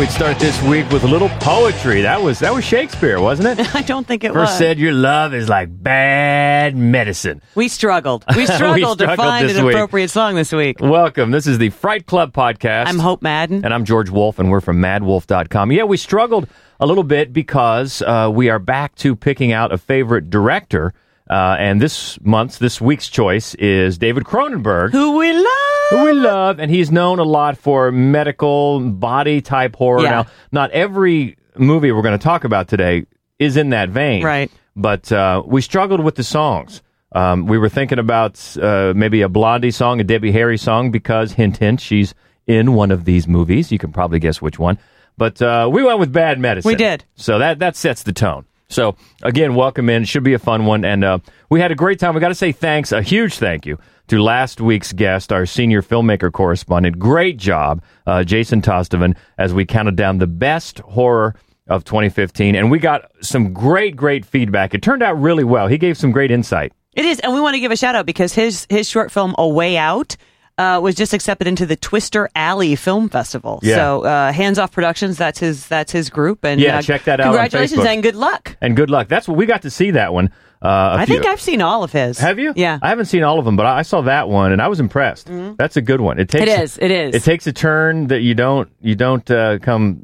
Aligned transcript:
Yeah, 0.00 0.06
I 0.06 0.12
thought 0.12 0.30
we'd 0.30 0.38
start 0.38 0.38
this 0.38 0.62
week 0.62 0.88
with 0.90 1.04
a 1.04 1.08
little 1.08 1.28
poetry. 1.40 2.02
That 2.02 2.22
was 2.22 2.38
that 2.38 2.54
was 2.54 2.64
Shakespeare, 2.64 3.20
wasn't 3.20 3.58
it? 3.58 3.74
I 3.74 3.82
don't 3.82 4.06
think 4.06 4.24
it 4.24 4.32
First 4.32 4.52
was. 4.52 4.58
said 4.58 4.78
your 4.78 4.92
love 4.92 5.34
is 5.34 5.48
like 5.48 5.68
bad 5.70 6.74
medicine. 6.76 7.42
we 7.54 7.68
struggled. 7.68 8.24
We 8.36 8.46
struggled, 8.46 8.98
to 8.98 9.04
struggled 9.04 9.26
find 9.26 9.48
this 9.48 9.58
an 9.58 9.66
week. 9.66 9.74
appropriate 9.74 10.08
song 10.08 10.34
this 10.36 10.52
week. 10.52 10.80
Welcome. 10.80 11.30
This 11.30 11.46
is 11.46 11.58
the 11.58 11.70
Fright 11.70 12.06
Club 12.06 12.32
podcast. 12.32 12.86
I'm 12.86 12.98
Hope 12.98 13.20
Madden. 13.22 13.64
And 13.64 13.74
I'm 13.74 13.84
George 13.84 14.08
Wolf, 14.08 14.38
and 14.38 14.50
we're 14.50 14.60
from 14.60 14.80
maddwolf.com. 14.80 15.72
Yeah, 15.72 15.84
we 15.84 15.96
struggled 15.98 16.48
a 16.78 16.86
little 16.86 17.04
bit 17.04 17.32
because 17.32 18.00
uh, 18.02 18.30
we 18.32 18.48
are 18.48 18.58
back 18.58 18.94
to 18.96 19.14
picking 19.14 19.52
out 19.52 19.72
a 19.72 19.78
favorite 19.78 20.30
director. 20.30 20.94
Uh, 21.30 21.54
and 21.60 21.80
this 21.80 22.18
month's, 22.22 22.58
this 22.58 22.80
week's 22.80 23.08
choice 23.08 23.54
is 23.54 23.98
David 23.98 24.24
Cronenberg. 24.24 24.90
Who 24.90 25.16
we 25.16 25.32
love. 25.32 25.46
who 25.90 26.04
we 26.06 26.12
love, 26.12 26.58
and 26.58 26.68
he's 26.70 26.90
known 26.90 27.20
a 27.20 27.24
lot 27.24 27.56
for 27.56 27.92
medical 27.92 28.80
body 28.80 29.40
type 29.40 29.76
horror. 29.76 30.02
Yeah. 30.02 30.10
Now, 30.10 30.26
not 30.50 30.70
every 30.72 31.36
movie 31.56 31.92
we're 31.92 32.02
going 32.02 32.18
to 32.18 32.22
talk 32.22 32.42
about 32.42 32.66
today 32.66 33.06
is 33.38 33.56
in 33.56 33.70
that 33.70 33.90
vein, 33.90 34.24
Right. 34.24 34.50
But 34.76 35.10
uh, 35.12 35.42
we 35.46 35.60
struggled 35.62 36.00
with 36.00 36.14
the 36.16 36.24
songs. 36.24 36.82
Um, 37.12 37.46
we 37.46 37.58
were 37.58 37.68
thinking 37.68 37.98
about 37.98 38.56
uh, 38.60 38.92
maybe 38.96 39.22
a 39.22 39.28
Blondie 39.28 39.72
song, 39.72 40.00
a 40.00 40.04
Debbie 40.04 40.32
Harry 40.32 40.56
song, 40.58 40.90
because 40.90 41.32
hint, 41.32 41.58
hint, 41.58 41.80
she's 41.80 42.14
in 42.46 42.74
one 42.74 42.90
of 42.90 43.04
these 43.04 43.26
movies. 43.28 43.70
You 43.70 43.78
can 43.78 43.92
probably 43.92 44.18
guess 44.20 44.40
which 44.40 44.58
one. 44.58 44.78
But 45.16 45.40
uh, 45.42 45.68
we 45.72 45.82
went 45.82 45.98
with 45.98 46.12
Bad 46.12 46.38
Medicine. 46.38 46.68
We 46.68 46.76
did. 46.76 47.04
So 47.16 47.38
that 47.38 47.58
that 47.58 47.76
sets 47.76 48.02
the 48.04 48.12
tone. 48.12 48.46
So 48.70 48.96
again, 49.22 49.54
welcome 49.54 49.90
in. 49.90 50.04
Should 50.04 50.22
be 50.22 50.34
a 50.34 50.38
fun 50.38 50.64
one, 50.64 50.84
and 50.84 51.04
uh, 51.04 51.18
we 51.50 51.60
had 51.60 51.72
a 51.72 51.74
great 51.74 51.98
time. 51.98 52.14
We 52.14 52.20
got 52.20 52.28
to 52.28 52.34
say 52.34 52.52
thanks, 52.52 52.92
a 52.92 53.02
huge 53.02 53.34
thank 53.34 53.66
you 53.66 53.78
to 54.08 54.22
last 54.22 54.60
week's 54.60 54.92
guest, 54.92 55.32
our 55.32 55.44
senior 55.44 55.82
filmmaker 55.82 56.32
correspondent. 56.32 56.98
Great 56.98 57.36
job, 57.36 57.82
uh, 58.06 58.24
Jason 58.24 58.62
Tostevin, 58.62 59.16
as 59.38 59.52
we 59.52 59.64
counted 59.64 59.96
down 59.96 60.18
the 60.18 60.26
best 60.26 60.78
horror 60.80 61.34
of 61.66 61.84
2015, 61.84 62.54
and 62.54 62.70
we 62.70 62.78
got 62.78 63.10
some 63.20 63.52
great, 63.52 63.94
great 63.96 64.24
feedback. 64.24 64.72
It 64.72 64.82
turned 64.82 65.02
out 65.02 65.20
really 65.20 65.44
well. 65.44 65.66
He 65.68 65.78
gave 65.78 65.98
some 65.98 66.10
great 66.12 66.30
insight. 66.30 66.72
It 66.94 67.04
is, 67.04 67.20
and 67.20 67.32
we 67.32 67.40
want 67.40 67.54
to 67.54 67.60
give 67.60 67.70
a 67.70 67.76
shout 67.76 67.94
out 67.94 68.06
because 68.06 68.34
his 68.34 68.66
his 68.68 68.88
short 68.88 69.12
film 69.12 69.34
A 69.38 69.46
Way 69.48 69.76
Out 69.76 70.16
uh, 70.60 70.80
was 70.80 70.94
just 70.94 71.14
accepted 71.14 71.46
into 71.46 71.64
the 71.66 71.76
Twister 71.76 72.28
Alley 72.34 72.76
Film 72.76 73.08
Festival. 73.08 73.60
Yeah. 73.62 73.76
So 73.76 74.04
uh, 74.04 74.32
Hands 74.32 74.58
Off 74.58 74.72
Productions, 74.72 75.16
that's 75.16 75.38
his 75.38 75.66
that's 75.66 75.92
his 75.92 76.10
group, 76.10 76.44
and 76.44 76.60
Yeah, 76.60 76.78
uh, 76.78 76.82
check 76.82 77.04
that 77.04 77.20
out 77.20 77.24
Congratulations 77.24 77.84
and 77.84 78.02
good 78.02 78.16
luck. 78.16 78.56
And 78.60 78.76
good 78.76 78.90
luck. 78.90 79.08
That's 79.08 79.26
what 79.26 79.36
we 79.36 79.46
got 79.46 79.62
to 79.62 79.70
see 79.70 79.92
that 79.92 80.12
one. 80.12 80.30
Uh, 80.62 80.68
a 80.68 80.68
I 80.68 81.06
few- 81.06 81.16
I 81.16 81.18
think 81.20 81.32
I've 81.32 81.40
seen 81.40 81.62
all 81.62 81.82
of 81.82 81.92
his. 81.92 82.18
Have 82.18 82.38
you? 82.38 82.52
Yeah. 82.54 82.78
I 82.82 82.90
haven't 82.90 83.06
seen 83.06 83.22
all 83.22 83.38
of 83.38 83.46
them, 83.46 83.56
but 83.56 83.64
I 83.64 83.78
I 83.78 83.82
saw 83.82 84.02
that 84.02 84.28
one 84.28 84.52
and 84.52 84.60
I 84.60 84.68
was 84.68 84.78
impressed. 84.78 85.30
That's 85.56 85.78
a 85.78 85.80
good 85.80 86.02
one. 86.02 86.18
It 86.20 86.28
takes 86.28 86.42
It 86.42 86.60
is, 86.60 86.78
it 86.78 86.90
is. 86.90 87.14
It 87.14 87.22
takes 87.22 87.46
a 87.46 87.52
turn 87.52 88.08
that 88.08 88.20
you 88.20 88.34
don't 88.34 88.68
you 88.82 88.94
don't 88.94 89.28
uh, 89.30 89.58
come 89.60 90.00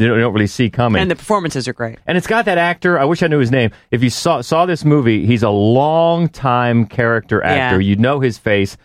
you 0.00 0.06
don't, 0.06 0.16
you 0.16 0.22
don't 0.22 0.32
really 0.32 0.46
see 0.46 0.70
coming. 0.70 1.02
and 1.02 1.10
the 1.10 1.16
performances 1.16 1.68
are 1.68 1.72
great. 1.74 1.98
And 2.06 2.16
it's 2.16 2.26
got 2.26 2.46
that 2.46 2.56
actor. 2.56 2.98
I 2.98 3.04
wish 3.04 3.22
I 3.22 3.26
knew 3.26 3.38
his 3.40 3.50
name. 3.50 3.70
If 3.90 4.02
you 4.02 4.08
saw 4.08 4.40
saw 4.40 4.64
this 4.64 4.82
movie, 4.84 5.26
he's 5.26 5.42
a 5.42 5.50
long 5.50 6.28
time 6.30 6.86
character 6.86 7.42
actor. 7.42 7.78
Yeah. 7.80 7.88
You 7.90 7.96
know 7.96 8.20
his 8.20 8.38
face 8.38 8.78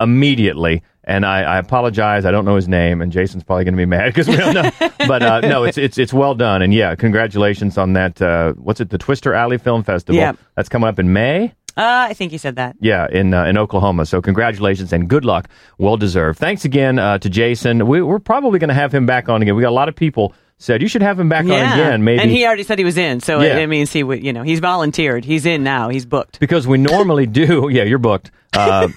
immediately. 0.00 0.82
And 1.04 1.24
I, 1.24 1.42
I 1.42 1.58
apologize. 1.58 2.24
I 2.24 2.30
don't 2.30 2.44
know 2.44 2.56
his 2.56 2.68
name, 2.68 3.00
and 3.00 3.10
Jason's 3.10 3.42
probably 3.42 3.64
going 3.64 3.74
to 3.74 3.78
be 3.78 3.86
mad 3.86 4.06
because 4.06 4.28
we 4.28 4.36
don't 4.36 4.54
know. 4.54 4.70
but 5.08 5.22
uh, 5.22 5.40
no, 5.40 5.64
it's 5.64 5.78
it's 5.78 5.98
it's 5.98 6.12
well 6.12 6.34
done. 6.34 6.62
And 6.62 6.74
yeah, 6.74 6.94
congratulations 6.94 7.78
on 7.78 7.94
that. 7.94 8.20
Uh, 8.20 8.52
what's 8.52 8.80
it? 8.80 8.90
The 8.90 8.98
Twister 8.98 9.34
Alley 9.34 9.58
Film 9.58 9.82
Festival. 9.82 10.20
Yeah. 10.20 10.32
That's 10.56 10.68
coming 10.68 10.88
up 10.88 10.98
in 10.98 11.12
May. 11.12 11.54
Uh, 11.76 12.08
I 12.10 12.14
think 12.14 12.32
you 12.32 12.38
said 12.38 12.56
that. 12.56 12.76
Yeah, 12.80 13.06
in 13.10 13.32
uh, 13.32 13.44
in 13.44 13.56
Oklahoma. 13.56 14.04
So 14.04 14.20
congratulations 14.20 14.92
and 14.92 15.08
good 15.08 15.24
luck. 15.24 15.48
Well 15.78 15.96
deserved. 15.96 16.38
Thanks 16.38 16.64
again 16.64 16.98
uh, 16.98 17.18
to 17.18 17.30
Jason. 17.30 17.86
We, 17.86 18.02
we're 18.02 18.18
probably 18.18 18.58
going 18.58 18.68
to 18.68 18.74
have 18.74 18.92
him 18.92 19.06
back 19.06 19.28
on 19.28 19.40
again. 19.40 19.56
We 19.56 19.62
got 19.62 19.70
a 19.70 19.80
lot 19.80 19.88
of 19.88 19.96
people 19.96 20.34
said 20.60 20.80
you 20.82 20.86
should 20.88 21.02
have 21.02 21.18
him 21.18 21.28
back 21.28 21.44
on 21.46 21.50
again. 21.50 22.04
Maybe 22.04 22.20
And 22.22 22.30
he 22.30 22.46
already 22.46 22.62
said 22.62 22.78
he 22.78 22.84
was 22.84 22.96
in, 22.98 23.18
so 23.20 23.40
Yeah. 23.40 23.56
it, 23.56 23.62
it 23.62 23.66
means 23.66 23.92
he 23.92 24.02
would. 24.04 24.22
You 24.22 24.32
know, 24.32 24.42
he's 24.42 24.60
volunteered. 24.60 25.24
He's 25.24 25.44
in 25.46 25.64
now. 25.64 25.88
He's 25.88 26.04
booked. 26.06 26.38
because 26.38 26.66
we 26.68 26.78
normally 26.78 27.26
do. 27.26 27.68
Yeah, 27.72 27.82
you're 27.84 27.98
booked. 27.98 28.30
Uh, 28.52 28.88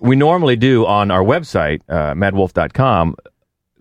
we 0.00 0.16
normally 0.16 0.56
do 0.56 0.84
on 0.86 1.10
our 1.10 1.22
website, 1.22 1.80
uh, 1.88 2.12
maddwolf.com, 2.14 3.14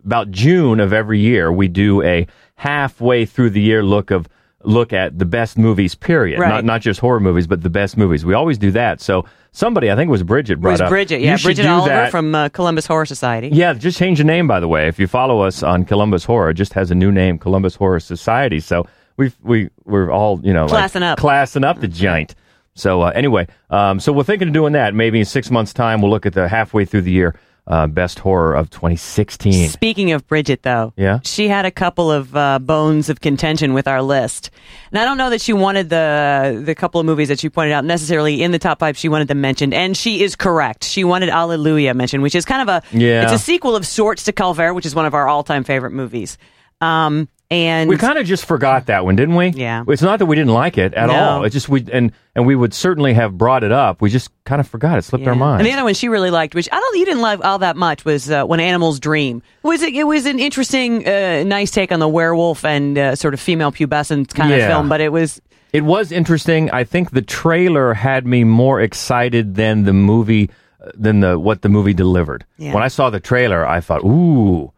about 0.05 0.29
June 0.31 0.79
of 0.79 0.93
every 0.93 1.19
year, 1.19 1.51
we 1.51 1.67
do 1.67 2.01
a 2.03 2.27
halfway 2.55 3.25
through 3.25 3.49
the 3.49 3.61
year 3.61 3.83
look 3.83 4.11
of 4.11 4.27
look 4.65 4.93
at 4.93 5.17
the 5.19 5.25
best 5.25 5.57
movies. 5.57 5.95
Period. 5.95 6.39
Right. 6.39 6.49
Not 6.49 6.65
not 6.65 6.81
just 6.81 6.99
horror 6.99 7.19
movies, 7.19 7.47
but 7.47 7.61
the 7.61 7.69
best 7.69 7.97
movies. 7.97 8.25
We 8.25 8.33
always 8.33 8.57
do 8.57 8.71
that. 8.71 9.01
So 9.01 9.25
somebody, 9.51 9.91
I 9.91 9.95
think 9.95 10.09
it 10.09 10.11
was 10.11 10.23
Bridget, 10.23 10.53
It 10.53 10.61
brought 10.61 10.71
was 10.71 10.81
up. 10.81 10.89
Bridget? 10.89 11.21
Yeah, 11.21 11.37
Bridget 11.41 11.65
Oliver 11.65 11.89
that. 11.89 12.11
from 12.11 12.33
uh, 12.35 12.49
Columbus 12.49 12.85
Horror 12.87 13.05
Society. 13.05 13.49
Yeah, 13.53 13.73
just 13.73 13.97
change 13.97 14.17
the 14.17 14.23
name 14.23 14.47
by 14.47 14.59
the 14.59 14.67
way. 14.67 14.87
If 14.87 14.99
you 14.99 15.07
follow 15.07 15.41
us 15.41 15.63
on 15.63 15.85
Columbus 15.85 16.25
Horror, 16.25 16.49
it 16.49 16.55
just 16.55 16.73
has 16.73 16.91
a 16.91 16.95
new 16.95 17.11
name, 17.11 17.37
Columbus 17.37 17.75
Horror 17.75 17.99
Society. 17.99 18.59
So 18.59 18.85
we've 19.17 19.35
we 19.43 19.69
we're 19.85 20.11
all 20.11 20.39
you 20.43 20.53
know 20.53 20.63
like, 20.63 20.71
Classing 20.71 21.03
up. 21.03 21.17
classing 21.19 21.63
up 21.63 21.79
the 21.79 21.87
giant. 21.87 22.35
So 22.77 23.01
uh, 23.03 23.11
anyway, 23.15 23.47
um, 23.69 24.01
so 24.01 24.11
we're 24.11 24.23
thinking 24.23 24.49
of 24.49 24.53
doing 24.53 24.73
that. 24.73 24.93
Maybe 24.93 25.19
in 25.19 25.25
six 25.25 25.49
months' 25.49 25.73
time, 25.73 26.01
we'll 26.01 26.11
look 26.11 26.25
at 26.25 26.33
the 26.33 26.47
halfway 26.49 26.83
through 26.83 27.01
the 27.03 27.11
year 27.11 27.35
uh, 27.67 27.87
best 27.87 28.19
horror 28.19 28.53
of 28.53 28.69
2016. 28.69 29.69
Speaking 29.69 30.11
of 30.11 30.27
Bridget, 30.27 30.61
though, 30.63 30.93
Yeah? 30.97 31.19
she 31.23 31.47
had 31.47 31.65
a 31.65 31.71
couple 31.71 32.11
of 32.11 32.35
uh, 32.35 32.59
bones 32.59 33.09
of 33.09 33.21
contention 33.21 33.73
with 33.73 33.87
our 33.87 34.01
list, 34.01 34.51
and 34.91 34.99
I 34.99 35.05
don't 35.05 35.17
know 35.17 35.29
that 35.31 35.41
she 35.41 35.51
wanted 35.53 35.89
the 35.89 36.61
the 36.63 36.75
couple 36.75 36.99
of 36.99 37.05
movies 37.05 37.27
that 37.29 37.39
she 37.39 37.49
pointed 37.49 37.73
out 37.73 37.83
necessarily 37.85 38.43
in 38.43 38.51
the 38.51 38.59
top 38.59 38.79
five. 38.79 38.97
She 38.97 39.09
wanted 39.09 39.27
them 39.27 39.41
mentioned, 39.41 39.73
and 39.73 39.97
she 39.97 40.21
is 40.23 40.35
correct. 40.35 40.83
She 40.83 41.03
wanted 41.03 41.29
Alleluia 41.29 41.93
mentioned, 41.95 42.21
which 42.23 42.35
is 42.35 42.45
kind 42.45 42.61
of 42.61 42.83
a 42.83 42.97
Yeah. 42.97 43.23
it's 43.23 43.33
a 43.33 43.39
sequel 43.39 43.75
of 43.75 43.85
sorts 43.87 44.23
to 44.25 44.31
Calvaire, 44.31 44.75
which 44.75 44.85
is 44.85 44.93
one 44.93 45.05
of 45.05 45.13
our 45.13 45.27
all 45.27 45.43
time 45.43 45.63
favorite 45.63 45.91
movies. 45.91 46.37
Um, 46.81 47.29
and 47.51 47.89
We 47.89 47.97
kind 47.97 48.17
of 48.17 48.25
just 48.25 48.45
forgot 48.45 48.87
that 48.87 49.05
one, 49.05 49.15
didn't 49.15 49.35
we? 49.35 49.49
Yeah. 49.49 49.83
It's 49.87 50.01
not 50.01 50.19
that 50.19 50.25
we 50.25 50.35
didn't 50.35 50.53
like 50.53 50.77
it 50.77 50.93
at 50.95 51.07
No. 51.07 51.13
all. 51.13 51.43
It's 51.43 51.53
just 51.53 51.69
we 51.69 51.85
and 51.91 52.11
and 52.35 52.45
we 52.47 52.55
would 52.55 52.73
certainly 52.73 53.13
have 53.13 53.37
brought 53.37 53.63
it 53.63 53.71
up. 53.71 54.01
We 54.01 54.09
just 54.09 54.29
kind 54.45 54.59
of 54.59 54.67
forgot. 54.67 54.97
It 54.97 55.03
slipped 55.03 55.27
our 55.27 55.35
mind. 55.35 55.61
And 55.61 55.67
the 55.67 55.73
other 55.73 55.83
one 55.83 55.93
she 55.93 56.07
really 56.09 56.31
liked, 56.31 56.55
which 56.55 56.67
I 56.71 56.79
don't, 56.79 56.97
you 56.97 57.05
didn't 57.05 57.21
love 57.21 57.41
all 57.43 57.59
that 57.59 57.75
much, 57.77 58.03
was 58.03 58.29
uh, 58.31 58.43
when 58.45 58.59
animals 58.59 58.99
dream. 58.99 59.41
It 59.63 59.67
was 59.67 59.81
it 59.83 59.93
It 59.93 60.05
was 60.05 60.25
an 60.25 60.39
interesting, 60.39 61.07
uh, 61.07 61.43
nice 61.45 61.71
take 61.71 61.91
on 61.91 61.99
the 61.99 62.07
werewolf 62.07 62.65
and 62.65 62.97
uh, 62.97 63.15
sort 63.15 63.33
of 63.33 63.39
female 63.39 63.71
pubescent 63.71 64.33
kind 64.33 64.49
Yeah. 64.49 64.57
of 64.57 64.67
film, 64.71 64.89
but 64.89 64.99
it 65.01 65.11
was 65.11 65.39
It 65.71 65.83
was 65.85 66.11
interesting. 66.11 66.71
I 66.71 66.83
think 66.83 67.11
the 67.11 67.21
trailer 67.21 67.93
had 67.93 68.25
me 68.25 68.43
more 68.43 68.81
excited 68.81 69.55
than 69.55 69.83
the 69.83 69.93
movie, 69.93 70.49
uh, 70.83 70.89
than 70.95 71.19
the 71.19 71.37
what 71.37 71.61
the 71.61 71.69
movie 71.69 71.93
delivered. 71.93 72.43
Yeah. 72.57 72.73
When 72.73 72.81
I 72.83 72.87
saw 72.87 73.09
the 73.09 73.19
trailer, 73.19 73.65
I 73.67 73.81
thought, 73.81 74.03
"Ooh, 74.03 74.71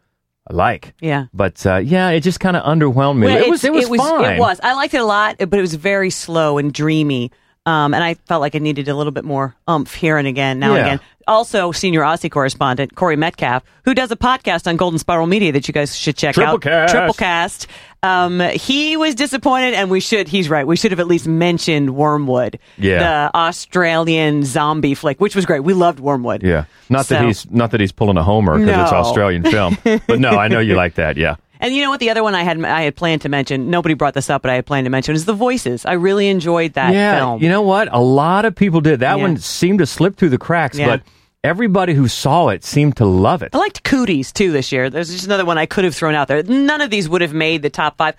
like." 0.50 0.94
Yeah. 1.00 1.26
But 1.34 1.64
uh, 1.66 1.76
yeah, 1.76 2.10
it 2.10 2.20
just 2.20 2.40
kind 2.40 2.56
of 2.56 2.62
underwhelmed 2.64 3.18
me. 3.18 3.26
Well, 3.26 3.36
it 3.38 3.48
was 3.50 3.64
it's- 3.64 3.84
it 3.84 3.90
was 3.90 4.00
fine. 4.00 4.34
It 4.36 4.40
was. 4.40 4.60
I 4.62 4.74
liked 4.74 4.94
it 4.94 5.00
a 5.00 5.04
lot, 5.04 5.36
but 5.38 5.54
it 5.54 5.60
was 5.60 5.74
very 5.74 6.10
slow 6.10 6.58
and 6.58 6.72
dreamy. 6.72 7.30
Um, 7.68 7.92
and 7.92 8.02
I 8.02 8.14
felt 8.14 8.40
like 8.40 8.54
it 8.54 8.62
needed 8.62 8.88
a 8.88 8.94
little 8.94 9.10
bit 9.12 9.24
more 9.24 9.54
umph 9.66 9.92
here 9.94 10.16
and 10.16 10.26
again, 10.26 10.58
now 10.58 10.72
and 10.74 10.80
again. 10.86 11.00
Also, 11.26 11.70
senior 11.72 12.00
Aussie 12.00 12.30
correspondent 12.30 12.94
Corey 12.94 13.14
Metcalf, 13.16 13.62
who 13.84 13.92
does 13.92 14.10
a 14.10 14.16
podcast 14.16 14.66
on 14.66 14.76
Golden 14.78 14.98
Spiral 14.98 15.26
Media 15.26 15.52
that 15.52 15.68
you 15.68 15.74
guys 15.74 15.94
should 15.94 16.16
check 16.16 16.38
out. 16.38 16.62
Triplecast. 16.62 16.88
Triplecast. 16.88 17.66
Um, 18.02 18.40
he 18.40 18.96
was 18.96 19.14
disappointed, 19.14 19.74
and 19.74 19.90
we 19.90 20.00
should. 20.00 20.28
He's 20.28 20.48
right. 20.48 20.66
We 20.66 20.76
should 20.76 20.92
have 20.92 21.00
at 21.00 21.06
least 21.06 21.26
mentioned 21.26 21.94
Wormwood, 21.94 22.58
Yeah. 22.78 22.98
the 23.28 23.36
Australian 23.38 24.44
zombie 24.44 24.94
flick, 24.94 25.20
which 25.20 25.36
was 25.36 25.44
great. 25.44 25.60
We 25.60 25.74
loved 25.74 26.00
Wormwood. 26.00 26.42
yeah. 26.42 26.64
Not 26.88 27.08
that 27.08 27.24
he's 27.26 27.50
not 27.50 27.72
that 27.72 27.80
he's 27.80 27.92
pulling 27.92 28.16
a 28.16 28.22
homer 28.22 28.58
because 28.58 28.84
it's 28.84 28.92
Australian 28.92 29.42
film. 29.42 29.76
but 30.06 30.18
no, 30.20 30.30
I 30.30 30.48
know 30.48 30.60
you 30.60 30.74
like 30.74 30.94
that. 30.94 31.18
Yeah. 31.18 31.36
And 31.60 31.74
you 31.74 31.82
know 31.82 31.90
what? 31.90 32.00
The 32.00 32.10
other 32.10 32.22
one 32.22 32.34
I 32.34 32.42
had 32.42 32.62
I 32.64 32.82
had 32.82 32.96
planned 32.96 33.22
to 33.22 33.28
mention. 33.28 33.70
Nobody 33.70 33.94
brought 33.94 34.14
this 34.14 34.30
up, 34.30 34.42
but 34.42 34.50
I 34.50 34.54
had 34.54 34.66
planned 34.66 34.86
to 34.86 34.90
mention 34.90 35.14
is 35.14 35.24
the 35.24 35.32
voices. 35.32 35.84
I 35.84 35.92
really 35.94 36.28
enjoyed 36.28 36.74
that 36.74 36.92
yeah. 36.94 37.16
film. 37.18 37.42
You 37.42 37.48
know 37.48 37.62
what? 37.62 37.88
A 37.92 38.00
lot 38.00 38.44
of 38.44 38.54
people 38.54 38.80
did. 38.80 39.00
That 39.00 39.16
Yeah. 39.16 39.22
one 39.22 39.36
seemed 39.38 39.80
to 39.80 39.86
slip 39.86 40.16
through 40.16 40.28
the 40.30 40.38
cracks, 40.38 40.78
Yeah. 40.78 40.86
but 40.86 41.02
everybody 41.44 41.94
who 41.94 42.08
saw 42.08 42.48
it 42.48 42.64
seemed 42.64 42.96
to 42.96 43.04
love 43.04 43.42
it. 43.42 43.50
I 43.54 43.58
liked 43.58 43.82
Cooties 43.84 44.32
too 44.32 44.52
this 44.52 44.70
year. 44.72 44.90
There's 44.90 45.10
just 45.10 45.26
another 45.26 45.44
one 45.44 45.58
I 45.58 45.66
could 45.66 45.84
have 45.84 45.94
thrown 45.94 46.14
out 46.14 46.28
there. 46.28 46.42
None 46.42 46.80
of 46.80 46.90
these 46.90 47.08
would 47.08 47.22
have 47.22 47.32
made 47.34 47.62
the 47.62 47.70
top 47.70 47.96
five, 47.98 48.14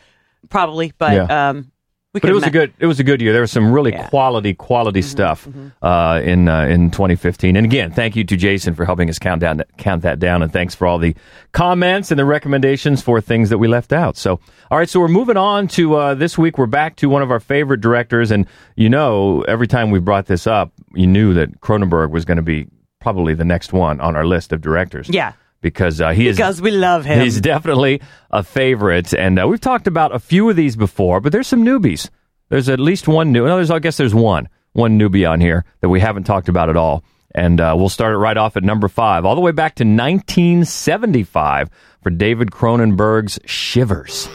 probably, 0.50 0.94
but 0.98 1.14
Yeah. 1.14 1.50
um, 1.50 1.72
we 2.12 2.20
But 2.20 2.32
it 2.32 2.34
was 2.34 2.44
a 2.44 2.50
good 2.50 2.74
it 2.80 2.88
was 2.88 3.00
a 3.00 3.04
good 3.04 3.22
year. 3.22 3.34
There 3.34 3.42
was 3.42 3.52
some 3.52 3.72
really 3.72 3.92
Yeah. 3.92 4.00
Mm-hmm, 4.00 4.10
quality 4.10 4.54
quality 4.56 5.02
stuff 5.04 5.48
uh, 5.84 6.22
in 6.24 6.48
uh, 6.50 6.64
in 6.64 6.90
2015. 6.90 7.56
And 7.56 7.66
again, 7.66 7.92
thank 7.92 8.16
you 8.16 8.24
to 8.24 8.36
Jason 8.36 8.74
for 8.74 8.84
helping 8.84 9.10
us 9.10 9.20
count 9.20 9.42
down 9.42 9.62
count 9.78 10.02
that 10.02 10.18
down, 10.18 10.42
and 10.42 10.52
thanks 10.52 10.74
for 10.74 10.88
all 10.88 10.98
the 10.98 11.16
comments 11.52 12.10
and 12.10 12.18
the 12.20 12.26
recommendations 12.26 13.04
for 13.04 13.22
things 13.22 13.50
that 13.50 13.60
we 13.60 13.68
left 13.68 13.94
out. 13.94 14.18
So, 14.18 14.40
all 14.72 14.80
right, 14.80 14.90
so 14.90 15.00
we're 15.00 15.08
moving 15.08 15.38
on 15.38 15.68
to 15.70 15.96
uh, 15.96 16.14
this 16.16 16.36
week. 16.36 16.58
We're 16.58 16.66
back 16.66 16.96
to 16.98 17.10
one 17.10 17.22
of 17.22 17.30
our 17.30 17.40
favorite 17.40 17.82
directors, 17.82 18.32
and 18.32 18.48
you 18.76 18.90
know, 18.90 19.42
every 19.44 19.68
time 19.68 19.92
we 19.92 20.00
brought 20.00 20.26
this 20.26 20.48
up, 20.48 20.72
you 20.96 21.06
knew 21.06 21.36
that 21.36 21.62
Cronenberg 21.62 22.10
was 22.10 22.26
going 22.26 22.38
to 22.38 22.44
be 22.44 22.68
probably 23.00 23.36
the 23.36 23.46
next 23.46 23.72
one 23.72 24.02
on 24.02 24.16
our 24.16 24.26
list 24.26 24.52
of 24.52 24.62
directors. 24.62 25.10
Yeah. 25.10 25.34
Because 25.62 26.00
uh, 26.02 26.12
he 26.12 26.28
is 26.28 26.38
because 26.38 26.62
we 26.62 26.72
love 26.72 27.06
him. 27.06 27.22
He's 27.22 27.40
definitely 27.42 28.02
a 28.32 28.44
favorite, 28.44 29.14
and 29.14 29.40
uh, 29.40 29.48
we've 29.48 29.62
talked 29.62 29.88
about 29.88 30.14
a 30.16 30.20
few 30.20 30.50
of 30.50 30.56
these 30.56 30.76
before, 30.76 31.20
but 31.22 31.32
there's 31.32 31.48
some 31.48 31.64
newbies. 31.66 32.10
There's 32.50 32.70
at 32.70 32.80
least 32.80 33.08
one 33.08 33.32
new. 33.32 33.46
No, 33.46 33.56
there's 33.56 33.72
I 33.72 33.80
guess 33.80 33.98
there's 33.98 34.16
one 34.16 34.50
one 34.74 35.00
newbie 35.00 35.30
on 35.30 35.42
here 35.42 35.66
that 35.82 35.90
we 35.90 36.00
haven't 36.00 36.24
talked 36.24 36.48
about 36.48 36.70
at 36.70 36.78
all, 36.78 37.04
And 37.36 37.60
uh, 37.60 37.74
we'll 37.78 37.90
start 37.90 38.14
it 38.14 38.18
right 38.18 38.38
off 38.38 38.56
at 38.56 38.64
number 38.64 38.88
five, 38.88 39.26
all 39.26 39.36
the 39.36 39.42
way 39.42 39.52
back 39.52 39.76
to 39.76 39.84
1975 39.84 41.70
for 42.02 42.10
David 42.10 42.52
Cronenberg's 42.52 43.40
Shivers. 43.46 44.28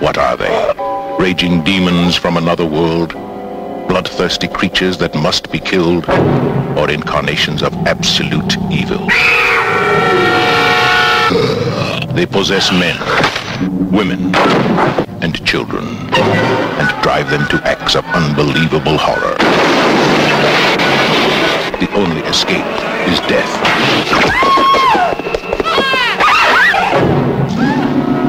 What 0.00 0.16
are 0.16 0.36
they? 0.36 1.22
Raging 1.22 1.62
demons 1.64 2.16
from 2.16 2.36
another 2.36 2.64
world? 2.64 3.12
Bloodthirsty 3.88 4.48
creatures 4.48 4.98
that 4.98 5.14
must 5.14 5.50
be 5.50 5.58
killed? 5.58 6.08
Or 6.78 6.90
incarnations 6.90 7.62
of 7.62 7.72
absolute 7.86 8.56
evil? 8.70 9.08
They 12.18 12.26
possess 12.26 12.72
men, 12.72 12.98
women, 13.92 14.34
and 15.22 15.46
children, 15.46 15.86
and 15.86 17.00
drive 17.00 17.30
them 17.30 17.46
to 17.46 17.62
acts 17.64 17.94
of 17.94 18.04
unbelievable 18.06 18.98
horror. 18.98 19.38
The 21.78 21.88
only 21.94 22.22
escape 22.22 22.66
is 23.06 23.20
death. 23.30 23.48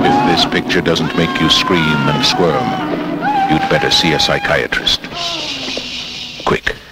If 0.05 0.27
this 0.29 0.45
picture 0.45 0.81
doesn't 0.81 1.17
make 1.17 1.41
you 1.41 1.49
scream 1.49 1.81
and 1.81 2.23
squirm, 2.23 2.63
you'd 3.49 3.67
better 3.71 3.89
see 3.89 4.13
a 4.13 4.19
psychiatrist. 4.19 5.58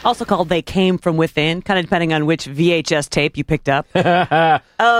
Also 0.07 0.23
called 0.23 0.47
They 0.47 0.61
Came 0.61 0.97
From 0.97 1.17
Within, 1.17 1.61
kind 1.61 1.77
of 1.77 1.83
depending 1.83 2.13
on 2.13 2.25
which 2.25 2.45
VHS 2.45 3.09
tape 3.09 3.35
you 3.35 3.43
picked 3.43 3.67
up. 3.67 3.85
um, 3.93 4.01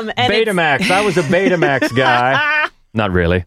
Betamax. 0.09 0.91
I 0.91 0.99
was 1.05 1.17
a 1.17 1.23
Betamax 1.23 1.95
guy. 1.95 2.67
Not 2.93 3.11
really. 3.11 3.45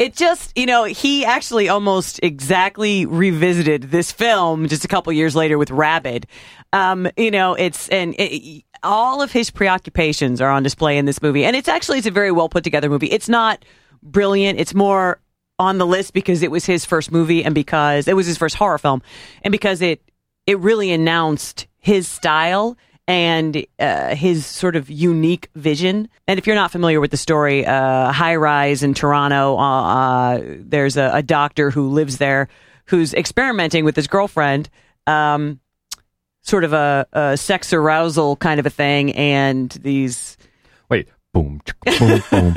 it 0.00 0.16
just 0.16 0.50
you 0.58 0.66
know 0.66 0.82
he 0.82 1.24
actually 1.24 1.68
almost 1.68 2.18
exactly 2.24 3.06
revisited 3.06 3.92
this 3.92 4.10
film 4.10 4.66
just 4.66 4.84
a 4.84 4.88
couple 4.88 5.12
years 5.12 5.36
later 5.36 5.56
with 5.56 5.70
rabid 5.70 6.26
um 6.72 7.06
you 7.16 7.30
know 7.30 7.54
it's 7.54 7.88
and 7.90 8.16
it, 8.18 8.64
all 8.82 9.22
of 9.22 9.30
his 9.30 9.50
preoccupations 9.50 10.40
are 10.40 10.50
on 10.50 10.64
display 10.64 10.98
in 10.98 11.04
this 11.04 11.22
movie 11.22 11.44
and 11.44 11.54
it's 11.54 11.68
actually 11.68 11.98
it's 11.98 12.06
a 12.08 12.10
very 12.10 12.32
well 12.32 12.48
put 12.48 12.64
together 12.64 12.88
movie 12.88 13.06
it's 13.06 13.28
not 13.28 13.64
brilliant 14.02 14.58
it's 14.58 14.74
more 14.74 15.20
on 15.60 15.78
the 15.78 15.86
list 15.86 16.12
because 16.12 16.42
it 16.42 16.50
was 16.50 16.64
his 16.64 16.84
first 16.84 17.12
movie 17.12 17.44
and 17.44 17.54
because 17.54 18.08
it 18.08 18.16
was 18.16 18.26
his 18.26 18.36
first 18.36 18.56
horror 18.56 18.78
film 18.78 19.00
and 19.42 19.52
because 19.52 19.80
it 19.80 20.02
it 20.46 20.58
really 20.58 20.92
announced 20.92 21.66
his 21.78 22.08
style 22.08 22.76
and 23.06 23.66
uh, 23.78 24.14
his 24.14 24.46
sort 24.46 24.76
of 24.76 24.88
unique 24.88 25.50
vision. 25.54 26.08
And 26.26 26.38
if 26.38 26.46
you're 26.46 26.56
not 26.56 26.70
familiar 26.70 27.00
with 27.00 27.10
the 27.10 27.16
story, 27.16 27.66
uh, 27.66 28.12
high 28.12 28.36
rise 28.36 28.82
in 28.82 28.94
Toronto, 28.94 29.56
uh, 29.58 29.82
uh, 29.82 30.40
there's 30.58 30.96
a, 30.96 31.10
a 31.14 31.22
doctor 31.22 31.70
who 31.70 31.90
lives 31.90 32.16
there 32.16 32.48
who's 32.86 33.14
experimenting 33.14 33.84
with 33.84 33.96
his 33.96 34.06
girlfriend, 34.06 34.68
um, 35.06 35.60
sort 36.42 36.64
of 36.64 36.72
a, 36.72 37.06
a 37.12 37.36
sex 37.36 37.72
arousal 37.72 38.36
kind 38.36 38.60
of 38.60 38.66
a 38.66 38.70
thing, 38.70 39.12
and 39.14 39.70
these. 39.70 40.36
Wait. 40.88 41.08
Boom, 41.34 41.60
boom, 41.84 42.22
boom, 42.30 42.54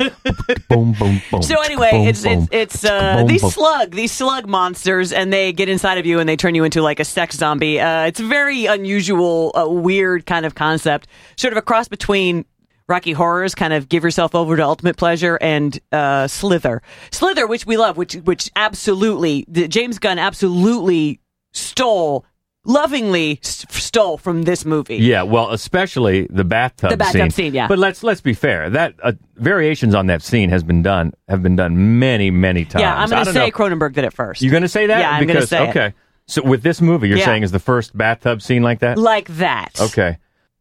boom, 0.68 0.92
boom, 0.92 1.22
boom. 1.32 1.42
So 1.42 1.60
anyway, 1.62 1.90
it's 2.06 2.24
it's 2.24 2.46
it's 2.52 2.84
uh, 2.84 3.24
these 3.26 3.42
slug 3.52 3.90
these 3.90 4.12
slug 4.12 4.46
monsters, 4.46 5.12
and 5.12 5.32
they 5.32 5.52
get 5.52 5.68
inside 5.68 5.98
of 5.98 6.06
you 6.06 6.20
and 6.20 6.28
they 6.28 6.36
turn 6.36 6.54
you 6.54 6.62
into 6.62 6.80
like 6.80 7.00
a 7.00 7.04
sex 7.04 7.36
zombie. 7.36 7.80
Uh, 7.80 8.04
it's 8.04 8.20
a 8.20 8.24
very 8.24 8.66
unusual, 8.66 9.52
uh, 9.56 9.68
weird 9.68 10.26
kind 10.26 10.46
of 10.46 10.54
concept, 10.54 11.08
sort 11.36 11.52
of 11.52 11.58
a 11.58 11.62
cross 11.62 11.88
between. 11.88 12.44
Rocky 12.90 13.12
Horrors, 13.12 13.54
kind 13.54 13.74
of 13.74 13.90
give 13.90 14.02
yourself 14.02 14.34
over 14.34 14.56
to 14.56 14.62
ultimate 14.62 14.96
pleasure, 14.96 15.36
and 15.42 15.78
uh, 15.92 16.26
Slither, 16.26 16.80
Slither, 17.10 17.46
which 17.46 17.66
we 17.66 17.76
love, 17.76 17.98
which 17.98 18.14
which 18.14 18.50
absolutely 18.56 19.44
James 19.50 19.98
Gunn 19.98 20.18
absolutely 20.18 21.20
stole, 21.52 22.24
lovingly 22.68 23.40
s- 23.42 23.66
stole 23.70 24.16
from 24.18 24.42
this 24.42 24.64
movie. 24.64 24.98
Yeah, 24.98 25.22
well, 25.22 25.50
especially 25.50 26.28
the 26.30 26.44
bathtub, 26.44 26.90
scene. 26.90 26.98
The 26.98 27.04
bathtub 27.04 27.32
scene, 27.32 27.54
yeah. 27.54 27.66
But 27.66 27.78
let's 27.80 28.04
let's 28.04 28.20
be 28.20 28.34
fair. 28.34 28.70
That 28.70 28.94
uh, 29.02 29.12
variations 29.34 29.94
on 29.96 30.06
that 30.06 30.22
scene 30.22 30.50
has 30.50 30.62
been 30.62 30.82
done 30.84 31.12
have 31.28 31.42
been 31.42 31.56
done 31.56 31.98
many 31.98 32.30
many 32.30 32.64
times. 32.64 32.82
Yeah, 32.82 32.94
I'm 32.96 33.08
going 33.10 33.24
to 33.24 33.32
say. 33.32 33.50
Cronenberg 33.50 33.94
did 33.94 34.04
it 34.04 34.12
first. 34.12 34.42
You're 34.42 34.52
going 34.52 34.62
to 34.62 34.68
say 34.68 34.86
that? 34.86 35.00
Yeah, 35.00 35.10
I'm 35.10 35.22
gonna 35.26 35.40
because 35.40 35.48
say 35.48 35.64
it. 35.66 35.70
okay. 35.70 35.94
So 36.28 36.42
with 36.42 36.62
this 36.62 36.80
movie, 36.80 37.08
you're 37.08 37.16
Yeah. 37.18 37.24
saying 37.24 37.42
is 37.42 37.50
the 37.52 37.58
first 37.58 37.96
bathtub 37.96 38.42
scene 38.42 38.62
like 38.62 38.80
that? 38.80 38.98
like 38.98 39.28
that. 39.38 39.80
Okay. 39.80 40.18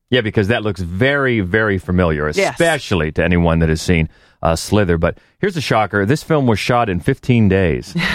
Yeah, 0.09 0.21
because 0.21 0.47
that 0.47 0.63
looks 0.63 0.79
very, 0.79 1.41
very 1.41 1.77
familiar, 1.77 2.29
Yes. 2.29 2.53
especially 2.53 3.11
to 3.11 3.21
anyone 3.23 3.59
that 3.59 3.67
has 3.67 3.81
seen 3.81 4.07
uh, 4.41 4.55
Slither. 4.55 4.97
But 4.97 5.17
here's 5.39 5.57
a 5.57 5.61
shocker: 5.61 6.05
this 6.05 6.23
film 6.23 6.47
was 6.47 6.57
shot 6.59 6.87
in 6.87 7.01
15 7.01 7.49
days. 7.49 7.93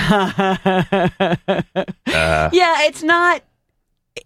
Yeah, 2.06 2.82
it's 2.86 3.02
not. 3.02 3.42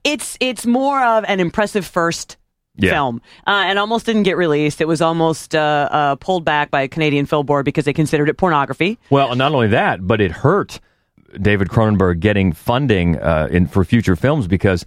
It's 0.05 0.37
it's 0.41 0.67
more 0.67 1.03
of 1.03 1.25
an 1.29 1.41
impressive 1.41 1.87
first 1.87 2.37
Yeah. 2.79 2.91
film, 2.93 3.23
uh, 3.47 3.65
and 3.67 3.79
almost 3.79 4.05
didn't 4.07 4.25
get 4.25 4.37
released. 4.37 4.81
It 4.81 4.89
was 4.89 5.01
almost 5.01 5.55
uh, 5.55 5.89
uh, 5.91 6.15
pulled 6.17 6.45
back 6.45 6.71
by 6.71 6.83
a 6.83 6.89
Canadian 6.89 7.27
Film 7.27 7.47
Board 7.47 7.65
because 7.65 7.85
they 7.87 7.93
considered 7.93 8.29
it 8.29 8.37
pornography. 8.37 8.99
Well, 9.11 9.35
not 9.37 9.53
only 9.53 9.69
that, 9.69 10.07
but 10.07 10.21
it 10.21 10.31
hurt 10.33 10.81
David 11.41 11.69
Cronenberg 11.69 12.21
getting 12.21 12.53
funding 12.53 13.17
uh, 13.19 13.49
in 13.51 13.67
for 13.67 13.85
future 13.85 14.17
films 14.17 14.47
because 14.47 14.85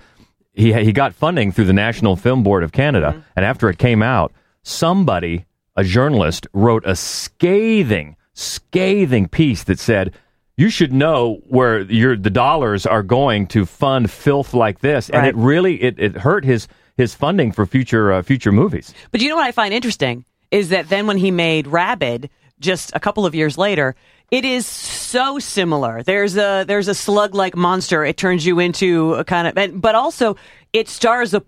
he 0.54 0.74
he 0.74 0.92
got 0.92 1.14
funding 1.16 1.52
through 1.52 1.66
the 1.66 1.74
National 1.74 2.16
Film 2.16 2.44
Board 2.44 2.64
of 2.64 2.72
Canada, 2.72 3.12
Mm-hmm. 3.12 3.22
and 3.38 3.46
after 3.46 3.70
it 3.70 3.78
came 3.78 4.04
out, 4.04 4.34
somebody, 4.64 5.46
a 5.76 5.84
journalist, 5.84 6.46
wrote 6.54 6.84
a 6.86 6.96
scathing, 6.96 8.16
scathing 8.34 9.28
piece 9.30 9.64
that 9.64 9.80
said. 9.80 10.14
You 10.60 10.70
should 10.70 10.92
know 10.92 11.40
where 11.48 11.80
your 11.82 12.18
the 12.18 12.30
dollars 12.30 12.86
are 12.86 13.02
going 13.02 13.48
to 13.48 13.66
fund 13.66 14.12
filth 14.12 14.54
like 14.54 14.80
this, 14.82 15.10
and 15.10 15.22
Right. 15.22 15.30
it 15.30 15.36
really 15.38 15.82
it, 15.82 15.96
it 15.98 16.18
hurt 16.18 16.44
his 16.44 16.68
his 16.98 17.16
funding 17.16 17.54
for 17.54 17.66
future 17.66 18.12
uh, 18.12 18.22
future 18.24 18.52
movies. 18.52 18.94
But 19.12 19.22
you 19.22 19.30
know 19.30 19.38
what 19.38 19.46
I 19.48 19.54
find 19.54 19.74
interesting 19.74 20.26
is 20.52 20.68
that 20.70 20.90
then 20.90 21.08
when 21.08 21.18
he 21.18 21.32
made 21.32 21.66
Rabid, 21.66 22.30
just 22.60 22.92
a 22.94 23.00
couple 23.00 23.26
of 23.26 23.34
years 23.34 23.58
later, 23.58 23.96
it 24.32 24.44
is 24.44 24.66
so 24.66 25.40
similar. 25.40 26.04
There's 26.04 26.36
a 26.36 26.66
there's 26.68 26.90
a 26.90 26.94
slug 26.94 27.34
like 27.34 27.56
monster. 27.56 28.04
It 28.04 28.18
turns 28.18 28.46
you 28.46 28.60
into 28.60 29.14
a 29.14 29.24
kind 29.24 29.48
of, 29.48 29.82
but 29.82 29.96
also 29.96 30.36
it 30.74 30.90
stars 30.90 31.34
a 31.34 31.42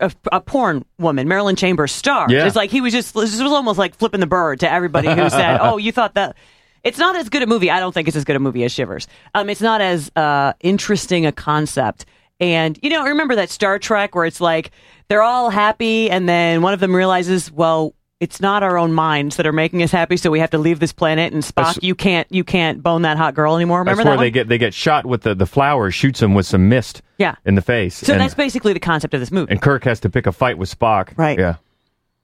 a, 0.00 0.12
a 0.30 0.40
porn 0.42 0.84
woman. 0.98 1.26
Marilyn 1.26 1.56
Chambers 1.56 1.90
stars. 1.92 2.30
Yeah. 2.30 2.46
It's 2.46 2.54
like 2.54 2.70
he 2.70 2.82
was 2.82 2.92
just 2.92 3.14
this 3.14 3.40
was 3.40 3.50
almost 3.50 3.78
like 3.78 3.94
flipping 3.94 4.20
the 4.20 4.26
bird 4.26 4.60
to 4.60 4.70
everybody 4.70 5.08
who 5.08 5.30
said, 5.30 5.58
"Oh, 5.62 5.78
you 5.78 5.90
thought 5.90 6.14
that." 6.14 6.36
It's 6.84 6.98
not 6.98 7.16
as 7.16 7.28
good 7.28 7.42
a 7.42 7.46
movie. 7.46 7.70
I 7.70 7.78
don't 7.80 7.92
think 7.92 8.08
it's 8.08 8.16
as 8.16 8.24
good 8.24 8.36
a 8.36 8.40
movie 8.40 8.64
as 8.64 8.72
Shivers. 8.72 9.06
Um, 9.34 9.48
it's 9.48 9.60
not 9.60 9.80
as 9.80 10.10
uh, 10.16 10.52
interesting 10.60 11.26
a 11.26 11.32
concept. 11.32 12.06
And 12.40 12.78
you 12.82 12.90
know, 12.90 13.04
remember 13.04 13.36
that 13.36 13.50
Star 13.50 13.78
Trek 13.78 14.14
where 14.14 14.24
it's 14.24 14.40
like 14.40 14.72
they're 15.08 15.22
all 15.22 15.50
happy, 15.50 16.10
and 16.10 16.28
then 16.28 16.62
one 16.62 16.74
of 16.74 16.80
them 16.80 16.94
realizes, 16.94 17.52
well, 17.52 17.94
it's 18.18 18.40
not 18.40 18.62
our 18.62 18.78
own 18.78 18.92
minds 18.92 19.36
that 19.36 19.46
are 19.46 19.52
making 19.52 19.82
us 19.82 19.90
happy, 19.90 20.16
so 20.16 20.30
we 20.30 20.38
have 20.40 20.50
to 20.50 20.58
leave 20.58 20.78
this 20.80 20.92
planet. 20.92 21.32
And 21.32 21.42
Spock, 21.42 21.54
That's- 21.54 21.78
you 21.82 21.94
can't, 21.94 22.26
you 22.30 22.44
can't 22.44 22.82
bone 22.82 23.02
that 23.02 23.16
hot 23.16 23.34
girl 23.34 23.56
anymore. 23.56 23.80
Remember 23.80 24.02
That's 24.02 24.06
where 24.08 24.16
that 24.16 24.22
they 24.22 24.30
get 24.30 24.48
they 24.48 24.58
get 24.58 24.74
shot 24.74 25.06
with 25.06 25.22
the 25.22 25.34
the 25.34 25.46
flower 25.46 25.90
shoots 25.90 26.20
them 26.20 26.34
with 26.34 26.46
some 26.46 26.68
mist 26.68 27.02
Yeah. 27.18 27.34
in 27.44 27.54
the 27.54 27.62
face. 27.62 27.96
so 27.96 28.12
and, 28.12 28.20
that's 28.20 28.34
basically 28.34 28.72
the 28.72 28.80
concept 28.80 29.14
of 29.14 29.20
this 29.20 29.30
movie. 29.30 29.50
and 29.50 29.60
Kirk 29.62 29.84
has 29.84 30.00
to 30.00 30.10
pick 30.10 30.26
a 30.26 30.32
fight 30.32 30.58
with 30.58 30.76
Spock. 30.76 31.16
Right. 31.16 31.38
Yeah. 31.38 31.56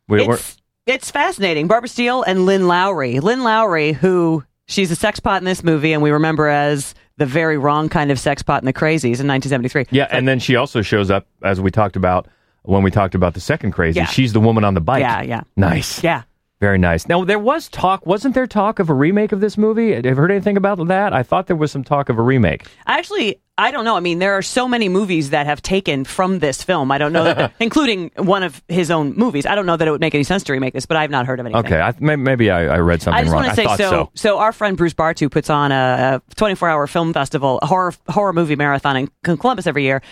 We, 0.08 0.22
it's 0.22 0.56
it's 0.86 1.10
fascinating. 1.10 1.66
Barbara 1.68 1.88
Steele 1.88 2.22
and 2.22 2.46
Lynn 2.46 2.66
Lowry. 2.66 3.20
Lynn 3.20 3.42
Lowry, 3.42 3.92
who 3.92 4.42
she's 4.68 4.90
a 4.90 4.96
sex 4.96 5.18
pot 5.20 5.40
in 5.40 5.44
this 5.44 5.64
movie, 5.64 5.92
and 5.92 6.02
we 6.02 6.10
remember 6.10 6.46
as 6.48 6.94
the 7.16 7.26
very 7.26 7.58
wrong 7.58 7.88
kind 7.88 8.10
of 8.12 8.18
sex 8.20 8.42
pot 8.42 8.62
in 8.62 8.66
the 8.66 8.72
Crazies 8.72 9.18
in 9.20 9.26
1973. 9.26 9.86
yeah, 9.90 10.06
and 10.10 10.28
then 10.28 10.38
she 10.38 10.54
also 10.54 10.82
shows 10.82 11.10
up 11.10 11.26
as 11.42 11.60
we 11.60 11.70
talked 11.70 11.96
about 11.96 12.28
when 12.62 12.82
we 12.82 12.90
talked 12.90 13.14
about 13.14 13.34
the 13.34 13.40
second 13.40 13.72
crazy. 13.72 13.98
Yeah. 13.98 14.06
She's 14.06 14.32
the 14.32 14.40
woman 14.40 14.62
on 14.64 14.74
the 14.74 14.80
bike. 14.80 15.00
Yeah, 15.00 15.22
yeah. 15.22 15.42
Nice. 15.56 16.02
Yeah. 16.04 16.22
Very 16.60 16.78
nice. 16.78 17.06
Now 17.08 17.24
there 17.24 17.38
was 17.38 17.68
talk, 17.68 18.04
wasn't 18.04 18.34
there 18.34 18.46
talk 18.46 18.80
of 18.80 18.90
a 18.90 18.94
remake 18.94 19.30
of 19.30 19.40
this 19.40 19.56
movie? 19.56 19.92
Have 19.94 20.04
you 20.04 20.14
heard 20.14 20.30
anything 20.32 20.56
about 20.56 20.84
that? 20.88 21.12
I 21.12 21.22
thought 21.22 21.46
there 21.46 21.56
was 21.56 21.70
some 21.70 21.84
talk 21.84 22.08
of 22.08 22.18
a 22.18 22.22
remake. 22.22 22.66
Actually, 22.86 23.40
I 23.56 23.70
don't 23.70 23.84
know. 23.84 23.96
I 23.96 24.00
mean, 24.00 24.18
there 24.18 24.34
are 24.34 24.42
so 24.42 24.66
many 24.66 24.88
movies 24.88 25.30
that 25.30 25.46
have 25.46 25.62
taken 25.62 26.04
from 26.04 26.40
this 26.40 26.62
film. 26.62 26.90
I 26.90 26.98
don't 26.98 27.12
know, 27.12 27.24
that, 27.24 27.52
including 27.60 28.10
one 28.16 28.42
of 28.42 28.60
his 28.68 28.90
own 28.90 29.14
movies. 29.16 29.46
I 29.46 29.54
don't 29.54 29.66
know 29.66 29.76
that 29.76 29.86
it 29.86 29.90
would 29.90 30.00
make 30.00 30.14
any 30.14 30.24
sense 30.24 30.42
to 30.44 30.52
remake 30.52 30.74
this, 30.74 30.86
but 30.86 30.96
I've 30.96 31.10
not 31.10 31.26
heard 31.26 31.38
of 31.38 31.46
anything. 31.46 31.64
Okay, 31.66 31.80
I, 31.80 31.94
may- 32.00 32.16
maybe 32.16 32.50
I, 32.50 32.74
I 32.74 32.78
read 32.78 33.02
something 33.02 33.18
I 33.18 33.22
just 33.22 33.32
wrong. 33.32 33.44
want 33.44 33.50
to 33.50 33.56
say 33.56 33.64
thought 33.64 33.78
so, 33.78 34.10
so. 34.14 34.38
our 34.38 34.52
friend 34.52 34.76
Bruce 34.76 34.94
Bartu 34.94 35.30
puts 35.30 35.50
on 35.50 35.70
a 35.70 36.22
24 36.36 36.68
hour 36.68 36.86
film 36.88 37.12
festival, 37.12 37.58
a 37.62 37.66
horror 37.66 37.94
horror 38.08 38.32
movie 38.32 38.56
marathon 38.56 38.96
in 38.96 39.36
Columbus 39.36 39.66
every 39.66 39.84
year. 39.84 40.02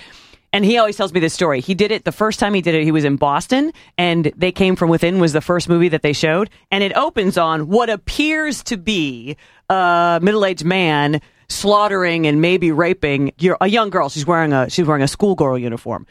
And 0.56 0.64
he 0.64 0.78
always 0.78 0.96
tells 0.96 1.12
me 1.12 1.20
this 1.20 1.34
story. 1.34 1.60
He 1.60 1.74
did 1.74 1.92
it 1.92 2.06
the 2.06 2.12
first 2.12 2.40
time 2.40 2.54
he 2.54 2.62
did 2.62 2.74
it. 2.74 2.82
He 2.82 2.90
was 2.90 3.04
in 3.04 3.16
Boston, 3.16 3.74
and 3.98 4.32
they 4.34 4.52
came 4.52 4.74
from 4.74 4.88
within 4.88 5.18
was 5.18 5.34
the 5.34 5.42
first 5.42 5.68
movie 5.68 5.90
that 5.90 6.00
they 6.00 6.14
showed, 6.14 6.48
and 6.70 6.82
it 6.82 6.96
opens 6.96 7.36
on 7.36 7.68
what 7.68 7.90
appears 7.90 8.64
to 8.64 8.78
be 8.78 9.36
a 9.68 10.18
middle 10.22 10.46
aged 10.46 10.64
man 10.64 11.20
slaughtering 11.50 12.26
and 12.26 12.40
maybe 12.40 12.72
raping 12.72 13.32
a 13.60 13.68
young 13.68 13.90
girl. 13.90 14.08
She's 14.08 14.26
wearing 14.26 14.54
a 14.54 14.70
she's 14.70 14.86
wearing 14.86 15.02
a 15.02 15.08
schoolgirl 15.08 15.58
uniform. 15.58 16.06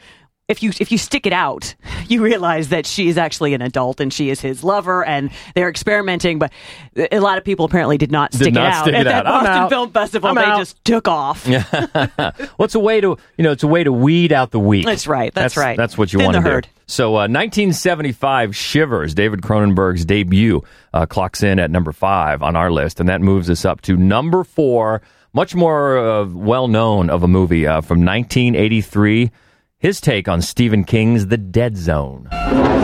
If 0.48 0.62
you 0.62 0.70
if 0.80 0.92
you 0.92 0.98
stick 0.98 1.26
it 1.26 1.32
out, 1.32 1.74
you 2.08 2.22
realize 2.22 2.68
that 2.68 2.86
she 2.86 3.08
is 3.08 3.18
actually 3.18 3.54
an 3.54 3.62
adult 3.62 4.00
and 4.00 4.12
she 4.12 4.30
is 4.30 4.40
his 4.40 4.62
lover, 4.62 5.04
and 5.04 5.30
they're 5.54 5.68
experimenting. 5.68 6.38
But 6.38 6.52
a 6.96 7.20
lot 7.20 7.38
of 7.38 7.44
people 7.44 7.64
apparently 7.64 7.98
did 7.98 8.12
not 8.12 8.32
stick 8.32 8.54
not 8.54 8.66
it 8.66 8.72
out 8.72 8.84
stick 8.84 8.94
at 8.94 9.00
it 9.02 9.04
that 9.04 9.26
out. 9.26 9.26
I'm 9.26 9.44
Boston 9.44 9.62
out. 9.62 9.70
Film 9.70 9.90
Festival. 9.90 10.28
I'm 10.30 10.34
they 10.36 10.44
out. 10.44 10.58
just 10.58 10.84
took 10.84 11.08
off. 11.08 11.46
well, 11.48 12.32
it's 12.60 12.74
a 12.74 12.80
way 12.80 13.00
to 13.00 13.16
you 13.36 13.44
know 13.44 13.52
it's 13.52 13.64
a 13.64 13.68
way 13.68 13.82
to 13.82 13.92
weed 13.92 14.32
out 14.32 14.50
the 14.50 14.60
weak. 14.60 14.84
That's 14.84 15.06
right, 15.06 15.32
that's 15.34 15.56
right. 15.56 15.76
That's 15.76 15.98
what 15.98 16.12
you 16.12 16.18
Thin 16.18 16.32
want 16.32 16.44
to 16.44 16.60
do. 16.62 16.68
So, 16.88 17.08
uh, 17.14 17.26
1975 17.26 18.54
Shivers, 18.54 19.12
David 19.12 19.40
Cronenberg's 19.40 20.04
debut, 20.04 20.62
uh, 20.94 21.04
clocks 21.06 21.42
in 21.42 21.58
at 21.58 21.68
number 21.68 21.90
five 21.90 22.44
on 22.44 22.54
our 22.54 22.70
list, 22.70 23.00
and 23.00 23.08
that 23.08 23.20
moves 23.20 23.50
us 23.50 23.64
up 23.64 23.80
to 23.82 23.96
number 23.96 24.44
four. 24.44 25.02
Much 25.32 25.56
more 25.56 25.98
uh, 25.98 26.24
well 26.26 26.68
known 26.68 27.10
of 27.10 27.24
a 27.24 27.28
movie 27.28 27.66
uh, 27.66 27.80
from 27.80 28.04
1983. 28.04 29.32
His 29.78 30.00
take 30.00 30.26
on 30.26 30.40
Stephen 30.40 30.84
King's 30.84 31.26
The 31.26 31.36
Dead 31.36 31.76
Zone. 31.76 32.28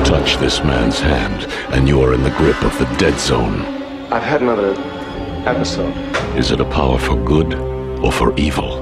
Touch 0.04 0.37
this 0.37 0.62
man's 0.62 1.00
hand, 1.00 1.46
and 1.72 1.88
you 1.88 2.02
are 2.02 2.12
in 2.12 2.22
the 2.22 2.28
grip 2.32 2.62
of 2.62 2.78
the 2.78 2.84
dead 2.99 3.18
zone. 3.18 3.62
I've 4.12 4.22
had 4.22 4.42
another 4.42 4.75
episode. 5.49 5.96
Is 6.37 6.50
it 6.50 6.61
a 6.61 6.66
power 6.66 6.99
for 6.99 7.16
good 7.25 7.54
or 8.04 8.12
for 8.12 8.37
evil? 8.37 8.76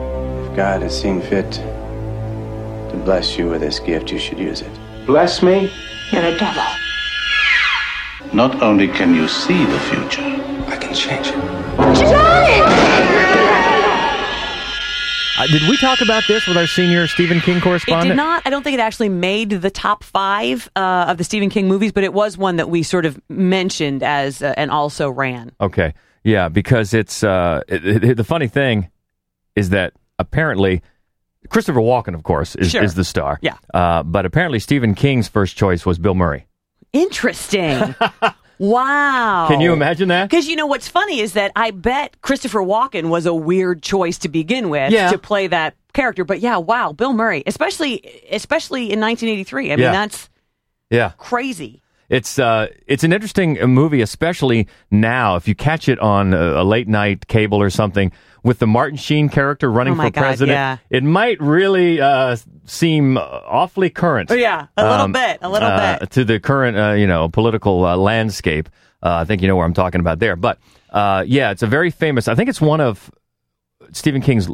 If 0.45 0.57
God 0.57 0.83
has 0.83 1.00
seen 1.00 1.21
fit 1.23 1.52
to 1.52 3.00
bless 3.05 3.38
you 3.38 3.49
with 3.49 3.61
this 3.61 3.79
gift, 3.79 4.11
you 4.11 4.19
should 4.19 4.40
use 4.40 4.61
it. 4.61 5.07
Bless 5.07 5.40
me? 5.40 5.73
You're 6.11 6.25
a 6.25 6.37
devil. 6.37 6.64
Not 8.33 8.61
only 8.61 8.88
can 8.88 9.14
you 9.14 9.29
see 9.29 9.64
the 9.64 9.79
future, 9.79 10.23
I 10.67 10.76
can 10.76 10.93
change 10.95 11.29
it. 11.29 12.39
Uh, 15.40 15.47
did 15.47 15.62
we 15.70 15.76
talk 15.78 16.02
about 16.02 16.23
this 16.28 16.47
with 16.47 16.56
our 16.59 16.66
senior 16.66 17.06
Stephen 17.06 17.40
King 17.40 17.56
It 17.56 17.62
correspondent? 17.62 18.09
did 18.11 18.16
not. 18.16 18.42
I 18.44 18.50
don't 18.50 18.62
think 18.62 18.75
it 18.75 18.80
actually 18.80 19.09
made 19.09 19.49
the 19.50 19.70
top 19.70 20.04
five 20.04 20.68
uh, 20.76 21.06
of 21.09 21.16
the 21.16 21.25
Stephen 21.25 21.49
King 21.49 21.66
movies, 21.66 21.92
but 21.92 22.04
it 22.04 22.12
was 22.12 22.37
one 22.37 22.56
that 22.56 22.68
we 22.68 22.82
sort 22.82 23.06
of 23.06 23.18
mentioned 23.30 24.02
as 24.02 24.42
uh, 24.42 24.52
and 24.59 24.70
also 24.70 25.09
ran. 25.09 25.52
Okay. 25.59 25.94
Yeah, 26.25 26.50
because 26.50 26.92
it's 26.92 27.25
uh, 27.25 27.62
it, 27.68 28.04
it- 28.04 28.16
the 28.18 28.25
funny 28.25 28.49
thing 28.49 28.90
is 29.56 29.70
that 29.70 29.94
apparently 30.18 30.82
Christopher 31.49 31.80
Walken, 31.80 32.14
of 32.14 32.23
course, 32.23 32.54
is, 32.56 32.70
Sure. 32.73 32.82
is 32.82 32.92
the 32.94 33.04
star. 33.04 33.38
Yeah. 33.40 33.54
Uh, 33.73 34.02
but 34.02 34.26
apparently 34.26 34.59
Stephen 34.59 34.94
King's 34.94 35.26
first 35.28 35.56
choice 35.56 35.87
was 35.87 35.99
Bill 35.99 36.14
Murray. 36.14 36.47
Interesting. 36.92 37.94
wow. 38.61 39.47
Can 39.49 39.61
you 39.61 39.73
imagine 39.73 40.09
that? 40.09 40.29
Because 40.31 40.47
you 40.47 40.55
know 40.55 40.67
what's 40.67 40.87
funny 40.87 41.21
is 41.21 41.33
that 41.33 41.50
I 41.57 41.71
bet 41.73 42.21
Christopher 42.23 42.61
Walken 42.61 43.09
was 43.09 43.26
a 43.26 43.35
weird 43.35 43.83
choice 43.83 44.19
to 44.19 44.29
begin 44.29 44.69
with 44.69 44.93
Yeah. 44.93 45.11
to 45.11 45.19
play 45.19 45.47
that 45.49 45.75
character. 45.93 46.25
But 46.25 46.40
yeah, 46.40 46.59
wow, 46.59 46.93
Bill 46.93 47.12
Murray, 47.12 47.43
especially 47.47 48.23
especially 48.31 48.93
in 48.93 49.00
1983. 49.00 49.67
I 49.67 49.69
Yeah. 49.71 49.76
mean, 49.76 49.93
that's 49.93 50.29
Yeah. 50.90 51.12
crazy. 51.19 51.80
It's 52.11 52.40
uh, 52.40 52.67
it's 52.88 53.05
an 53.05 53.12
interesting 53.12 53.62
uh, 53.62 53.69
movie, 53.69 54.02
especially 54.02 54.67
now. 54.90 55.37
If 55.37 55.47
you 55.47 55.55
catch 55.55 55.88
it 55.88 55.99
on 56.00 56.35
a, 56.35 56.61
a 56.61 56.64
late 56.64 56.88
night 56.88 57.29
cable 57.29 57.62
or 57.62 57.71
something, 57.71 58.11
with 58.43 58.59
the 58.59 58.67
Martin 58.67 58.99
Sheen 58.99 59.29
character 59.29 59.71
running 59.71 59.95
Oh 59.95 59.97
for 60.02 60.11
God, 60.11 60.21
president, 60.21 60.57
yeah. 60.57 60.79
it 60.90 61.05
might 61.05 61.40
really 61.40 62.00
uh, 62.00 62.37
seem 62.64 63.17
awfully 63.17 63.90
current. 63.90 64.31
Oh, 64.31 64.35
yeah, 64.35 64.67
a 64.76 64.90
little 64.90 65.09
bit, 65.09 65.38
a 65.40 65.49
little 65.49 65.69
uh, 65.69 66.00
bit. 66.00 66.11
to 66.11 66.25
the 66.25 66.40
current, 66.40 66.76
uh, 66.76 66.93
you 66.95 67.07
know, 67.07 67.29
political 67.29 67.87
uh, 67.87 67.97
landscape. 67.97 68.69
Uh, 69.00 69.19
I 69.23 69.25
think 69.25 69.40
you 69.40 69.47
know 69.47 69.55
where 69.55 69.64
I'm 69.64 69.73
talking 69.73 70.00
about 70.00 70.19
there. 70.19 70.35
But 70.35 70.59
uh, 70.90 71.25
yeah, 71.26 71.52
it's 71.52 71.62
a 71.62 71.69
very 71.69 71.93
famous. 71.93 72.26
I 72.26 72.35
think 72.35 72.50
it's 72.50 72.61
one 72.61 72.81
of 72.81 73.09
Stephen 73.93 74.21
King's 74.21 74.49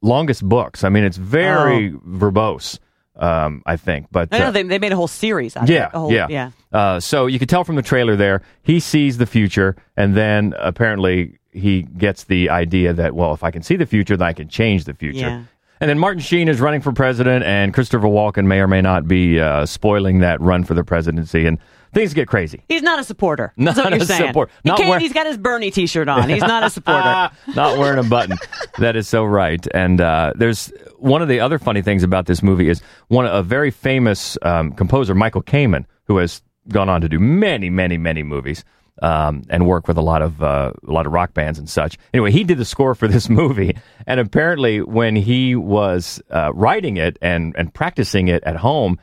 longest 0.00 0.42
books. 0.48 0.82
I 0.82 0.88
mean, 0.88 1.04
it's 1.04 1.18
very 1.18 1.92
verbose. 1.92 2.78
Um, 3.18 3.62
I 3.64 3.76
think, 3.76 4.08
but 4.10 4.30
know 4.30 4.38
uh, 4.38 4.50
they, 4.50 4.62
they 4.62 4.78
made 4.78 4.92
a 4.92 4.96
whole 4.96 5.08
series 5.08 5.56
out 5.56 5.62
of 5.62 5.70
yeah, 5.70 5.86
it. 5.86 5.94
A 5.94 5.98
whole, 5.98 6.12
yeah, 6.12 6.26
yeah. 6.28 6.50
Uh, 6.70 7.00
so 7.00 7.26
you 7.26 7.38
could 7.38 7.48
tell 7.48 7.64
from 7.64 7.76
the 7.76 7.82
trailer 7.82 8.14
there, 8.14 8.42
he 8.62 8.78
sees 8.78 9.16
the 9.16 9.24
future, 9.24 9.74
and 9.96 10.14
then 10.14 10.54
apparently 10.58 11.38
he 11.50 11.82
gets 11.82 12.24
the 12.24 12.50
idea 12.50 12.92
that, 12.92 13.14
well, 13.14 13.32
if 13.32 13.42
I 13.42 13.50
can 13.50 13.62
see 13.62 13.76
the 13.76 13.86
future, 13.86 14.18
then 14.18 14.28
I 14.28 14.34
can 14.34 14.48
change 14.48 14.84
the 14.84 14.92
future. 14.92 15.20
Yeah. 15.20 15.42
And 15.80 15.90
then 15.90 15.98
Martin 15.98 16.20
Sheen 16.22 16.48
is 16.48 16.60
running 16.60 16.80
for 16.80 16.92
president, 16.92 17.44
and 17.44 17.74
Christopher 17.74 18.06
Walken 18.06 18.46
may 18.46 18.60
or 18.60 18.66
may 18.68 18.80
not 18.80 19.06
be 19.06 19.38
uh, 19.40 19.66
spoiling 19.66 20.20
that 20.20 20.40
run 20.40 20.64
for 20.64 20.72
the 20.74 20.82
presidency, 20.84 21.46
and 21.46 21.58
things 21.92 22.14
get 22.14 22.28
crazy. 22.28 22.62
He's 22.68 22.82
not 22.82 22.98
a 22.98 23.04
supporter. 23.04 23.52
That's 23.58 23.76
Not 23.76 23.84
what 23.86 23.92
you're 23.94 24.02
a 24.02 24.06
saying. 24.06 24.28
support- 24.28 24.50
He 24.62 24.68
not 24.70 24.78
wear- 24.80 24.98
he's 24.98 25.12
got 25.12 25.26
his 25.26 25.36
Bernie 25.36 25.70
T-shirt 25.70 26.08
on. 26.08 26.28
He's 26.30 26.40
not 26.40 26.62
a 26.62 26.70
supporter. 26.70 27.30
not 27.54 27.78
wearing 27.78 27.98
a 27.98 28.08
button. 28.08 28.38
that 28.78 28.96
is 28.96 29.06
so 29.08 29.24
right. 29.24 29.66
And 29.74 30.00
uh, 30.00 30.32
there's 30.36 30.72
one 30.98 31.20
of 31.20 31.28
the 31.28 31.40
other 31.40 31.58
funny 31.58 31.82
things 31.82 32.02
about 32.02 32.24
this 32.26 32.42
movie 32.42 32.68
is 32.70 32.80
one 33.08 33.26
a 33.26 33.42
very 33.42 33.70
famous 33.70 34.38
um, 34.42 34.72
composer, 34.72 35.14
Michael 35.14 35.42
Kamen, 35.42 35.84
who 36.04 36.16
has 36.18 36.42
gone 36.68 36.88
on 36.88 37.00
to 37.02 37.08
do 37.08 37.18
many, 37.18 37.68
many, 37.70 37.98
many 37.98 38.22
movies. 38.22 38.64
Um, 39.02 39.42
and 39.50 39.66
work 39.66 39.88
with 39.88 39.98
a 39.98 40.02
lot 40.02 40.22
of 40.22 40.42
uh, 40.42 40.72
a 40.88 40.90
lot 40.90 41.06
of 41.06 41.12
rock 41.12 41.34
bands 41.34 41.58
and 41.58 41.68
such. 41.68 41.98
Anyway, 42.14 42.30
he 42.30 42.44
did 42.44 42.56
the 42.56 42.64
score 42.64 42.94
for 42.94 43.06
this 43.14 43.28
movie, 43.28 43.76
and 44.06 44.18
apparently, 44.18 44.80
when 44.80 45.16
he 45.16 45.54
was 45.54 46.22
uh, 46.30 46.50
writing 46.54 46.96
it 46.96 47.18
and 47.20 47.54
and 47.58 47.74
practicing 47.74 48.28
it 48.28 48.42
at 48.44 48.56
home, 48.56 48.98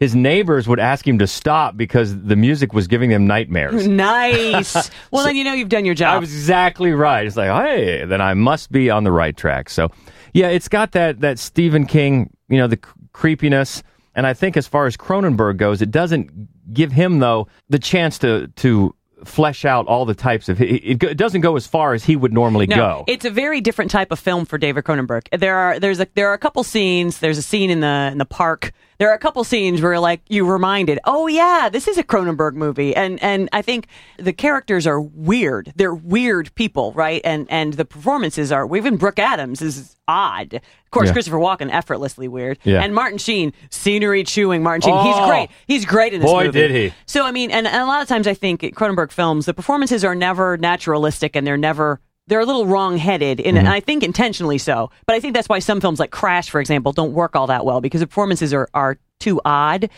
his 0.00 0.14
neighbors 0.14 0.66
would 0.68 0.80
ask 0.80 1.06
him 1.06 1.18
to 1.18 1.26
stop 1.26 1.76
because 1.76 2.20
the 2.20 2.36
music 2.36 2.72
was 2.72 2.86
giving 2.88 3.10
them 3.10 3.26
nightmares. 3.26 3.86
nice. 3.88 4.90
Well, 5.10 5.24
then 5.24 5.36
you 5.36 5.44
know 5.44 5.54
you've 5.54 5.68
done 5.68 5.84
your 5.84 5.94
job. 5.94 6.16
I 6.16 6.18
was 6.18 6.32
exactly 6.32 6.90
right. 6.92 7.26
It's 7.26 7.36
like, 7.36 7.50
hey, 7.50 8.04
then 8.04 8.20
I 8.20 8.34
must 8.34 8.70
be 8.70 8.90
on 8.90 9.04
the 9.04 9.12
right 9.12 9.36
track. 9.36 9.70
So, 9.70 9.90
yeah, 10.34 10.48
it's 10.48 10.68
got 10.68 10.92
that 10.92 11.20
that 11.20 11.38
Stephen 11.38 11.86
King, 11.86 12.30
you 12.48 12.58
know, 12.58 12.66
the 12.66 12.76
c- 12.84 12.90
creepiness, 13.12 13.82
and 14.14 14.26
I 14.26 14.34
think 14.34 14.56
as 14.56 14.66
far 14.66 14.86
as 14.86 14.96
Cronenberg 14.96 15.56
goes, 15.56 15.80
it 15.80 15.90
doesn't 15.90 16.74
give 16.74 16.92
him 16.92 17.20
though 17.20 17.48
the 17.70 17.78
chance 17.78 18.18
to 18.18 18.48
to 18.56 18.94
flesh 19.24 19.64
out 19.64 19.86
all 19.86 20.04
the 20.04 20.14
types 20.14 20.48
of. 20.48 20.60
It, 20.60 21.02
it, 21.02 21.16
doesn't 21.16 21.40
go 21.40 21.56
as 21.56 21.66
far 21.66 21.94
as 21.94 22.04
he 22.04 22.16
would 22.16 22.32
normally 22.32 22.66
No, 22.66 22.76
go. 22.76 23.04
it's 23.06 23.24
a 23.24 23.30
very 23.30 23.60
different 23.60 23.90
type 23.90 24.12
of 24.12 24.18
film 24.18 24.44
for 24.44 24.58
David 24.58 24.84
Cronenberg. 24.84 25.22
There 25.38 25.56
are 25.56 25.78
there's 25.78 26.00
a 26.00 26.06
there 26.14 26.28
are 26.28 26.34
a 26.34 26.38
couple 26.38 26.62
scenes. 26.62 27.18
There's 27.18 27.38
a 27.38 27.42
scene 27.42 27.70
in 27.70 27.80
the 27.80 28.08
in 28.12 28.18
the 28.18 28.24
park. 28.26 28.72
There 28.98 29.08
are 29.10 29.14
a 29.14 29.18
couple 29.18 29.44
scenes 29.44 29.80
where 29.80 30.00
like 30.00 30.22
you 30.28 30.44
reminded, 30.50 30.98
oh 31.04 31.28
yeah, 31.28 31.68
this 31.70 31.86
is 31.86 31.98
a 31.98 32.02
Cronenberg 32.02 32.54
movie, 32.54 32.96
and 32.96 33.22
and 33.22 33.48
I 33.52 33.62
think 33.62 33.86
the 34.18 34.32
characters 34.32 34.88
are 34.88 35.00
weird. 35.00 35.72
They're 35.76 35.94
weird 35.94 36.52
people, 36.56 36.92
right? 36.94 37.20
And 37.24 37.46
and 37.48 37.74
the 37.74 37.84
performances 37.84 38.50
are. 38.50 38.66
Even 38.76 38.96
Brooke 38.96 39.20
Adams 39.20 39.62
is 39.62 39.96
odd. 40.08 40.54
Of 40.54 40.90
course, 40.90 41.08
Yeah. 41.08 41.12
Christopher 41.12 41.36
Walken 41.38 41.70
effortlessly 41.72 42.26
weird. 42.26 42.58
Yeah. 42.64 42.82
And 42.82 42.92
Martin 42.94 43.18
Sheen, 43.18 43.52
scenery 43.70 44.24
chewing 44.24 44.62
Martin 44.64 44.80
Sheen. 44.82 45.04
He's 45.04 45.14
Oh. 45.16 45.28
great. 45.28 45.48
He's 45.68 45.84
great 45.84 46.12
in 46.14 46.20
this 46.20 46.30
Boy, 46.30 46.46
movie. 46.46 46.58
did 46.58 46.70
he. 46.72 46.92
So 47.06 47.24
I 47.24 47.30
mean, 47.30 47.50
and, 47.52 47.68
and 47.68 47.76
a 47.82 47.86
lot 47.86 48.02
of 48.02 48.08
times 48.08 48.26
I 48.26 48.34
think 48.34 48.62
Cronenberg 48.62 49.12
films, 49.12 49.46
the 49.46 49.54
performances 49.54 50.04
are 50.04 50.14
never 50.16 50.56
naturalistic, 50.56 51.36
and 51.36 51.46
they're 51.46 51.56
never 51.56 52.00
they're 52.28 52.40
a 52.40 52.44
little 52.46 52.66
wrong-headed, 52.66 53.40
and, 53.40 53.48
Mm-hmm. 53.48 53.56
and 53.58 53.68
I 53.68 53.80
think 53.80 54.02
intentionally 54.04 54.58
so. 54.58 54.90
But 55.06 55.16
I 55.16 55.20
think 55.20 55.34
that's 55.34 55.48
why 55.48 55.58
some 55.58 55.80
films 55.80 55.98
like 55.98 56.10
Crash, 56.12 56.48
for 56.50 56.60
example, 56.60 56.92
don't 56.92 57.12
work 57.12 57.34
all 57.34 57.48
that 57.48 57.64
well 57.64 57.80
because 57.80 58.00
the 58.00 58.06
performances 58.06 58.54
are 58.54 58.68
are 58.74 58.98
too 59.18 59.40
odd. 59.44 59.90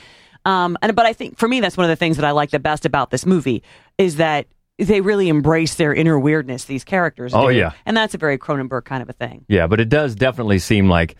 Um, 0.46 0.78
and 0.80 0.96
but 0.96 1.04
I 1.04 1.12
think 1.12 1.36
for 1.36 1.46
me, 1.46 1.60
that's 1.60 1.76
one 1.76 1.84
of 1.84 1.90
the 1.90 1.96
things 1.96 2.16
that 2.16 2.24
I 2.24 2.30
like 2.30 2.50
the 2.50 2.58
best 2.58 2.86
about 2.86 3.10
this 3.10 3.26
movie 3.26 3.62
is 3.98 4.16
that 4.16 4.46
they 4.78 5.02
really 5.02 5.28
embrace 5.28 5.74
their 5.74 5.92
inner 5.92 6.18
weirdness. 6.18 6.64
These 6.64 6.84
characters, 6.84 7.34
Oh, 7.34 7.50
do. 7.50 7.54
yeah. 7.56 7.72
and 7.84 7.94
that's 7.94 8.14
a 8.14 8.18
very 8.18 8.38
Cronenberg 8.38 8.84
kind 8.86 9.02
of 9.02 9.10
a 9.10 9.12
thing. 9.12 9.44
yeah, 9.48 9.66
but 9.66 9.78
it 9.80 9.90
does 9.90 10.14
definitely 10.14 10.58
seem 10.58 10.88
like 10.88 11.16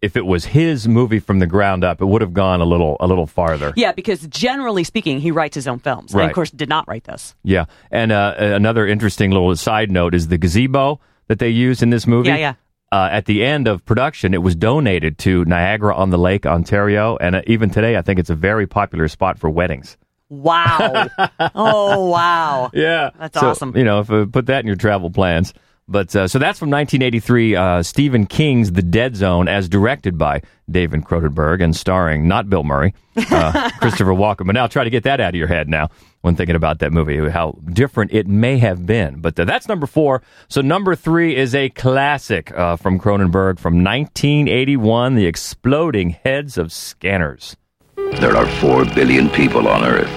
if 0.00 0.16
it 0.16 0.24
was 0.26 0.44
his 0.44 0.86
movie 0.86 1.18
from 1.18 1.38
the 1.40 1.46
ground 1.46 1.82
up, 1.84 2.00
it 2.00 2.04
would 2.06 2.22
have 2.22 2.32
gone 2.32 2.60
a 2.60 2.64
little 2.64 2.96
a 3.00 3.06
little 3.06 3.26
farther. 3.26 3.72
Yeah, 3.76 3.92
because 3.92 4.26
generally 4.28 4.84
speaking, 4.84 5.20
he 5.20 5.30
writes 5.30 5.54
his 5.54 5.66
own 5.66 5.78
films, 5.80 6.12
and 6.12 6.20
Right. 6.20 6.28
of 6.30 6.34
course, 6.34 6.50
did 6.50 6.68
not 6.68 6.86
write 6.88 7.04
this. 7.04 7.34
Yeah, 7.42 7.64
and 7.90 8.12
uh, 8.12 8.34
another 8.38 8.86
interesting 8.86 9.30
little 9.32 9.54
side 9.56 9.90
note 9.90 10.14
is 10.14 10.28
the 10.28 10.38
gazebo 10.38 11.00
that 11.26 11.38
they 11.40 11.48
use 11.50 11.82
in 11.82 11.90
this 11.90 12.06
movie. 12.06 12.28
Yeah, 12.28 12.36
yeah. 12.36 12.54
Uh, 12.90 13.08
at 13.12 13.26
the 13.26 13.44
end 13.44 13.68
of 13.68 13.84
production, 13.84 14.32
it 14.32 14.42
was 14.42 14.56
donated 14.56 15.18
to 15.18 15.44
Niagara 15.44 15.94
on 15.94 16.08
the 16.10 16.16
Lake, 16.16 16.46
Ontario, 16.46 17.18
and 17.20 17.36
uh, 17.36 17.42
even 17.46 17.68
today, 17.68 17.96
I 17.96 18.02
think 18.02 18.18
it's 18.18 18.30
a 18.30 18.34
very 18.34 18.66
popular 18.66 19.08
spot 19.08 19.38
for 19.38 19.50
weddings. 19.50 19.98
Wow! 20.30 21.08
oh 21.54 22.06
wow! 22.08 22.70
Yeah, 22.72 23.10
That's 23.18 23.38
So, 23.38 23.48
awesome. 23.48 23.76
You 23.76 23.84
know, 23.84 24.00
if, 24.00 24.10
uh, 24.10 24.26
put 24.26 24.46
that 24.46 24.60
in 24.60 24.66
your 24.66 24.76
travel 24.76 25.10
plans. 25.10 25.52
But 25.88 26.14
uh, 26.14 26.28
so 26.28 26.38
that's 26.38 26.58
from 26.58 26.68
1983, 26.70 27.56
uh, 27.56 27.82
Stephen 27.82 28.26
King's 28.26 28.72
The 28.72 28.82
Dead 28.82 29.16
Zone, 29.16 29.48
as 29.48 29.70
directed 29.70 30.18
by 30.18 30.42
David 30.70 31.04
Cronenberg 31.04 31.64
and 31.64 31.74
starring 31.74 32.28
not 32.28 32.50
Bill 32.50 32.62
Murray, 32.62 32.92
uh, 33.16 33.70
Christopher 33.80 34.12
Walken. 34.12 34.46
But 34.46 34.52
now 34.52 34.66
try 34.66 34.84
to 34.84 34.90
get 34.90 35.04
that 35.04 35.18
out 35.20 35.30
of 35.30 35.34
your 35.34 35.48
head 35.48 35.68
now 35.68 35.88
when 36.20 36.36
thinking 36.36 36.56
about 36.56 36.80
that 36.80 36.92
movie, 36.92 37.30
how 37.30 37.58
different 37.72 38.12
it 38.12 38.26
may 38.26 38.58
have 38.58 38.84
been. 38.84 39.20
But 39.20 39.40
uh, 39.40 39.46
that's 39.46 39.66
number 39.66 39.86
four. 39.86 40.22
So 40.48 40.60
number 40.60 40.94
three 40.94 41.34
is 41.34 41.54
a 41.54 41.70
classic 41.70 42.52
uh, 42.52 42.76
from 42.76 42.98
Cronenberg 42.98 43.58
from 43.58 43.82
1981, 43.82 45.14
The 45.14 45.26
Exploding 45.26 46.10
Heads 46.10 46.58
of 46.58 46.70
Scanners. 46.70 47.56
There 47.96 48.36
are 48.36 48.46
4 48.60 48.84
billion 48.94 49.30
people 49.30 49.68
on 49.68 49.84
Earth. 49.84 50.10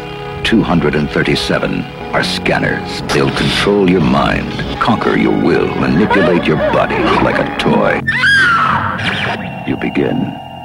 237 0.43 2.00
are 2.13 2.23
scanners. 2.23 3.01
They'll 3.13 3.35
control 3.35 3.89
your 3.89 4.01
mind, 4.01 4.51
conquer 4.81 5.17
your 5.17 5.31
will, 5.31 5.67
manipulate 5.75 6.45
your 6.45 6.57
body 6.57 6.95
like 7.23 7.39
a 7.39 7.57
toy. 7.57 8.01
You 9.67 9.77
begin 9.77 10.17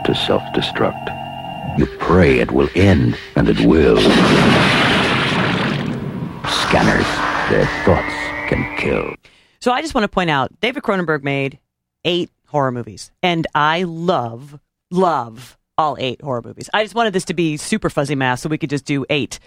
to 0.05 0.15
self 0.15 0.43
destruct. 0.55 1.09
You 1.79 1.87
pray 1.99 2.41
it 2.41 2.51
will 2.51 2.69
end, 2.75 3.17
and 3.37 3.49
it 3.49 3.61
will. 3.61 3.99
Scanners, 6.67 7.07
their 7.51 7.67
thoughts 7.85 8.15
can 8.49 8.77
kill. 8.79 9.15
So 9.61 9.73
I 9.73 9.83
just 9.83 9.95
want 9.95 10.05
to 10.05 10.09
point 10.09 10.31
out 10.31 10.59
David 10.61 10.83
Cronenberg 10.83 11.23
made 11.23 11.59
eight 12.05 12.31
horror 12.47 12.73
movies, 12.73 13.13
and 13.23 13.47
I 13.55 13.85
love, 13.85 14.59
love 14.91 15.57
all 15.79 15.97
eight 16.01 16.23
horror 16.23 16.43
movies. 16.43 16.71
I 16.73 16.83
just 16.83 16.95
wanted 16.95 17.13
this 17.13 17.27
to 17.27 17.35
be 17.35 17.57
super 17.57 17.91
fuzzy 17.91 18.15
math 18.15 18.41
so 18.41 18.49
we 18.49 18.59
could 18.59 18.71
just 18.71 18.85
do 18.85 19.05
eight. 19.11 19.39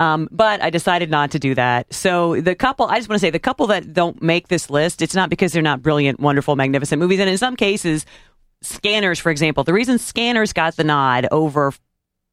Um, 0.00 0.28
but 0.30 0.62
I 0.62 0.70
decided 0.70 1.10
not 1.10 1.32
to 1.32 1.38
do 1.40 1.54
that. 1.56 1.92
So 1.92 2.40
the 2.40 2.54
couple, 2.54 2.86
I 2.86 2.98
just 2.98 3.08
want 3.08 3.18
to 3.18 3.26
say 3.26 3.30
the 3.30 3.40
couple 3.40 3.66
that 3.68 3.92
don't 3.92 4.22
make 4.22 4.46
this 4.48 4.70
list, 4.70 5.02
it's 5.02 5.14
not 5.14 5.28
because 5.28 5.52
they're 5.52 5.60
not 5.62 5.82
brilliant, 5.82 6.20
wonderful, 6.20 6.54
magnificent 6.54 7.00
movies. 7.00 7.18
And 7.18 7.28
in 7.28 7.38
some 7.38 7.56
cases, 7.56 8.06
Scanners, 8.62 9.18
for 9.18 9.30
example, 9.30 9.64
the 9.64 9.72
reason 9.72 9.98
Scanners 9.98 10.52
got 10.52 10.76
the 10.76 10.84
nod 10.84 11.26
over 11.30 11.72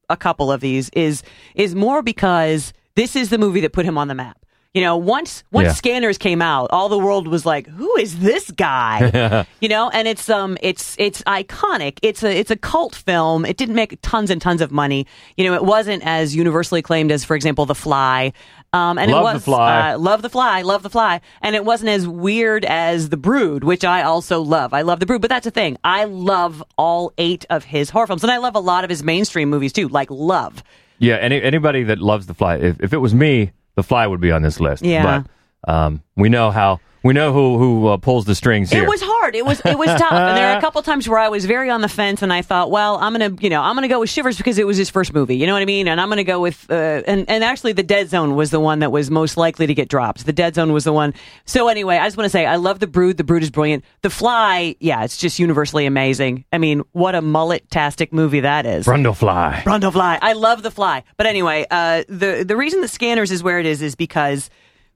a 0.10 0.18
couple 0.18 0.52
of 0.52 0.62
these 0.62 0.90
is 0.90 1.24
is 1.56 1.74
more 1.74 2.02
because 2.02 2.74
this 2.96 3.16
is 3.16 3.30
the 3.30 3.38
movie 3.38 3.62
that 3.62 3.74
put 3.74 3.86
him 3.86 3.98
on 3.98 4.08
the 4.08 4.16
map. 4.16 4.45
You 4.76 4.82
know, 4.82 4.98
once 4.98 5.46
once 5.54 5.68
Yeah. 5.68 5.74
Scanners 5.74 6.18
came 6.18 6.42
out, 6.42 6.68
all 6.72 6.90
the 6.90 6.98
world 6.98 7.30
was 7.30 7.46
like, 7.46 7.66
"Who 7.66 7.96
is 7.96 8.20
this 8.20 8.52
guy?" 8.52 9.46
you 9.62 9.70
know, 9.70 9.90
and 9.90 10.06
it's 10.06 10.30
um 10.30 10.58
it's 10.62 10.96
it's 11.00 11.22
iconic. 11.24 11.98
It's 12.02 12.24
a 12.24 12.38
it's 12.38 12.52
a 12.52 12.58
cult 12.58 12.94
film. 12.94 13.46
It 13.46 13.56
didn't 13.56 13.76
make 13.76 13.98
tons 14.02 14.30
and 14.30 14.42
tons 14.42 14.60
of 14.62 14.74
money. 14.74 15.08
You 15.38 15.46
know, 15.46 15.54
it 15.54 15.64
wasn't 15.64 16.04
as 16.06 16.36
universally 16.36 16.80
acclaimed 16.82 17.12
as, 17.14 17.24
for 17.24 17.38
example, 17.38 17.66
The 17.66 17.74
Fly. 17.74 18.34
Um, 18.74 18.98
and 18.98 19.10
Love 19.10 19.22
it 19.22 19.28
The 19.30 19.34
was 19.36 19.44
Fly. 19.46 19.92
Uh, 19.94 19.98
love 19.98 20.22
the 20.22 20.30
fly, 20.30 20.62
love 20.64 20.84
the 20.84 20.90
fly, 20.90 21.22
and 21.42 21.56
it 21.56 21.64
wasn't 21.64 21.92
as 21.92 22.06
weird 22.06 22.66
as 22.66 23.08
The 23.08 23.16
Brood, 23.16 23.64
which 23.64 23.86
I 23.86 24.04
also 24.04 24.42
love. 24.42 24.74
I 24.74 24.82
love 24.82 25.00
The 25.00 25.06
Brood, 25.06 25.22
but 25.22 25.30
that's 25.30 25.46
the 25.46 25.52
thing. 25.52 25.78
I 25.86 26.04
love 26.04 26.62
all 26.78 27.14
eight 27.18 27.46
of 27.50 27.64
his 27.64 27.90
horror 27.90 28.08
films, 28.08 28.24
and 28.24 28.32
I 28.32 28.40
love 28.40 28.56
a 28.56 28.60
lot 28.60 28.84
of 28.84 28.90
his 28.90 29.02
mainstream 29.02 29.50
movies 29.50 29.72
too, 29.72 29.88
like 29.88 30.12
Love. 30.12 30.62
Yeah, 31.00 31.16
any, 31.16 31.42
anybody 31.42 31.84
that 31.84 32.00
loves 32.00 32.26
The 32.26 32.34
Fly, 32.34 32.58
if, 32.58 32.82
if 32.84 32.92
it 32.92 32.98
was 32.98 33.14
me, 33.16 33.52
The 33.76 33.84
Fly 33.84 34.08
would 34.08 34.22
be 34.22 34.32
on 34.32 34.42
this 34.42 34.60
list. 34.60 34.84
Yeah. 34.84 35.24
But 35.66 35.72
um, 35.72 36.04
we 36.16 36.30
know 36.30 36.52
how, 36.52 36.80
we 37.06 37.14
know 37.14 37.32
who, 37.32 37.60
who 37.60 37.88
uh, 37.88 37.98
pulls 37.98 38.26
the 38.26 38.34
strings 38.34 38.72
here. 38.72 38.84
It 38.84 38.90
was 38.90 39.00
hard. 39.00 39.36
It 39.36 39.46
was 39.46 39.62
it 39.64 39.78
was 39.78 39.90
tough, 39.90 40.12
and 40.12 40.36
there 40.36 40.48
are 40.52 40.58
a 40.58 40.62
couple 40.66 40.82
times 40.82 41.08
where 41.08 41.20
I 41.20 41.30
was 41.30 41.46
very 41.46 41.70
on 41.70 41.82
the 41.82 41.88
fence, 41.88 42.24
and 42.24 42.34
I 42.34 42.42
thought, 42.42 42.72
well, 42.72 42.98
I'm 42.98 43.14
gonna 43.14 43.32
you 43.42 43.50
know 43.52 43.62
I'm 43.62 43.76
gonna 43.76 43.88
go 43.88 44.00
with 44.00 44.10
Shivers 44.10 44.38
because 44.38 44.58
it 44.58 44.66
was 44.66 44.76
his 44.76 44.90
first 44.90 45.14
movie. 45.14 45.38
You 45.38 45.46
know 45.46 45.54
what 45.54 45.62
I 45.62 45.66
mean? 45.66 45.88
And 45.88 46.02
I'm 46.02 46.10
gonna 46.10 46.24
go 46.24 46.40
with 46.40 46.66
uh, 46.68 47.04
and 47.06 47.30
and 47.30 47.44
actually 47.44 47.74
the 47.74 47.84
Dead 47.84 48.10
Zone 48.10 48.34
was 48.34 48.50
the 48.50 48.60
one 48.60 48.80
that 48.80 48.92
was 48.92 49.12
most 49.12 49.38
likely 49.38 49.68
to 49.68 49.76
get 49.76 49.88
dropped. 49.88 50.26
The 50.26 50.34
Dead 50.34 50.56
Zone 50.56 50.74
was 50.74 50.84
the 50.84 50.94
one. 50.94 51.14
So 51.46 51.68
anyway, 51.68 51.98
I 51.98 52.08
just 52.08 52.18
want 52.18 52.26
to 52.26 52.32
say 52.32 52.48
I 52.48 52.56
love 52.56 52.80
the 52.80 52.88
Brood. 52.88 53.18
The 53.18 53.24
Brood 53.24 53.44
is 53.44 53.52
brilliant. 53.52 53.86
The 54.02 54.10
Fly, 54.10 54.76
yeah, 54.80 55.04
it's 55.04 55.18
just 55.18 55.38
universally 55.38 55.86
amazing. 55.86 56.44
I 56.52 56.58
mean, 56.58 56.82
what 56.94 57.14
a 57.14 57.22
mullet-tastic 57.22 58.14
movie 58.14 58.40
that 58.40 58.66
is. 58.66 58.88
Brundle 58.88 59.16
Fly. 59.16 59.62
Brundle 59.64 59.92
Fly. 59.92 60.18
I 60.24 60.34
love 60.34 60.64
the 60.64 60.72
Fly. 60.72 61.04
But 61.18 61.28
anyway, 61.28 61.68
uh, 61.70 62.04
the 62.10 62.44
the 62.48 62.58
reason 62.58 62.82
the 62.82 62.88
Scanners 62.88 63.32
is 63.32 63.44
where 63.44 63.60
it 63.60 63.68
is 63.68 63.84
is 63.84 63.94
because 63.94 64.50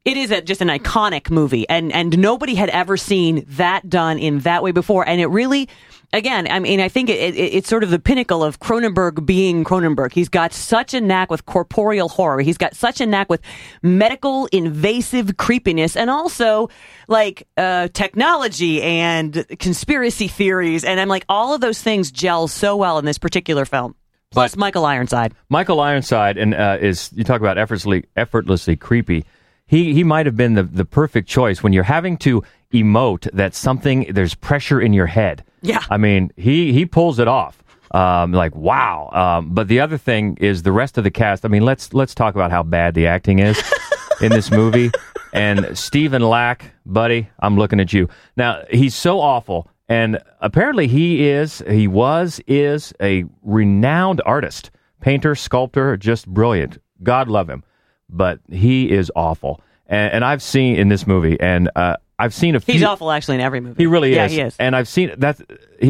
it 0.06 0.18
is 0.18 0.32
a, 0.32 0.41
just 0.41 0.62
an 0.62 0.70
iconic 0.70 1.29
movie, 1.29 1.68
and 1.70 1.91
and 1.91 2.18
nobody 2.18 2.56
had 2.56 2.70
ever 2.70 2.98
seen 2.98 3.46
that 3.50 3.89
done 3.89 4.18
in 4.18 4.39
that 4.39 4.63
way 4.63 4.72
before, 4.72 5.08
and 5.08 5.22
it 5.22 5.27
really. 5.27 5.70
Again, 6.12 6.48
I 6.50 6.58
mean, 6.58 6.79
I 6.79 6.89
think 6.89 7.08
it, 7.12 7.20
it, 7.20 7.38
it's 7.38 7.70
sort 7.70 7.84
of 7.84 7.91
the 7.91 8.00
pinnacle 8.00 8.44
of 8.44 8.59
Cronenberg 8.59 9.27
being 9.27 9.64
Cronenberg. 9.64 10.12
He's 10.12 10.27
got 10.27 10.53
such 10.53 10.96
a 10.96 11.01
knack 11.01 11.29
with 11.29 11.46
corporeal 11.46 12.09
horror. 12.09 12.42
He's 12.42 12.57
got 12.57 12.74
such 12.75 13.00
a 13.00 13.05
knack 13.05 13.29
with 13.29 13.42
medical 13.83 14.48
invasive 14.48 15.38
creepiness 15.38 15.96
and 15.96 16.09
also 16.09 16.70
like 17.07 17.48
uh, 17.57 17.90
technology 17.94 18.81
and 18.81 19.46
conspiracy 19.59 20.27
theories. 20.27 20.83
And 20.83 21.00
I'm 21.00 21.09
like, 21.09 21.25
all 21.29 21.53
of 21.53 21.62
those 21.62 21.79
things 21.79 22.12
gel 22.12 22.48
so 22.48 22.75
well 22.75 22.98
in 22.98 23.05
this 23.05 23.20
particular 23.20 23.64
film. 23.66 23.94
Plus 24.31 24.55
Michael 24.55 24.85
Ironside. 24.85 25.35
Michael 25.50 25.79
Ironside 25.79 26.40
and 26.40 26.55
uh, 26.55 26.77
is 26.81 27.12
you 27.14 27.24
talk 27.24 27.40
about 27.40 27.59
effortlessly 27.59 28.05
effortlessly 28.16 28.75
creepy. 28.75 29.25
He 29.70 29.94
he 29.94 30.03
might 30.03 30.25
have 30.25 30.36
been 30.36 30.55
the 30.55 30.64
the 30.64 30.86
perfect 30.86 31.29
choice 31.29 31.62
when 31.62 31.74
you're 31.74 31.84
having 31.84 32.18
to 32.18 32.44
emote 32.74 33.29
that 33.34 33.53
something 33.53 34.12
there's 34.12 34.34
pressure 34.34 34.82
in 34.82 34.94
your 34.94 35.05
head. 35.05 35.44
Yeah. 35.62 35.84
I 35.90 35.98
mean 35.98 36.32
he 36.36 36.74
he 36.74 36.86
pulls 36.86 37.20
it 37.20 37.27
off. 37.27 37.64
Um, 37.92 38.34
like 38.34 38.55
wow. 38.55 39.10
Um, 39.12 39.53
but 39.53 39.68
the 39.68 39.79
other 39.79 39.98
thing 39.98 40.38
is 40.40 40.64
the 40.64 40.72
rest 40.72 40.98
of 40.98 41.03
the 41.03 41.12
cast. 41.12 41.46
I 41.46 41.50
mean 41.50 41.64
let's 41.64 41.94
let's 41.94 42.16
talk 42.16 42.34
about 42.36 42.50
how 42.51 42.64
bad 42.64 42.96
the 42.96 43.08
acting 43.08 43.40
is 43.40 43.62
in 44.22 44.32
this 44.32 44.50
movie. 44.50 44.92
And 45.34 45.77
Stephen 45.77 46.24
Lack, 46.24 46.74
buddy, 46.86 47.29
I'm 47.40 47.55
looking 47.55 47.79
at 47.79 47.94
you 47.94 48.10
now. 48.36 48.64
He's 48.72 48.96
so 48.96 49.20
awful. 49.20 49.70
And 49.88 50.20
apparently, 50.40 50.88
he 50.88 51.27
is, 51.27 51.64
he 51.68 51.88
was, 51.88 52.40
is 52.46 52.94
a 53.01 53.25
renowned 53.42 54.22
artist, 54.24 54.70
painter, 55.01 55.34
sculptor, 55.34 55.98
just 55.98 56.27
brilliant. 56.27 56.77
God 57.01 57.27
love 57.27 57.50
him. 57.50 57.64
But 58.09 58.39
he 58.50 58.89
is 58.89 59.11
awful. 59.15 59.61
And, 59.87 60.13
and 60.13 60.25
I've 60.25 60.41
seen 60.41 60.75
in 60.75 60.89
this 60.89 61.07
movie, 61.07 61.39
and 61.39 61.69
uh, 61.75 61.98
I've 62.19 62.33
seen 62.33 62.55
a 62.55 62.59
few. 62.59 62.74
He's 62.74 62.83
awful 62.83 63.11
actually 63.11 63.35
in 63.35 63.41
every 63.41 63.61
movie. 63.61 63.81
He 63.81 63.87
really 63.87 64.13
yeah, 64.13 64.25
is. 64.25 64.31
he 64.31 64.41
is. 64.41 64.55
And 64.59 64.75
I've 64.75 64.87
seen 64.87 65.13
that. 65.17 65.39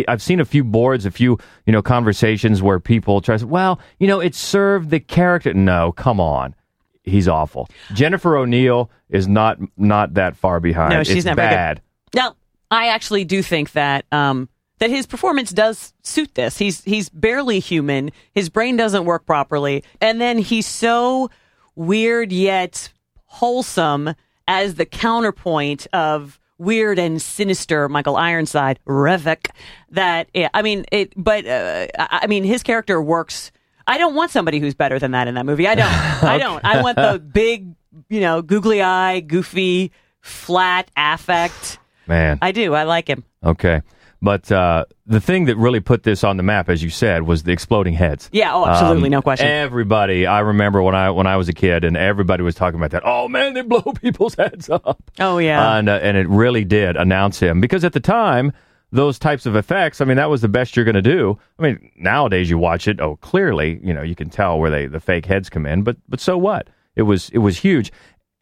I've 0.08 0.21
seen 0.21 0.39
a 0.39 0.45
few 0.45 0.63
boards, 0.63 1.05
a 1.05 1.12
few 1.12 1.39
you 1.65 1.73
know 1.73 1.82
conversations 1.82 2.62
where 2.62 2.79
people 2.79 3.19
try 3.21 3.36
to. 3.36 3.39
say, 3.39 3.45
Well, 3.45 3.79
you 3.97 4.08
know, 4.08 4.19
it 4.19 4.36
served 4.36 4.91
the 4.91 4.99
character. 4.99 5.53
No, 5.53 5.91
come 5.91 6.19
on. 6.19 6.55
He's 7.03 7.27
awful. 7.27 7.67
Jennifer 7.93 8.38
O'Neill 8.38 8.91
is 9.10 9.27
not 9.27 9.58
not 9.75 10.13
that 10.13 10.38
far 10.38 10.60
behind. 10.60 10.93
No, 10.93 11.03
she's 11.03 11.17
it's 11.17 11.25
not 11.25 11.36
bad. 11.36 11.82
Now, 12.13 12.36
I 12.69 12.89
actually 12.89 13.25
do 13.25 13.41
think 13.41 13.71
that 13.71 14.05
um, 14.12 14.49
that 14.77 14.91
his 14.91 15.08
performance 15.08 15.51
does 15.51 15.93
suit 16.03 16.36
this. 16.36 16.58
He's 16.58 16.84
he's 16.84 17.10
barely 17.10 17.60
human. 17.60 18.12
His 18.34 18.49
brain 18.49 18.77
doesn't 18.77 19.05
work 19.05 19.25
properly, 19.25 19.84
and 19.99 20.21
then 20.21 20.38
he's 20.38 20.67
so 20.67 21.32
weird 21.80 22.34
yet 22.34 22.92
wholesome 23.26 24.13
as 24.48 24.76
the 24.76 24.86
counterpoint 24.86 25.88
of 25.94 26.39
weird 26.58 27.00
and 27.00 27.22
sinister 27.22 27.88
Michael 27.88 28.18
Ironside, 28.18 28.80
Revok. 28.86 29.50
That 29.92 30.28
yeah, 30.34 30.50
I 30.54 30.62
mean 30.62 30.86
it, 30.92 31.13
but 31.15 31.46
uh, 31.48 31.88
I 31.98 32.20
I 32.24 32.28
mean 32.28 32.44
his 32.44 32.62
character 32.62 33.02
works. 33.02 33.52
I 33.88 33.98
don't 33.98 34.13
want 34.13 34.30
somebody 34.30 34.60
who's 34.60 34.76
better 34.76 35.00
than 35.00 35.12
that 35.12 35.28
in 35.28 35.36
that 35.36 35.46
movie. 35.46 35.68
I 35.68 35.76
don't. 35.76 35.88
I 36.24 36.38
don't. 36.38 36.63
I 36.63 36.82
want 36.84 36.98
the 36.98 37.18
big, 37.20 37.74
you 38.10 38.20
know, 38.20 38.42
googly 38.42 38.82
eye, 38.82 39.22
goofy, 39.22 39.92
flat 40.22 40.92
affect. 40.96 41.80
Man. 42.06 42.38
I 42.42 42.52
do. 42.52 42.74
I 42.74 42.84
like 42.84 43.08
him. 43.08 43.24
Okay. 43.44 43.82
But 44.21 44.51
uh, 44.51 44.84
the 45.05 45.21
thing 45.21 45.45
that 45.45 45.55
really 45.55 45.79
put 45.79 46.03
this 46.03 46.25
on 46.25 46.36
the 46.36 46.43
map, 46.43 46.67
as 46.67 46.84
you 46.84 46.89
said, 46.89 47.23
was 47.23 47.43
the 47.43 47.53
exploding 47.53 47.93
heads. 47.93 48.29
Yeah, 48.34 48.53
oh, 48.53 48.65
absolutely, 48.65 49.05
Um, 49.08 49.12
no 49.12 49.21
question. 49.21 49.47
Everybody, 49.47 50.27
I 50.27 50.39
remember 50.41 50.82
when 50.84 50.93
I 50.93 51.10
when 51.12 51.25
I 51.25 51.38
was 51.38 51.47
a 51.47 51.53
kid, 51.53 51.86
and 51.86 51.95
everybody 51.95 52.43
was 52.43 52.53
talking 52.55 52.79
about 52.79 52.91
that. 52.91 53.03
Oh 53.05 53.29
man, 53.29 53.53
they 53.53 53.62
blow 53.62 53.82
people's 54.01 54.36
heads 54.36 54.69
up. 54.69 55.01
Oh 55.19 55.38
yeah. 55.38 55.77
and 55.77 55.88
uh, 55.88 55.99
and 56.01 56.17
it 56.17 56.27
really 56.27 56.65
did 56.65 56.97
announce 56.97 57.39
him 57.39 57.62
because 57.62 57.84
at 57.86 57.93
the 57.93 57.99
time 58.01 58.51
those 58.91 59.19
types 59.19 59.45
of 59.45 59.55
effects 59.55 60.01
i 60.01 60.05
mean 60.05 60.17
that 60.17 60.32
was 60.32 60.41
the 60.41 60.47
best 60.47 60.75
you're 60.75 60.84
going 60.84 60.95
to 60.95 61.01
do 61.03 61.38
i 61.60 61.62
mean 61.62 61.91
nowadays 61.95 62.49
you 62.49 62.58
watch 62.58 62.88
it 62.88 62.99
oh 62.99 63.17
clearly 63.17 63.79
you 63.84 63.93
know 63.93 64.01
you 64.01 64.15
can 64.15 64.32
tell 64.32 64.58
where 64.58 64.71
they 64.71 64.88
the 64.88 64.99
fake 64.99 65.27
heads 65.27 65.47
come 65.47 65.67
in 65.67 65.84
but 65.84 65.95
but 66.08 66.19
so 66.19 66.36
what 66.39 66.67
it 66.95 67.03
was 67.03 67.29
it 67.29 67.38
was 67.38 67.60
huge 67.60 67.91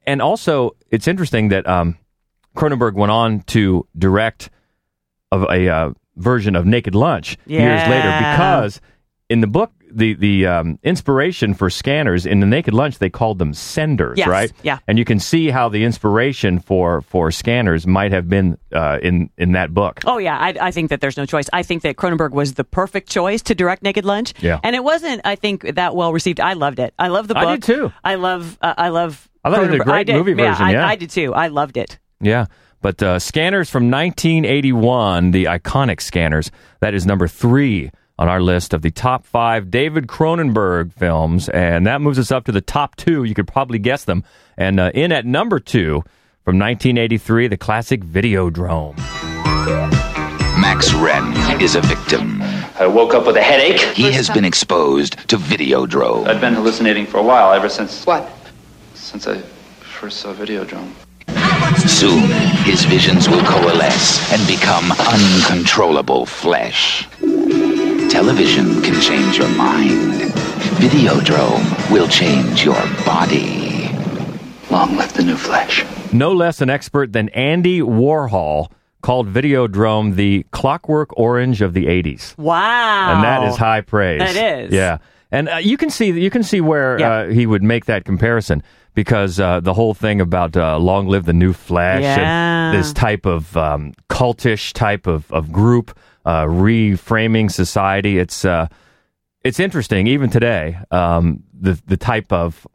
and 0.05 0.21
also 0.21 0.71
it's 0.89 1.05
interesting 1.05 1.49
that 1.49 1.67
um 1.67 1.97
cronenberg 2.55 2.93
went 2.93 3.11
on 3.11 3.41
to 3.41 3.85
direct 3.97 4.49
of 5.31 5.43
a 5.43 5.67
uh, 5.69 5.89
version 6.15 6.55
of 6.55 6.65
naked 6.65 6.95
lunch 6.95 7.37
years 7.45 7.87
later 7.87 8.07
because 8.19 8.81
in 9.29 9.41
the 9.41 9.47
book 9.47 9.71
the 9.89 10.15
the 10.15 10.45
um, 10.45 10.79
inspiration 10.83 11.53
for 11.53 11.69
scanners 11.69 12.25
in 12.25 12.39
the 12.41 12.45
naked 12.45 12.73
lunch 12.73 12.99
they 12.99 13.09
called 13.09 13.39
them 13.39 13.53
senders 13.53 14.17
Yes, 14.17 14.27
right 14.27 14.51
yeah. 14.61 14.79
and 14.87 14.97
you 14.97 15.05
can 15.05 15.19
see 15.19 15.49
how 15.49 15.69
the 15.69 15.83
inspiration 15.85 16.59
for 16.59 17.01
for 17.01 17.31
scanners 17.31 17.87
might 17.87 18.11
have 18.11 18.27
been 18.27 18.57
uh, 18.73 18.99
in 19.01 19.29
in 19.37 19.53
that 19.53 19.73
book. 19.73 20.01
Oh 20.05 20.17
yeah, 20.17 20.37
I, 20.37 20.55
I 20.59 20.71
think 20.71 20.89
that 20.89 20.99
there's 21.01 21.15
no 21.17 21.25
choice. 21.25 21.49
I 21.53 21.63
think 21.63 21.83
that 21.83 21.95
Cronenberg 21.95 22.31
was 22.31 22.55
the 22.55 22.63
perfect 22.65 23.09
choice 23.09 23.41
to 23.43 23.55
direct 23.55 23.81
Naked 23.83 24.03
Lunch. 24.05 24.33
Yeah. 24.41 24.59
and 24.63 24.75
it 24.75 24.83
wasn't. 24.83 25.21
I 25.23 25.35
think 25.35 25.75
that 25.75 25.95
well 25.95 26.11
received. 26.11 26.39
I 26.41 26.53
loved 26.53 26.79
it. 26.79 26.93
I 26.99 27.07
love 27.07 27.27
the 27.29 27.33
book. 27.35 27.43
I 27.43 27.55
did 27.55 27.63
too. 27.63 27.93
I 28.03 28.15
love. 28.15 28.57
Uh, 28.61 28.73
I 28.77 28.89
love. 28.89 29.29
I 29.43 29.51
thought 29.51 29.63
it 29.63 29.71
was 29.71 29.79
a 29.79 29.83
great 29.83 30.07
movie 30.09 30.33
version, 30.33 30.65
I, 30.65 30.71
yeah. 30.73 30.87
I 30.87 30.95
did 30.97 31.09
too. 31.09 31.33
I 31.33 31.47
loved 31.47 31.77
it. 31.77 31.97
Yeah, 32.19 32.47
but 32.81 33.01
uh, 33.01 33.19
scanners 33.19 33.69
from 33.69 33.89
1981, 33.89 35.31
the 35.31 35.45
iconic 35.45 36.01
scanners. 36.01 36.51
That 36.79 36.93
is 36.93 37.05
number 37.05 37.27
three 37.27 37.91
on 38.19 38.27
our 38.29 38.41
list 38.41 38.73
of 38.73 38.81
the 38.81 38.91
top 38.91 39.25
five 39.25 39.69
David 39.69 40.07
Cronenberg 40.07 40.93
films, 40.93 41.49
and 41.49 41.85
that 41.85 42.01
moves 42.01 42.19
us 42.19 42.31
up 42.31 42.45
to 42.45 42.51
the 42.51 42.61
top 42.61 42.95
two. 42.95 43.23
You 43.23 43.35
could 43.35 43.47
probably 43.47 43.79
guess 43.79 44.05
them. 44.05 44.23
And 44.57 44.79
uh, 44.79 44.91
in 44.93 45.11
at 45.11 45.25
number 45.25 45.59
two 45.59 46.03
from 46.43 46.57
1983, 46.59 47.47
the 47.47 47.57
classic 47.57 48.01
Videodrome. 48.01 48.97
Max 50.59 50.89
Renn 50.89 51.61
is 51.61 51.75
a 51.75 51.81
victim. 51.81 52.41
I 52.79 52.87
woke 52.87 53.13
up 53.13 53.27
with 53.27 53.37
a 53.37 53.41
headache. 53.43 53.79
He 53.95 54.11
has 54.11 54.29
been 54.29 54.45
exposed 54.45 55.17
to 55.29 55.37
Videodrome. 55.37 56.27
I've 56.27 56.41
been 56.41 56.53
hallucinating 56.53 57.05
for 57.05 57.17
a 57.17 57.23
while, 57.23 57.53
ever 57.53 57.69
since. 57.69 58.05
What? 58.05 58.31
Since 58.95 59.27
I 59.27 59.37
first 59.39 60.17
saw 60.17 60.33
Videodrome. 60.33 60.91
Soon, 61.87 62.29
his 62.63 62.85
visions 62.85 63.27
will 63.29 63.43
coalesce 63.43 64.31
and 64.31 64.45
become 64.47 64.91
uncontrollable 64.91 66.25
flesh. 66.25 67.07
television 68.09 68.81
can 68.81 68.99
change 69.01 69.37
your 69.37 69.49
mind, 69.49 70.21
Videodrome 70.79 71.91
will 71.91 72.07
change 72.07 72.63
your 72.63 72.79
body. 73.05 73.89
Long 74.69 74.95
live 74.95 75.13
the 75.13 75.23
new 75.23 75.37
flesh. 75.37 75.83
No 76.13 76.33
less 76.33 76.61
an 76.61 76.69
expert 76.69 77.13
than 77.13 77.29
Andy 77.29 77.81
Warhol 77.81 78.69
called 79.01 79.27
Videodrome 79.31 80.15
the 80.15 80.45
clockwork 80.51 81.17
orange 81.17 81.61
of 81.61 81.73
the 81.73 81.85
80s. 81.85 82.37
Wow. 82.37 83.15
And 83.15 83.23
that 83.23 83.43
is 83.47 83.55
high 83.55 83.81
praise. 83.81 84.19
That 84.19 84.35
is. 84.59 84.71
Yeah. 84.73 84.97
And 85.31 85.49
uh, 85.49 85.55
you 85.57 85.77
can 85.77 85.89
see 85.89 86.11
you 86.19 86.29
can 86.29 86.43
see 86.43 86.61
where 86.61 86.99
Yeah. 86.99 87.11
uh, 87.11 87.27
he 87.29 87.45
would 87.45 87.63
make 87.63 87.85
that 87.85 88.05
comparison 88.05 88.61
because 88.97 89.39
uh, 89.39 89.59
the 89.59 89.75
whole 89.75 89.93
thing 89.93 90.19
about 90.19 90.57
uh, 90.57 90.75
long 90.79 91.05
live 91.07 91.25
the 91.25 91.31
new 91.33 91.53
flash 91.53 92.01
Yeah. 92.01 92.71
and 92.71 92.79
this 92.79 92.91
type 92.93 93.27
of 93.27 93.55
um, 93.55 93.93
cultish 94.09 94.73
type 94.73 95.05
of, 95.05 95.31
of 95.31 95.51
group 95.51 95.95
uh, 96.25 96.45
reframing 96.45 97.51
society. 97.51 98.17
It's 98.17 98.43
uh, 98.43 98.67
it's 99.43 99.59
interesting 99.59 100.07
even 100.07 100.31
today. 100.31 100.79
Um, 100.89 101.43
the 101.53 101.79
the 101.85 101.95
type 101.95 102.33
of 102.33 102.65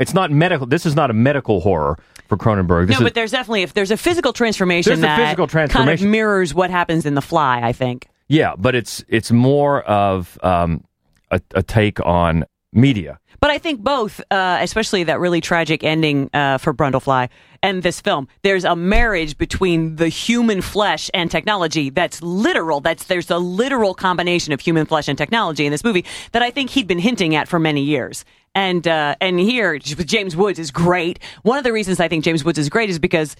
it's 0.00 0.12
not 0.14 0.32
medical. 0.32 0.66
This 0.66 0.84
is 0.84 0.96
not 0.96 1.10
a 1.10 1.14
medical 1.14 1.60
horror 1.60 1.96
for 2.26 2.36
Cronenberg. 2.36 2.88
This 2.88 2.98
no, 2.98 3.06
but 3.06 3.14
there's 3.14 3.30
definitely 3.30 3.62
if 3.62 3.72
there's 3.72 3.92
a 3.92 3.96
physical 3.96 4.32
transformation 4.32 4.90
There's 4.90 4.98
a 4.98 5.02
that 5.02 5.36
physical 5.38 5.46
kind 5.68 5.90
of 5.90 6.02
mirrors 6.02 6.52
what 6.52 6.70
happens 6.70 7.06
in 7.06 7.14
The 7.14 7.22
Fly. 7.22 7.60
I 7.62 7.72
think. 7.72 8.08
yeah, 8.26 8.56
but 8.58 8.74
it's 8.74 9.04
it's 9.06 9.30
more 9.30 9.82
of 9.84 10.40
um, 10.42 10.82
a, 11.30 11.40
a 11.54 11.62
take 11.62 12.04
on 12.04 12.46
media. 12.72 13.20
But 13.40 13.50
I 13.50 13.58
think 13.58 13.80
both, 13.80 14.20
uh, 14.30 14.58
especially 14.60 15.04
that 15.04 15.20
really 15.20 15.40
tragic 15.40 15.84
ending 15.84 16.28
uh, 16.34 16.58
for 16.58 16.74
Brundlefly 16.74 17.28
and 17.62 17.82
this 17.82 18.00
film, 18.00 18.26
there's 18.42 18.64
a 18.64 18.74
marriage 18.74 19.38
between 19.38 19.96
the 19.96 20.08
human 20.08 20.60
flesh 20.60 21.08
and 21.14 21.30
technology 21.30 21.90
that's 21.90 22.20
literal. 22.20 22.80
That's 22.80 23.04
there's 23.04 23.30
a 23.30 23.38
literal 23.38 23.94
combination 23.94 24.52
of 24.52 24.60
human 24.60 24.86
flesh 24.86 25.06
and 25.08 25.16
technology 25.16 25.66
in 25.66 25.70
this 25.72 25.84
movie 25.84 26.04
that 26.32 26.42
I 26.42 26.50
think 26.50 26.70
he'd 26.70 26.88
been 26.88 26.98
hinting 26.98 27.36
at 27.36 27.46
for 27.48 27.58
many 27.60 27.82
years. 27.82 28.24
And 28.54 28.88
uh, 28.88 29.14
and 29.20 29.38
here 29.38 29.78
James 29.78 30.34
Woods 30.34 30.58
is 30.58 30.70
great. 30.72 31.20
One 31.42 31.58
of 31.58 31.64
the 31.64 31.72
reasons 31.72 32.00
I 32.00 32.08
think 32.08 32.24
James 32.24 32.44
Woods 32.44 32.58
is 32.58 32.68
great 32.68 32.90
is 32.90 32.98
because 32.98 33.36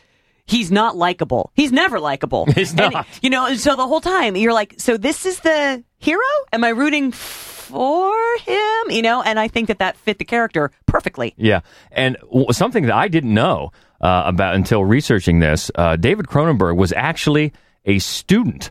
he's 0.46 0.70
not 0.70 0.96
likable. 0.96 1.50
He's 1.54 1.72
never 1.72 1.98
likable. 1.98 2.46
He's 2.54 2.70
And, 2.70 2.92
not. 2.94 3.06
you 3.20 3.30
know, 3.30 3.54
so 3.54 3.74
the 3.76 3.86
whole 3.86 4.00
time 4.00 4.36
you're 4.36 4.52
like, 4.52 4.74
so 4.78 4.96
this 4.96 5.26
is 5.26 5.40
the 5.40 5.82
hero? 5.98 6.22
Am 6.52 6.64
I 6.64 6.70
rooting 6.70 7.12
for 7.12 8.16
him? 8.40 8.90
You 8.90 9.02
know, 9.02 9.22
and 9.22 9.38
I 9.38 9.48
think 9.48 9.68
that 9.68 9.78
that 9.78 9.96
fit 9.96 10.18
the 10.18 10.24
character 10.24 10.70
perfectly. 10.86 11.34
Yeah, 11.36 11.60
and 11.92 12.16
w- 12.22 12.46
something 12.52 12.84
that 12.86 12.94
I 12.94 13.08
didn't 13.08 13.34
know 13.34 13.72
uh, 14.00 14.22
about 14.26 14.54
until 14.54 14.84
researching 14.84 15.40
this, 15.40 15.70
uh, 15.74 15.96
David 15.96 16.26
Cronenberg 16.26 16.76
was 16.76 16.92
actually 16.92 17.52
a 17.84 17.98
student 17.98 18.70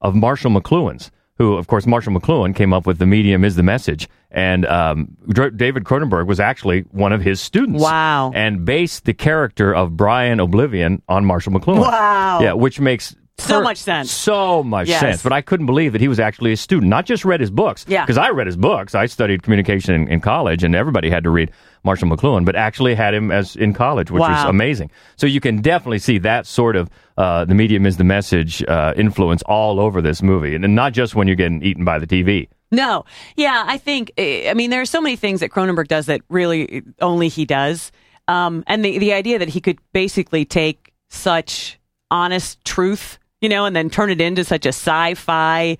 of 0.00 0.14
Marshall 0.14 0.50
McLuhan's. 0.50 1.10
Who, 1.38 1.54
of 1.54 1.66
course, 1.66 1.86
Marshall 1.86 2.12
McLuhan 2.12 2.54
came 2.54 2.72
up 2.72 2.86
with 2.86 2.98
"The 2.98 3.06
Medium 3.06 3.42
is 3.44 3.56
the 3.56 3.62
Message," 3.62 4.08
and 4.30 4.66
um, 4.66 5.16
Dr- 5.28 5.56
David 5.56 5.84
Cronenberg 5.84 6.26
was 6.26 6.38
actually 6.38 6.80
one 6.90 7.12
of 7.12 7.22
his 7.22 7.40
students. 7.40 7.82
Wow. 7.82 8.32
And 8.34 8.64
based 8.64 9.06
the 9.06 9.14
character 9.14 9.74
of 9.74 9.96
Brian 9.96 10.40
Oblivion 10.40 11.02
on 11.08 11.24
Marshall 11.24 11.52
McLuhan. 11.54 11.80
Wow. 11.80 12.40
Yeah, 12.42 12.52
which 12.52 12.78
makes 12.80 13.16
So 13.46 13.60
much 13.62 13.78
sense. 13.78 14.10
So 14.10 14.62
much 14.62 14.88
Yes. 14.88 15.00
sense. 15.00 15.22
But 15.22 15.32
I 15.32 15.40
couldn't 15.40 15.66
believe 15.66 15.92
that 15.92 16.00
he 16.00 16.08
was 16.08 16.20
actually 16.20 16.52
a 16.52 16.56
student, 16.56 16.88
not 16.90 17.06
just 17.06 17.24
read 17.24 17.40
his 17.40 17.50
books. 17.50 17.84
Yeah. 17.88 18.02
Because 18.04 18.18
I 18.18 18.30
read 18.30 18.46
his 18.46 18.56
books. 18.56 18.94
I 18.94 19.06
studied 19.06 19.42
communication 19.42 19.94
in, 19.94 20.08
in 20.08 20.20
college, 20.20 20.62
and 20.64 20.74
everybody 20.74 21.10
had 21.10 21.24
to 21.24 21.30
read 21.30 21.50
Marshall 21.84 22.08
McLuhan, 22.08 22.44
but 22.44 22.54
actually 22.56 22.94
had 22.94 23.12
him 23.14 23.30
as 23.30 23.56
in 23.56 23.74
college, 23.74 24.10
which 24.10 24.20
was 24.20 24.44
amazing. 24.44 24.90
So 25.16 25.26
you 25.26 25.40
can 25.40 25.60
definitely 25.60 25.98
see 25.98 26.18
that 26.18 26.46
sort 26.46 26.76
of 26.76 26.88
uh, 27.18 27.44
the 27.44 27.54
medium 27.54 27.84
is 27.86 27.96
the 27.96 28.04
message 28.04 28.62
uh, 28.64 28.94
influence 28.96 29.42
all 29.42 29.80
over 29.80 30.00
this 30.00 30.22
movie, 30.22 30.54
and 30.54 30.74
not 30.74 30.92
just 30.92 31.14
when 31.14 31.26
you're 31.26 31.36
getting 31.36 31.62
eaten 31.62 31.84
by 31.84 31.98
the 31.98 32.06
TV. 32.06 32.48
No, 32.70 33.04
yeah, 33.36 33.64
I 33.66 33.76
think. 33.76 34.12
eh, 34.16 34.48
I 34.50 34.54
mean, 34.54 34.70
there 34.70 34.80
are 34.80 34.86
so 34.86 35.00
many 35.00 35.16
things 35.16 35.40
that 35.40 35.50
Cronenberg 35.50 35.88
does 35.88 36.06
that 36.06 36.22
really 36.30 36.82
only 37.02 37.28
he 37.28 37.44
does, 37.44 37.92
um, 38.28 38.64
and 38.66 38.82
the 38.84 38.96
the 38.98 39.12
idea 39.12 39.38
that 39.40 39.48
he 39.50 39.60
could 39.60 39.78
basically 39.92 40.44
take 40.46 40.92
such 41.10 41.78
honest 42.10 42.64
truth, 42.64 43.18
you 43.42 43.48
know, 43.50 43.66
and 43.66 43.76
then 43.76 43.90
turn 43.90 44.08
it 44.10 44.20
into 44.22 44.44
such 44.44 44.64
a 44.64 44.70
sci-fi, 44.70 45.76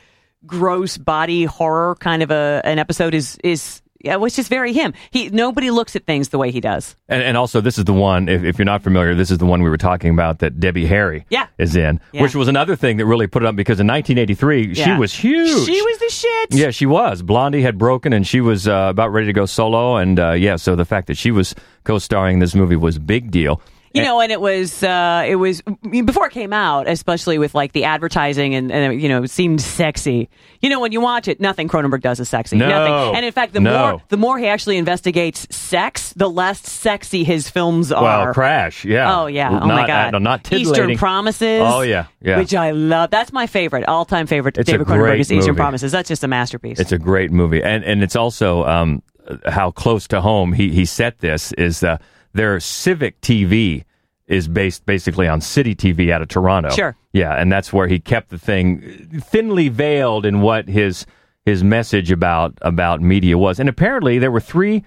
gross 0.47 0.99
body 0.99 1.45
horror 1.45 1.95
kind 2.01 2.23
of 2.23 2.31
a 2.31 2.61
an 2.65 2.79
episode 2.79 3.15
is 3.15 3.39
is. 3.43 3.79
Yeah, 4.05 4.17
was 4.17 4.35
just 4.35 4.49
very 4.49 4.73
him. 4.73 4.95
He 5.13 5.29
nobody 5.29 5.71
looks 5.71 5.95
at 5.95 6.07
things 6.07 6.31
the 6.31 6.39
way 6.39 6.51
he 6.51 6.61
does. 6.61 6.97
And, 7.09 7.23
and 7.23 7.37
also, 7.37 7.61
this 7.61 7.79
is 7.79 7.85
the 7.85 7.93
one, 7.93 8.29
if, 8.29 8.43
if 8.43 8.59
you're 8.59 8.67
not 8.67 8.83
familiar, 8.83 9.15
this 9.15 9.31
is 9.31 9.39
the 9.39 9.47
one 9.47 9.63
we 9.63 9.71
were 9.71 9.77
talking 9.77 10.11
about 10.11 10.41
that 10.41 10.59
Debbie 10.59 10.87
Harry 10.87 11.25
Yeah. 11.31 11.47
is 11.57 11.77
in, 11.77 12.01
Yeah. 12.13 12.23
which 12.23 12.35
was 12.35 12.49
another 12.49 12.75
thing 12.75 12.97
that 12.97 13.07
really 13.07 13.29
put 13.29 13.45
it 13.45 13.47
up 13.47 13.55
because 13.55 13.79
in 13.79 13.87
1983, 13.87 14.75
she 14.75 14.93
was 14.95 15.15
huge. 15.15 15.67
She 15.67 15.81
was 15.81 15.99
the 16.01 16.09
shit. 16.11 16.49
Yeah, 16.53 16.71
she 16.73 16.85
was. 16.85 17.23
Blondie 17.23 17.63
had 17.63 17.79
broken, 17.79 18.13
and 18.13 18.27
she 18.27 18.41
was 18.41 18.67
uh, 18.67 18.89
about 18.91 19.13
ready 19.13 19.29
to 19.29 19.33
go 19.33 19.47
solo. 19.47 19.95
And 19.95 20.19
uh, 20.19 20.33
yeah, 20.33 20.57
so 20.57 20.75
the 20.75 20.85
fact 20.85 21.07
that 21.07 21.17
she 21.17 21.31
was 21.31 21.55
co-starring 21.85 22.35
in 22.35 22.41
this 22.41 22.57
movie 22.57 22.75
was 22.75 22.97
a 22.97 23.01
big 23.01 23.31
deal. 23.31 23.61
You 23.95 24.03
know, 24.03 24.21
and 24.21 24.33
it 24.33 24.41
was 24.41 24.83
uh, 24.83 25.25
it 25.27 25.37
was 25.37 25.63
before 25.91 26.27
it 26.27 26.33
came 26.33 26.53
out, 26.53 26.89
especially 26.89 27.39
with 27.39 27.55
like 27.55 27.73
the 27.73 27.85
advertising 27.85 28.55
and, 28.55 28.71
and 28.73 29.01
you 29.03 29.09
know, 29.09 29.25
it 29.25 29.31
seemed 29.31 29.61
sexy. 29.61 30.29
You 30.61 30.71
know, 30.71 30.81
when 30.81 30.93
you 30.93 31.01
watch 31.01 31.29
it, 31.29 31.41
nothing 31.41 31.69
Cronenberg 31.69 32.01
does 32.01 32.21
is 32.21 32.29
sexy. 32.29 32.57
No. 32.57 32.69
Nothing. 32.69 33.17
And 33.17 33.27
in 33.27 33.33
fact, 33.33 33.53
the 33.53 33.61
No. 33.61 33.91
more 33.91 34.03
the 34.09 34.17
more 34.17 34.39
he 34.39 34.47
actually 34.47 34.79
investigates 34.79 35.47
sex, 35.55 36.13
the 36.15 36.29
less 36.31 36.61
sexy 36.61 37.25
his 37.25 37.51
films 37.51 37.91
are. 37.93 38.03
Well, 38.27 38.35
Crash, 38.35 38.85
yeah. 38.85 39.21
Oh 39.21 39.27
yeah! 39.27 39.49
Oh 39.51 39.53
Not- 39.59 39.67
my 39.67 39.87
God! 39.87 40.07
uh, 40.07 40.11
no, 40.13 40.19
not 40.19 40.53
Eastern. 40.53 40.97
Promises. 40.97 41.63
Oh, 41.65 41.81
yeah, 41.83 42.07
yeah. 42.21 42.39
Which 42.39 42.55
I 42.55 42.71
love. 42.73 43.11
That's 43.11 43.33
my 43.33 43.47
favorite, 43.47 43.85
all-time 43.89 44.27
favorite. 44.27 44.59
It's 44.59 44.71
David 44.71 44.87
Cronenberg 44.87 45.21
is 45.21 45.33
Eastern 45.33 45.53
movie. 45.53 45.57
Promises. 45.59 45.93
That's 45.93 46.09
just 46.09 46.23
a 46.23 46.29
masterpiece. 46.29 46.79
It's 46.81 46.93
a 46.93 46.99
great 46.99 47.31
movie, 47.31 47.63
and 47.63 47.83
and 47.85 48.03
it's 48.03 48.15
also 48.17 48.65
um, 48.65 49.03
how 49.47 49.71
close 49.71 50.07
to 50.09 50.21
home 50.21 50.53
he 50.53 50.71
he 50.71 50.85
set 50.85 51.19
this 51.21 51.53
is 51.53 51.83
uh, 51.83 51.99
their 52.33 52.59
Civic 52.61 53.21
TV 53.21 53.85
is 54.27 54.49
based 54.49 54.87
basically 54.87 55.29
on 55.29 55.41
City 55.41 55.75
TV 55.75 56.11
out 56.11 56.23
of 56.23 56.29
Toronto. 56.29 56.71
Sure. 56.71 56.97
Yeah, 57.13 57.35
and 57.35 57.53
that's 57.53 57.73
where 57.73 57.87
he 57.89 57.99
kept 57.99 58.31
the 58.31 58.39
thing 58.39 59.21
thinly 59.21 59.69
veiled 59.69 60.25
in 60.25 60.41
what 60.41 60.69
his 60.69 61.05
his 61.45 61.63
message 61.65 62.11
about 62.11 62.57
about 62.63 63.01
media 63.01 63.37
was, 63.37 63.59
and 63.61 63.69
apparently 63.69 64.19
there 64.19 64.31
were 64.31 64.41
three 64.41 64.85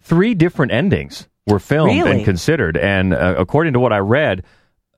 three 0.00 0.34
different 0.34 0.72
endings 0.72 1.28
were 1.46 1.58
filmed 1.60 1.92
Really? 1.92 2.16
and 2.16 2.24
considered, 2.24 2.76
and 2.76 3.12
uh, 3.14 3.34
according 3.38 3.72
to 3.74 3.80
what 3.80 3.92
I 3.92 3.98
read. 3.98 4.44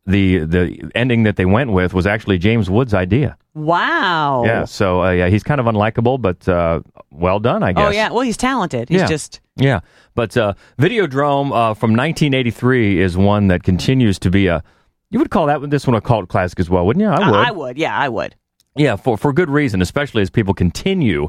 The 0.04 0.38
the 0.38 0.90
ending 0.96 1.22
that 1.22 1.36
they 1.36 1.44
went 1.44 1.70
with 1.70 1.94
was 1.94 2.08
actually 2.08 2.38
James 2.38 2.68
Wood's 2.68 2.92
idea. 2.92 3.36
Wow. 3.54 4.44
Yeah, 4.44 4.64
so 4.64 5.02
uh, 5.02 5.10
yeah, 5.10 5.28
he's 5.28 5.42
kind 5.42 5.60
of 5.60 5.66
unlikable, 5.66 6.20
but 6.20 6.48
uh, 6.48 6.80
well 7.10 7.40
done, 7.40 7.62
I 7.62 7.72
guess. 7.72 7.88
Oh 7.88 7.90
yeah. 7.90 8.10
Well, 8.10 8.22
he's 8.22 8.36
talented. 8.36 8.88
He's 8.88 9.00
yeah. 9.00 9.06
just 9.06 9.40
yeah. 9.56 9.80
But 10.14 10.36
uh, 10.36 10.54
Videodrome 10.78 11.46
uh, 11.48 11.74
from 11.74 11.90
1983 11.92 13.00
is 13.00 13.16
one 13.16 13.48
that 13.48 13.62
continues 13.62 14.18
to 14.20 14.30
be 14.30 14.46
a. 14.46 14.62
You 15.10 15.18
would 15.18 15.30
call 15.30 15.46
that 15.46 15.68
this 15.70 15.86
one 15.86 15.94
a 15.94 16.00
cult 16.00 16.28
classic 16.28 16.58
as 16.58 16.70
well, 16.70 16.86
wouldn't 16.86 17.02
you? 17.02 17.08
I 17.08 17.30
would. 17.30 17.36
I, 17.36 17.48
I 17.48 17.50
would. 17.50 17.78
Yeah, 17.78 17.96
I 17.96 18.08
would. 18.08 18.34
Yeah, 18.76 18.96
for 18.96 19.18
for 19.18 19.32
good 19.32 19.50
reason, 19.50 19.82
especially 19.82 20.22
as 20.22 20.30
people 20.30 20.54
continue 20.54 21.28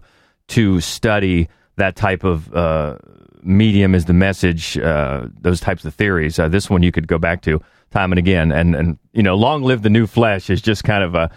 to 0.49 0.79
study 0.79 1.49
that 1.75 1.95
type 1.95 2.23
of 2.23 2.53
uh, 2.53 2.97
medium 3.41 3.95
as 3.95 4.05
the 4.05 4.13
message, 4.13 4.77
uh, 4.77 5.27
those 5.41 5.59
types 5.59 5.83
of 5.85 5.93
theories. 5.93 6.39
Uh, 6.39 6.47
this 6.47 6.69
one 6.69 6.83
you 6.83 6.91
could 6.91 7.07
go 7.07 7.17
back 7.17 7.41
to 7.41 7.61
time 7.91 8.11
and 8.11 8.19
again, 8.19 8.51
and 8.51 8.75
and 8.75 8.97
you 9.13 9.23
know, 9.23 9.35
long 9.35 9.63
live 9.63 9.81
the 9.81 9.89
new 9.89 10.07
flesh 10.07 10.49
is 10.49 10.61
just 10.61 10.83
kind 10.83 11.03
of 11.03 11.15
a 11.15 11.29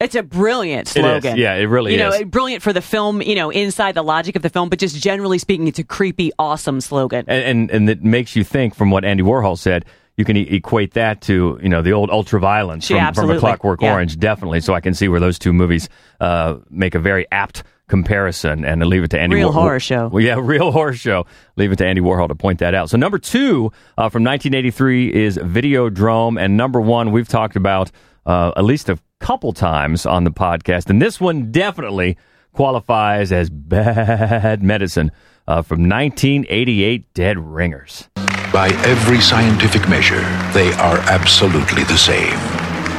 It's 0.00 0.14
a 0.14 0.22
brilliant 0.22 0.88
It 0.96 1.00
is. 1.00 1.04
slogan. 1.04 1.36
Yeah, 1.36 1.54
it 1.54 1.64
really 1.64 1.94
you 1.96 2.02
is. 2.02 2.20
know, 2.20 2.24
brilliant 2.26 2.62
for 2.62 2.72
the 2.72 2.80
film, 2.80 3.20
you 3.22 3.34
know, 3.34 3.50
inside 3.50 3.94
the 3.94 4.02
logic 4.02 4.34
of 4.34 4.42
the 4.42 4.48
film, 4.48 4.68
but 4.70 4.78
just 4.78 4.96
generally 5.00 5.38
speaking, 5.38 5.68
it's 5.68 5.78
a 5.78 5.84
creepy, 5.84 6.30
awesome 6.38 6.80
slogan. 6.80 7.24
and 7.28 7.44
and, 7.44 7.70
and 7.70 7.90
it 7.90 8.02
makes 8.02 8.34
you 8.34 8.42
think 8.44 8.74
from 8.74 8.90
what 8.90 9.04
Andy 9.04 9.22
Warhol 9.22 9.58
said. 9.58 9.84
You 10.16 10.24
can 10.26 10.36
e- 10.36 10.40
equate 10.50 10.94
that 10.94 11.22
to 11.22 11.58
you 11.62 11.68
know 11.70 11.80
the 11.80 11.92
old 11.92 12.10
ultraviolence 12.10 12.90
Yeah, 12.90 13.10
from, 13.12 13.28
from. 13.28 13.36
A 13.36 13.40
Clockwork 13.40 13.80
Yeah. 13.80 13.92
Orange, 13.94 14.18
definitely. 14.18 14.60
So 14.60 14.74
I 14.74 14.80
can 14.80 14.92
see 14.92 15.08
where 15.08 15.20
those 15.20 15.38
two 15.38 15.52
movies 15.52 15.88
uh, 16.20 16.56
make 16.68 16.94
a 16.94 16.98
very 16.98 17.26
apt 17.32 17.62
comparison, 17.88 18.64
and 18.64 18.82
I 18.82 18.86
leave 18.86 19.02
it 19.02 19.10
to 19.12 19.18
Andy. 19.20 19.36
Warhol. 19.36 19.38
Real 19.38 19.46
War- 19.52 19.62
horror 19.62 19.80
show. 19.80 20.08
Well, 20.08 20.22
yeah, 20.22 20.38
real 20.40 20.72
horror 20.72 20.92
show. 20.94 21.26
Leave 21.56 21.72
it 21.72 21.76
to 21.76 21.86
Andy 21.86 22.00
Warhol 22.02 22.28
to 22.28 22.34
point 22.34 22.58
that 22.58 22.74
out. 22.74 22.90
So 22.90 22.96
number 22.98 23.18
two 23.18 23.72
uh, 23.98 24.08
from 24.10 24.24
1983 24.24 25.12
is 25.12 25.38
Videodrome, 25.38 26.38
and 26.40 26.56
number 26.56 26.80
one 26.80 27.12
we've 27.12 27.28
talked 27.28 27.56
about 27.56 27.90
uh, 28.26 28.52
at 28.56 28.64
least 28.64 28.88
a 28.88 28.98
couple 29.20 29.52
times 29.52 30.06
on 30.06 30.24
the 30.24 30.30
podcast, 30.30 30.90
and 30.90 31.00
this 31.00 31.20
one 31.20 31.52
definitely 31.52 32.16
qualifies 32.52 33.30
as 33.30 33.48
bad 33.50 34.62
medicine 34.62 35.12
uh, 35.46 35.62
from 35.62 35.88
1988, 35.88 37.14
Dead 37.14 37.38
Ringers. 37.38 38.08
By 38.52 38.70
every 38.84 39.20
scientific 39.20 39.88
measure, 39.88 40.20
they 40.52 40.72
are 40.72 40.98
absolutely 41.08 41.84
the 41.84 41.96
same. 41.96 42.36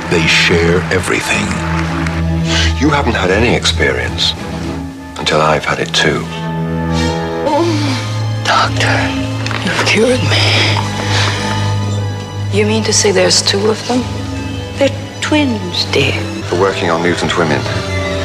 They 0.09 0.25
share 0.27 0.77
everything. 0.93 1.45
You 2.79 2.89
haven't 2.89 3.15
had 3.15 3.31
any 3.31 3.55
experience 3.55 4.31
until 5.19 5.41
I've 5.41 5.65
had 5.65 5.79
it 5.79 5.93
too. 5.93 6.21
Doctor, 8.45 8.97
you've 9.65 9.85
cured 9.87 10.21
me. 10.29 10.47
You 12.57 12.65
mean 12.65 12.83
to 12.83 12.93
say 12.93 13.11
there's 13.11 13.41
two 13.41 13.69
of 13.69 13.87
them? 13.87 14.20
They're 15.21 15.29
twins, 15.29 15.85
dear. 15.91 16.13
For 16.45 16.59
working 16.59 16.89
on 16.89 17.03
mutant 17.03 17.37
women, 17.37 17.59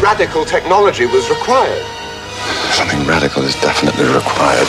radical 0.03 0.45
technology 0.45 1.05
was 1.07 1.29
required. 1.29 1.85
Something 2.73 3.07
radical 3.07 3.43
is 3.43 3.55
definitely 3.57 4.05
required. 4.05 4.69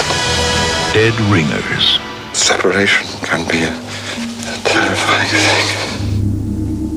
Dead 0.94 1.13
Ringers. 1.32 2.00
Separation 2.34 3.08
can 3.26 3.48
be 3.48 3.63
a, 3.63 3.72
a 3.72 4.60
terrifying 4.63 5.30
thing. 5.30 6.17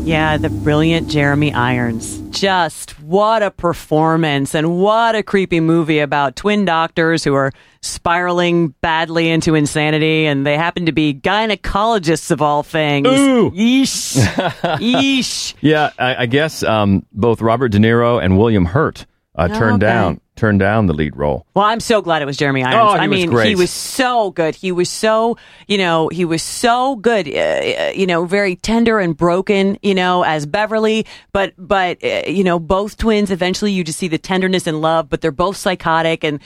Yeah, 0.02 0.38
the 0.38 0.50
brilliant 0.50 1.08
Jeremy 1.08 1.52
Irons. 1.52 2.18
Just 2.30 2.98
what 3.02 3.42
a 3.42 3.50
performance 3.50 4.54
and 4.54 4.78
what 4.78 5.14
a 5.14 5.22
creepy 5.22 5.60
movie 5.60 5.98
about 5.98 6.36
twin 6.36 6.64
doctors 6.64 7.22
who 7.22 7.34
are 7.34 7.52
spiraling 7.82 8.68
badly 8.80 9.28
into 9.30 9.54
insanity 9.54 10.26
and 10.26 10.46
they 10.46 10.56
happen 10.56 10.86
to 10.86 10.92
be 10.92 11.14
gynecologists 11.14 12.30
of 12.30 12.40
all 12.42 12.62
things. 12.62 13.08
Ooh. 13.08 13.50
Yeesh. 13.50 14.16
Yeesh. 14.78 15.54
Yeah, 15.60 15.90
I, 15.98 16.22
I 16.22 16.26
guess 16.26 16.62
um, 16.62 17.04
both 17.12 17.40
Robert 17.40 17.68
De 17.68 17.78
Niro 17.78 18.22
and 18.22 18.38
William 18.38 18.64
Hurt 18.64 19.06
uh, 19.44 19.48
turned 19.58 19.82
Okay. 19.82 19.92
down 19.92 20.20
turned 20.36 20.58
down 20.60 20.86
the 20.86 20.94
lead 20.94 21.14
role. 21.16 21.44
Well, 21.52 21.66
I'm 21.66 21.80
so 21.80 22.00
glad 22.00 22.22
it 22.22 22.24
was 22.24 22.38
Jeremy 22.38 22.62
Irons. 22.64 22.76
Oh, 22.80 22.94
he 22.94 23.00
I 23.04 23.08
was 23.08 23.18
mean, 23.20 23.28
great. 23.28 23.48
he 23.48 23.54
was 23.56 23.70
so 23.70 24.30
good. 24.30 24.54
He 24.54 24.72
was 24.72 24.88
so, 24.88 25.36
you 25.66 25.76
know, 25.76 26.08
he 26.08 26.24
was 26.24 26.42
so 26.42 26.96
good. 26.96 27.28
Uh, 27.28 27.38
uh, 27.38 27.92
you 27.94 28.06
know, 28.06 28.24
very 28.24 28.56
tender 28.56 28.98
and 28.98 29.14
broken. 29.14 29.78
You 29.82 29.94
know, 29.94 30.22
as 30.22 30.46
Beverly, 30.46 31.04
but 31.32 31.52
but 31.58 32.02
uh, 32.02 32.22
you 32.26 32.42
know, 32.42 32.58
both 32.58 32.96
twins. 32.96 33.30
Eventually, 33.30 33.72
you 33.72 33.84
just 33.84 33.98
see 33.98 34.08
the 34.08 34.16
tenderness 34.18 34.66
and 34.66 34.80
love. 34.80 35.10
But 35.10 35.20
they're 35.20 35.30
both 35.30 35.56
psychotic, 35.58 36.24
and 36.24 36.40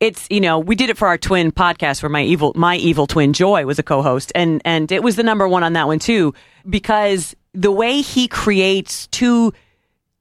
it's 0.00 0.26
you 0.28 0.40
know, 0.40 0.58
we 0.58 0.74
did 0.74 0.90
it 0.90 0.96
for 0.98 1.06
our 1.06 1.18
twin 1.18 1.52
podcast 1.52 2.02
where 2.02 2.10
my 2.10 2.22
evil 2.22 2.52
my 2.56 2.76
evil 2.76 3.06
twin 3.06 3.32
Joy 3.32 3.64
was 3.64 3.78
a 3.78 3.84
co-host, 3.84 4.32
and 4.34 4.60
and 4.64 4.90
it 4.90 5.04
was 5.04 5.14
the 5.14 5.22
number 5.22 5.46
one 5.46 5.62
on 5.62 5.74
that 5.74 5.86
one 5.86 6.00
too 6.00 6.34
because 6.68 7.36
the 7.54 7.70
way 7.70 8.00
he 8.02 8.26
creates 8.28 9.06
two 9.08 9.52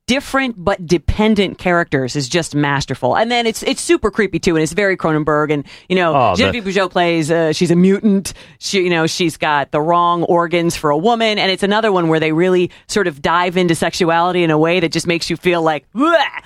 different 0.07 0.55
but 0.63 0.85
dependent 0.85 1.57
characters 1.57 2.15
is 2.15 2.29
just 2.29 2.53
masterful. 2.55 3.15
And 3.17 3.31
then 3.31 3.47
it's 3.47 3.63
it's 3.63 3.81
super 3.81 4.11
creepy 4.11 4.39
too, 4.39 4.55
and 4.55 4.63
it's 4.63 4.73
very 4.73 4.95
Cronenberg. 4.97 5.51
And 5.51 5.65
you 5.89 5.95
know, 5.95 6.13
Oh, 6.15 6.31
the- 6.35 6.37
Genevieve 6.43 6.63
Bujold 6.63 6.91
plays 6.91 7.31
uh, 7.31 7.53
she's 7.53 7.71
a 7.71 7.75
mutant. 7.75 8.33
She 8.59 8.81
you 8.83 8.89
know 8.89 9.07
she's 9.07 9.37
got 9.37 9.71
the 9.71 9.81
wrong 9.81 10.23
organs 10.23 10.75
for 10.75 10.89
a 10.89 10.97
woman, 10.97 11.37
and 11.39 11.51
it's 11.51 11.63
another 11.63 11.91
one 11.91 12.07
where 12.07 12.19
they 12.19 12.31
really 12.31 12.71
sort 12.87 13.07
of 13.07 13.21
dive 13.21 13.57
into 13.57 13.75
sexuality 13.75 14.43
in 14.43 14.51
a 14.51 14.57
way 14.57 14.79
that 14.79 14.91
just 14.91 15.07
makes 15.07 15.29
you 15.29 15.37
feel 15.37 15.61
like. 15.61 15.85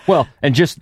Well, 0.08 0.28
and 0.41 0.56
just 0.56 0.80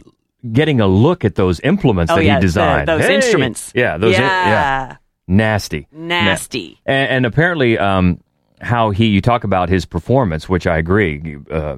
getting 0.51 0.79
a 0.79 0.87
look 0.87 1.25
at 1.25 1.35
those 1.35 1.59
implements 1.61 2.11
Oh, 2.11 2.15
that 2.15 2.23
yeah, 2.23 2.35
he 2.35 2.39
the- 2.41 2.47
designed. 2.47 2.87
those 2.87 3.05
Hey! 3.05 3.15
instruments. 3.15 3.71
Yeah, 3.75 3.97
those. 3.97 4.15
in- 4.15 4.21
yeah. 4.21 4.47
Yeah. 4.49 4.95
Nasty. 5.29 5.87
Nasty. 5.91 6.79
Na- 6.87 6.93
and, 6.93 7.09
and 7.09 7.25
apparently, 7.25 7.77
um, 7.77 8.21
how 8.61 8.91
he 8.91 9.07
you 9.07 9.19
talk 9.19 9.43
about 9.43 9.67
his 9.67 9.83
performance, 9.85 10.47
which 10.47 10.65
I 10.65 10.77
agree, 10.77 11.37
uh, 11.51 11.77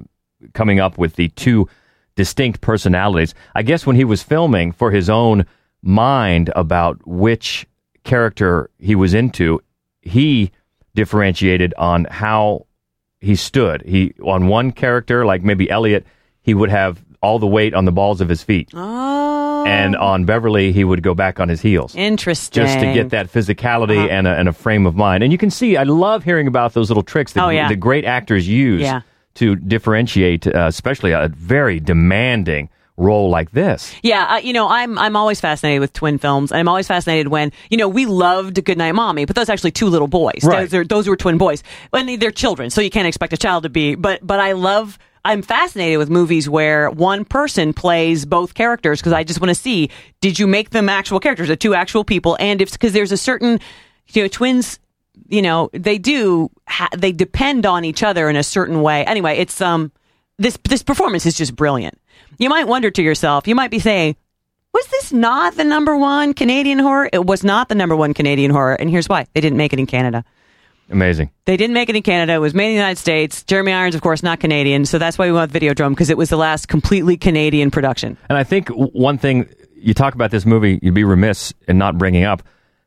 coming 0.54 0.80
up 0.80 0.98
with 0.98 1.16
the 1.16 1.28
two 1.28 1.68
distinct 2.16 2.60
personalities. 2.60 3.34
I 3.54 3.62
guess 3.62 3.86
when 3.86 3.96
he 3.96 4.04
was 4.04 4.22
filming 4.22 4.72
for 4.72 4.90
his 4.90 5.08
own 5.08 5.46
mind 5.82 6.50
about 6.56 7.06
which 7.06 7.66
character 8.04 8.70
he 8.78 8.94
was 8.94 9.14
into, 9.14 9.60
he 10.02 10.50
differentiated 10.94 11.72
on 11.78 12.04
how 12.10 12.66
he 13.20 13.34
stood. 13.36 13.82
He 13.82 14.14
on 14.24 14.48
one 14.48 14.72
character, 14.72 15.24
like 15.24 15.42
maybe 15.42 15.70
Elliot, 15.70 16.06
he 16.42 16.54
would 16.54 16.70
have 16.70 17.02
all 17.22 17.38
the 17.38 17.46
weight 17.46 17.74
on 17.74 17.84
the 17.84 17.92
balls 17.92 18.20
of 18.22 18.28
his 18.28 18.42
feet. 18.42 18.70
Oh, 18.72 19.64
And 19.66 19.94
on 19.94 20.24
Beverly, 20.24 20.72
he 20.72 20.84
would 20.84 21.02
go 21.02 21.14
back 21.14 21.38
on 21.38 21.50
his 21.50 21.60
heels 21.60 21.94
interesting. 21.94 22.62
just 22.64 22.78
to 22.78 22.94
get 22.94 23.10
that 23.10 23.30
physicality 23.30 23.98
uh-huh. 23.98 24.08
and, 24.10 24.26
a, 24.26 24.30
and 24.30 24.48
a 24.48 24.54
frame 24.54 24.86
of 24.86 24.96
mind. 24.96 25.22
And 25.22 25.30
you 25.30 25.36
can 25.38 25.50
see, 25.50 25.76
I 25.76 25.82
love 25.82 26.24
hearing 26.24 26.46
about 26.46 26.72
those 26.72 26.88
little 26.88 27.02
tricks 27.02 27.34
that 27.34 27.44
Oh, 27.44 27.50
yeah. 27.50 27.68
the 27.68 27.76
great 27.76 28.06
actors 28.06 28.48
use 28.48 28.80
Yeah. 28.80 29.02
To 29.34 29.56
differentiate, 29.56 30.46
uh, 30.46 30.66
especially 30.66 31.12
a 31.12 31.28
very 31.28 31.80
demanding 31.80 32.68
role 33.00 33.30
like 33.30 33.50
this. 33.52 33.94
Yeah, 34.02 34.34
uh, 34.34 34.36
you 34.36 34.52
know, 34.52 34.68
I'm 34.68 34.98
I'm 34.98 35.16
always 35.16 35.40
fascinated 35.40 35.80
with 35.80 35.92
twin 35.92 36.18
films, 36.18 36.52
and 36.52 36.60
I'm 36.60 36.68
always 36.68 36.86
fascinated 36.86 37.28
when 37.28 37.50
you 37.70 37.76
know 37.76 37.88
we 37.88 38.06
loved 38.06 38.62
Goodnight 38.64 38.94
Mommy, 38.94 39.24
but 39.24 39.34
those 39.34 39.48
are 39.48 39.52
actually 39.52 39.72
two 39.72 39.88
little 39.88 40.08
boys. 40.08 40.44
Right. 40.44 40.68
Those, 40.68 40.74
are, 40.74 40.84
those 40.84 41.08
were 41.08 41.16
twin 41.16 41.38
boys. 41.38 41.62
When 41.90 42.18
they're 42.18 42.30
children, 42.30 42.70
so 42.70 42.80
you 42.80 42.90
can't 42.90 43.08
expect 43.08 43.32
a 43.32 43.38
child 43.38 43.64
to 43.64 43.68
be. 43.68 43.94
But 43.96 44.24
but 44.24 44.38
I 44.38 44.52
love. 44.52 44.98
I'm 45.22 45.42
fascinated 45.42 45.98
with 45.98 46.08
movies 46.08 46.48
where 46.48 46.90
one 46.90 47.26
person 47.26 47.74
plays 47.74 48.24
both 48.24 48.54
characters 48.54 49.00
because 49.00 49.12
I 49.12 49.22
just 49.22 49.38
want 49.38 49.50
to 49.50 49.54
see 49.54 49.90
did 50.22 50.38
you 50.38 50.46
make 50.46 50.70
them 50.70 50.88
actual 50.88 51.20
characters, 51.20 51.48
the 51.48 51.56
two 51.56 51.74
actual 51.74 52.04
people, 52.04 52.38
and 52.40 52.62
if 52.62 52.72
because 52.72 52.94
there's 52.94 53.12
a 53.12 53.18
certain 53.18 53.60
you 54.08 54.22
know 54.22 54.28
twins 54.28 54.78
you 55.28 55.42
know 55.42 55.70
they 55.72 55.98
do 55.98 56.50
ha- 56.68 56.88
they 56.96 57.12
depend 57.12 57.66
on 57.66 57.84
each 57.84 58.02
other 58.02 58.28
in 58.28 58.36
a 58.36 58.42
certain 58.42 58.82
way 58.82 59.04
anyway 59.04 59.36
it's 59.36 59.60
um 59.60 59.90
this 60.38 60.58
this 60.68 60.82
performance 60.82 61.26
is 61.26 61.36
just 61.36 61.54
brilliant 61.54 61.98
you 62.38 62.48
might 62.48 62.66
wonder 62.66 62.90
to 62.90 63.02
yourself 63.02 63.46
you 63.46 63.54
might 63.54 63.70
be 63.70 63.78
saying 63.78 64.16
was 64.72 64.86
this 64.86 65.12
not 65.12 65.56
the 65.56 65.64
number 65.64 65.96
one 65.96 66.32
canadian 66.34 66.78
horror 66.78 67.08
it 67.12 67.24
was 67.24 67.44
not 67.44 67.68
the 67.68 67.74
number 67.74 67.96
one 67.96 68.14
canadian 68.14 68.50
horror 68.50 68.74
and 68.74 68.90
here's 68.90 69.08
why 69.08 69.26
they 69.34 69.40
didn't 69.40 69.58
make 69.58 69.72
it 69.72 69.78
in 69.78 69.86
canada 69.86 70.24
Amazing. 70.90 71.30
they 71.44 71.56
didn't 71.56 71.74
make 71.74 71.88
it 71.88 71.94
in 71.94 72.02
Canada. 72.02 72.32
It 72.32 72.38
was 72.38 72.52
made 72.52 72.66
in 72.66 72.72
the 72.72 72.78
United 72.80 72.98
States. 72.98 73.44
Jeremy 73.44 73.70
Irons, 73.72 73.94
of 73.94 74.00
course, 74.00 74.24
not 74.24 74.40
Canadian, 74.40 74.84
so 74.84 74.98
that's 74.98 75.16
why 75.18 75.26
we 75.26 75.32
went 75.32 75.52
with 75.52 75.62
Videodrome 75.62 75.90
because 75.90 76.10
it 76.10 76.18
was 76.18 76.30
the 76.30 76.36
last 76.36 76.66
completely 76.66 77.16
Canadian 77.16 77.70
production. 77.70 78.16
And 78.28 78.36
I 78.36 78.42
think 78.42 78.68
one 78.70 79.16
thing 79.16 79.48
you 79.76 79.94
talk 79.94 80.16
about 80.16 80.32
this 80.32 80.44
movie, 80.44 80.80
you'd 80.82 80.94
be 80.94 81.04
remiss 81.04 81.54
in 81.68 81.78
not 81.78 81.96
bringing 81.96 82.24
up 82.24 82.42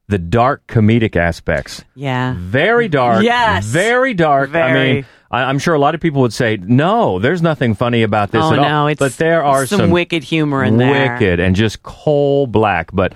the 0.08 0.18
dark 0.20 0.68
comedic 0.68 1.16
aspects. 1.16 1.84
Yeah, 1.96 2.36
Very 2.38 2.88
dark. 2.88 3.24
Yes. 3.24 3.66
Very 3.66 4.14
dark. 4.14 4.54
I 4.54 4.74
mean, 4.74 5.06
I, 5.32 5.44
I'm 5.44 5.60
sure 5.60 5.74
a 5.74 5.80
lot 5.80 5.96
of 5.96 6.02
people 6.02 6.22
would 6.22 6.34
say, 6.34 6.58
no, 6.58 7.20
there's 7.20 7.42
nothing 7.42 7.74
funny 7.74 8.04
about 8.04 8.32
this 8.32 8.44
oh 8.44 8.54
at 8.54 8.60
all. 8.60 8.66
no, 8.66 8.88
it's 8.88 9.00
but 9.00 9.14
there 9.14 9.44
are 9.44 9.66
some, 9.66 9.80
some 9.80 9.90
wicked 9.92 10.24
humor 10.24 10.64
in 10.64 10.78
there. 10.78 11.14
wicked 11.14 11.40
and 11.40 11.56
just 11.56 11.82
coal 11.84 12.46
black. 12.48 12.92
But 12.94 13.14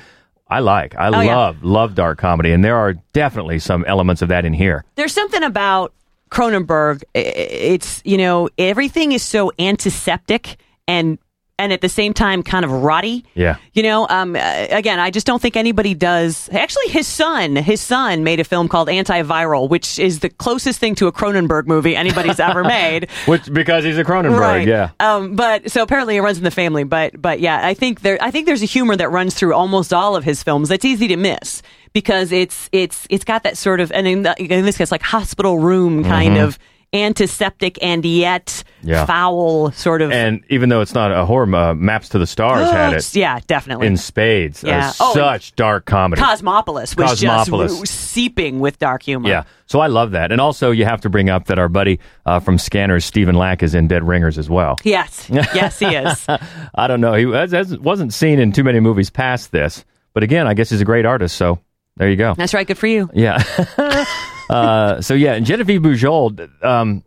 I 0.49 0.59
like, 0.59 0.95
I 0.95 1.07
Oh, 1.09 1.21
yeah. 1.21 1.35
love, 1.35 1.63
love 1.63 1.93
dark 1.93 2.17
comedy, 2.19 2.51
and 2.51 2.63
there 2.63 2.77
are 2.77 2.93
definitely 3.13 3.59
some 3.59 3.83
elements 3.85 4.21
of 4.21 4.29
that 4.29 4.45
in 4.45 4.53
here. 4.53 4.85
there's 4.95 5.13
something 5.13 5.43
about 5.43 5.93
Cronenberg. 6.31 7.03
It's 7.13 8.01
you 8.05 8.17
know 8.17 8.49
everything 8.57 9.11
is 9.11 9.23
so 9.23 9.51
antiseptic 9.59 10.57
and 10.87 11.17
and 11.59 11.73
at 11.73 11.81
the 11.81 11.89
same 11.89 12.13
time 12.13 12.43
kind 12.43 12.63
of 12.63 12.71
rotty. 12.71 13.25
Yeah. 13.33 13.55
You 13.73 13.83
know, 13.83 14.07
um, 14.09 14.35
uh, 14.35 14.39
again, 14.69 14.99
I 14.99 15.09
just 15.09 15.25
don't 15.25 15.41
think 15.41 15.55
anybody 15.57 15.93
does. 15.95 16.49
Actually, 16.51 16.89
his 16.89 17.07
son, 17.07 17.55
his 17.55 17.81
son 17.81 18.23
made 18.23 18.39
a 18.39 18.43
film 18.43 18.67
called 18.67 18.87
Antiviral, 18.89 19.67
which 19.69 19.97
is 19.97 20.19
the 20.19 20.29
closest 20.29 20.79
thing 20.79 20.93
to 20.95 21.07
a 21.07 21.11
Cronenberg 21.11 21.65
movie 21.65 21.95
anybody's 21.95 22.39
ever 22.39 22.63
made. 22.79 23.09
Which 23.25 23.51
because 23.51 23.83
he's 23.83 23.97
a 23.97 24.03
Cronenberg, 24.03 24.39
Right. 24.39 24.67
yeah. 24.67 24.91
Um, 24.99 25.35
but 25.35 25.71
so 25.71 25.81
apparently 25.81 26.15
it 26.17 26.21
runs 26.21 26.37
in 26.37 26.43
the 26.43 26.51
family. 26.51 26.83
But 26.83 27.19
but 27.21 27.39
yeah, 27.39 27.65
I 27.65 27.73
think 27.73 28.01
there 28.01 28.17
I 28.21 28.29
think 28.31 28.45
there's 28.45 28.61
a 28.61 28.65
humor 28.67 28.95
that 28.95 29.09
runs 29.09 29.33
through 29.33 29.53
almost 29.55 29.93
all 29.93 30.15
of 30.15 30.23
his 30.23 30.43
films 30.43 30.69
that's 30.69 30.85
easy 30.85 31.07
to 31.07 31.17
miss 31.17 31.61
because 31.93 32.31
it's 32.31 32.69
it's 32.71 33.07
it's 33.09 33.23
got 33.23 33.41
that 33.43 33.57
sort 33.57 33.79
of 33.79 33.91
and 33.91 34.07
in, 34.07 34.21
the, 34.21 34.35
in 34.41 34.63
this 34.65 34.77
case 34.77 34.91
like 34.91 35.01
hospital 35.01 35.57
room 35.57 36.03
kind 36.03 36.35
Mhm. 36.35 36.43
of 36.43 36.59
antiseptic 36.93 37.77
and 37.83 38.03
yet 38.05 38.63
Yeah. 38.81 39.05
foul 39.05 39.71
sort 39.71 40.01
of. 40.01 40.11
And 40.11 40.41
even 40.49 40.69
though 40.69 40.81
it's 40.81 40.93
not 40.93 41.11
a 41.11 41.25
horror, 41.25 41.53
uh, 41.53 41.73
Maps 41.73 42.09
to 42.09 42.19
the 42.19 42.27
Stars 42.27 42.69
had 42.69 42.93
it 42.93 43.15
Yeah, 43.15 43.39
definitely. 43.47 43.87
in 43.87 43.97
spades. 43.97 44.63
Yeah. 44.63 44.91
Oh, 44.99 45.13
such 45.13 45.55
dark 45.55 45.85
comedy. 45.85 46.21
Cosmopolis 46.21 46.95
was 46.95 47.19
Cosmopolis. 47.21 47.79
just 47.81 47.93
seeping 47.93 48.59
with 48.59 48.79
dark 48.79 49.03
humor. 49.03 49.27
Yeah. 49.29 49.43
So 49.65 49.79
I 49.81 49.87
love 49.87 50.11
that. 50.11 50.31
And 50.31 50.39
also, 50.39 50.71
you 50.71 50.85
have 50.85 51.01
to 51.01 51.09
bring 51.09 51.29
up 51.29 51.45
that 51.47 51.59
our 51.59 51.67
buddy 51.67 51.99
uh, 52.25 52.39
from 52.39 52.57
Scanners, 52.57 53.03
Stephen 53.03 53.35
Lack, 53.35 53.61
is 53.63 53.75
in 53.75 53.87
Dead 53.89 54.07
Ringers 54.07 54.37
as 54.37 54.49
well. 54.49 54.77
Yes. 54.83 55.29
Yes, 55.29 55.77
he 55.79 55.87
is. 55.87 56.25
I 56.75 56.87
don't 56.87 57.01
know. 57.01 57.13
He 57.15 57.25
was, 57.25 57.77
wasn't 57.79 58.13
seen 58.13 58.39
in 58.39 58.53
too 58.53 58.63
many 58.63 58.79
movies 58.79 59.09
past 59.09 59.51
this. 59.51 59.83
But 60.13 60.23
again, 60.23 60.47
I 60.47 60.53
guess 60.53 60.69
he's 60.69 60.81
a 60.81 60.85
great 60.85 61.05
artist. 61.05 61.35
So 61.35 61.59
there 61.97 62.09
you 62.09 62.15
go. 62.15 62.33
That's 62.35 62.53
right. 62.53 62.65
Good 62.65 62.77
for 62.77 62.87
you. 62.87 63.09
Yeah. 63.13 63.43
uh, 64.49 65.01
so 65.01 65.13
yeah, 65.13 65.33
and 65.33 65.45
Genevieve 65.45 65.81
Bujold, 65.81 66.49
um, 66.63 67.03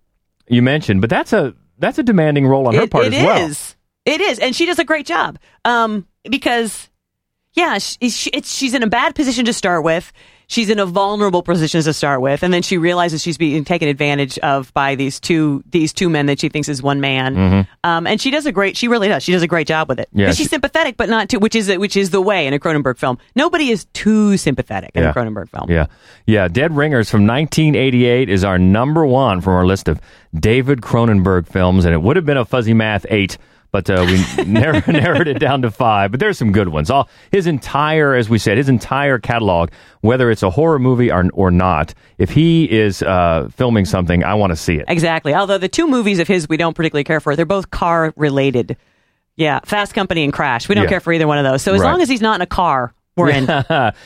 you 0.48 0.60
mentioned, 0.62 1.00
but 1.00 1.08
that's 1.10 1.32
a 1.32 1.54
that's 1.78 1.98
a 1.98 2.02
demanding 2.02 2.46
role 2.46 2.68
on 2.68 2.74
her 2.74 2.82
It- 2.82 2.90
part 2.90 3.06
it 3.06 3.14
as 3.14 3.24
well. 3.24 3.46
is. 3.48 3.76
It 4.04 4.20
is, 4.20 4.38
and 4.38 4.54
she 4.54 4.66
does 4.66 4.78
a 4.78 4.84
great 4.84 5.06
job. 5.06 5.38
Um, 5.64 6.06
because 6.28 6.89
yeah, 7.60 7.78
she, 7.78 8.08
she, 8.10 8.30
it's, 8.30 8.52
she's 8.54 8.74
in 8.74 8.82
a 8.82 8.86
bad 8.88 9.14
position 9.14 9.44
to 9.44 9.52
start 9.52 9.84
with. 9.84 10.12
She's 10.46 10.68
in 10.68 10.80
a 10.80 10.84
vulnerable 10.86 11.44
position 11.44 11.80
to 11.80 11.92
start 11.92 12.20
with, 12.20 12.42
and 12.42 12.52
then 12.52 12.62
she 12.62 12.76
realizes 12.76 13.22
she's 13.22 13.38
being 13.38 13.64
taken 13.64 13.86
advantage 13.86 14.36
of 14.40 14.74
by 14.74 14.96
these 14.96 15.20
two 15.20 15.62
these 15.70 15.92
two 15.92 16.08
men 16.10 16.26
that 16.26 16.40
she 16.40 16.48
thinks 16.48 16.68
is 16.68 16.82
one 16.82 17.00
man. 17.00 17.36
Mhm. 17.36 17.68
Um, 17.84 18.04
and 18.08 18.20
she 18.20 18.32
does 18.32 18.46
a 18.46 18.50
great. 18.50 18.76
She 18.76 18.88
really 18.88 19.06
does. 19.06 19.22
She 19.22 19.30
does 19.30 19.42
a 19.42 19.46
great 19.46 19.68
job 19.68 19.88
with 19.88 20.00
it. 20.00 20.08
Yeah, 20.12 20.26
she's 20.30 20.38
she- 20.38 20.44
sympathetic, 20.46 20.96
but 20.96 21.08
not 21.08 21.28
too. 21.28 21.38
Which 21.38 21.54
is 21.54 21.68
which 21.78 21.96
is 21.96 22.10
the 22.10 22.20
way 22.20 22.48
in 22.48 22.52
a 22.52 22.58
Cronenberg 22.58 22.98
film. 22.98 23.16
Nobody 23.36 23.70
is 23.70 23.84
too 23.92 24.36
sympathetic 24.36 24.90
in 24.94 25.04
a 25.04 25.12
Cronenberg 25.14 25.50
film. 25.50 25.70
Yeah. 25.70 25.86
Yeah. 26.26 26.48
Dead 26.48 26.74
Ringers 26.76 27.08
from 27.08 27.26
1988 27.28 28.28
is 28.28 28.42
our 28.42 28.58
number 28.58 29.06
one 29.06 29.40
from 29.40 29.52
our 29.54 29.64
list 29.66 29.86
of 29.86 30.00
David 30.34 30.80
Cronenberg 30.80 31.46
films, 31.46 31.84
and 31.84 31.94
it 31.94 32.02
would 32.02 32.16
have 32.16 32.26
been 32.26 32.36
a 32.36 32.44
Fuzzy 32.44 32.74
Math 32.74 33.06
8, 33.08 33.38
but 33.72 33.88
uh, 33.90 34.04
we 34.06 34.44
narrowed, 34.44 34.86
narrowed 34.88 35.28
it 35.28 35.38
down 35.38 35.62
to 35.62 35.70
five. 35.70 36.10
But 36.10 36.20
there's 36.20 36.38
some 36.38 36.52
good 36.52 36.68
ones. 36.68 36.90
All 36.90 37.08
his 37.30 37.46
entire, 37.46 38.14
as 38.14 38.28
we 38.28 38.38
said, 38.38 38.56
his 38.58 38.68
entire 38.68 39.18
catalog, 39.18 39.70
whether 40.00 40.30
it's 40.30 40.42
a 40.42 40.50
horror 40.50 40.78
movie 40.78 41.10
or, 41.10 41.24
or 41.32 41.50
not, 41.50 41.94
if 42.18 42.30
he 42.30 42.70
is 42.70 43.02
uh, 43.02 43.48
filming 43.54 43.84
something, 43.84 44.24
I 44.24 44.34
want 44.34 44.50
to 44.50 44.56
see 44.56 44.76
it. 44.76 44.84
Exactly. 44.88 45.34
Although 45.34 45.58
the 45.58 45.68
two 45.68 45.86
movies 45.86 46.18
of 46.18 46.28
his 46.28 46.48
we 46.48 46.56
don't 46.56 46.74
particularly 46.74 47.04
care 47.04 47.20
for. 47.20 47.36
They're 47.36 47.46
both 47.46 47.70
car 47.70 48.12
related. 48.16 48.76
Yeah, 49.36 49.60
Fast 49.64 49.94
Company 49.94 50.24
and 50.24 50.32
Crash. 50.32 50.68
We 50.68 50.74
don't 50.74 50.84
Yeah. 50.84 50.90
care 50.90 51.00
for 51.00 51.12
either 51.12 51.26
one 51.26 51.38
of 51.38 51.44
those. 51.44 51.62
So 51.62 51.72
as 51.74 51.80
Right. 51.80 51.90
long 51.92 52.02
as 52.02 52.08
he's 52.08 52.20
not 52.20 52.34
in 52.36 52.42
a 52.42 52.46
car, 52.46 52.92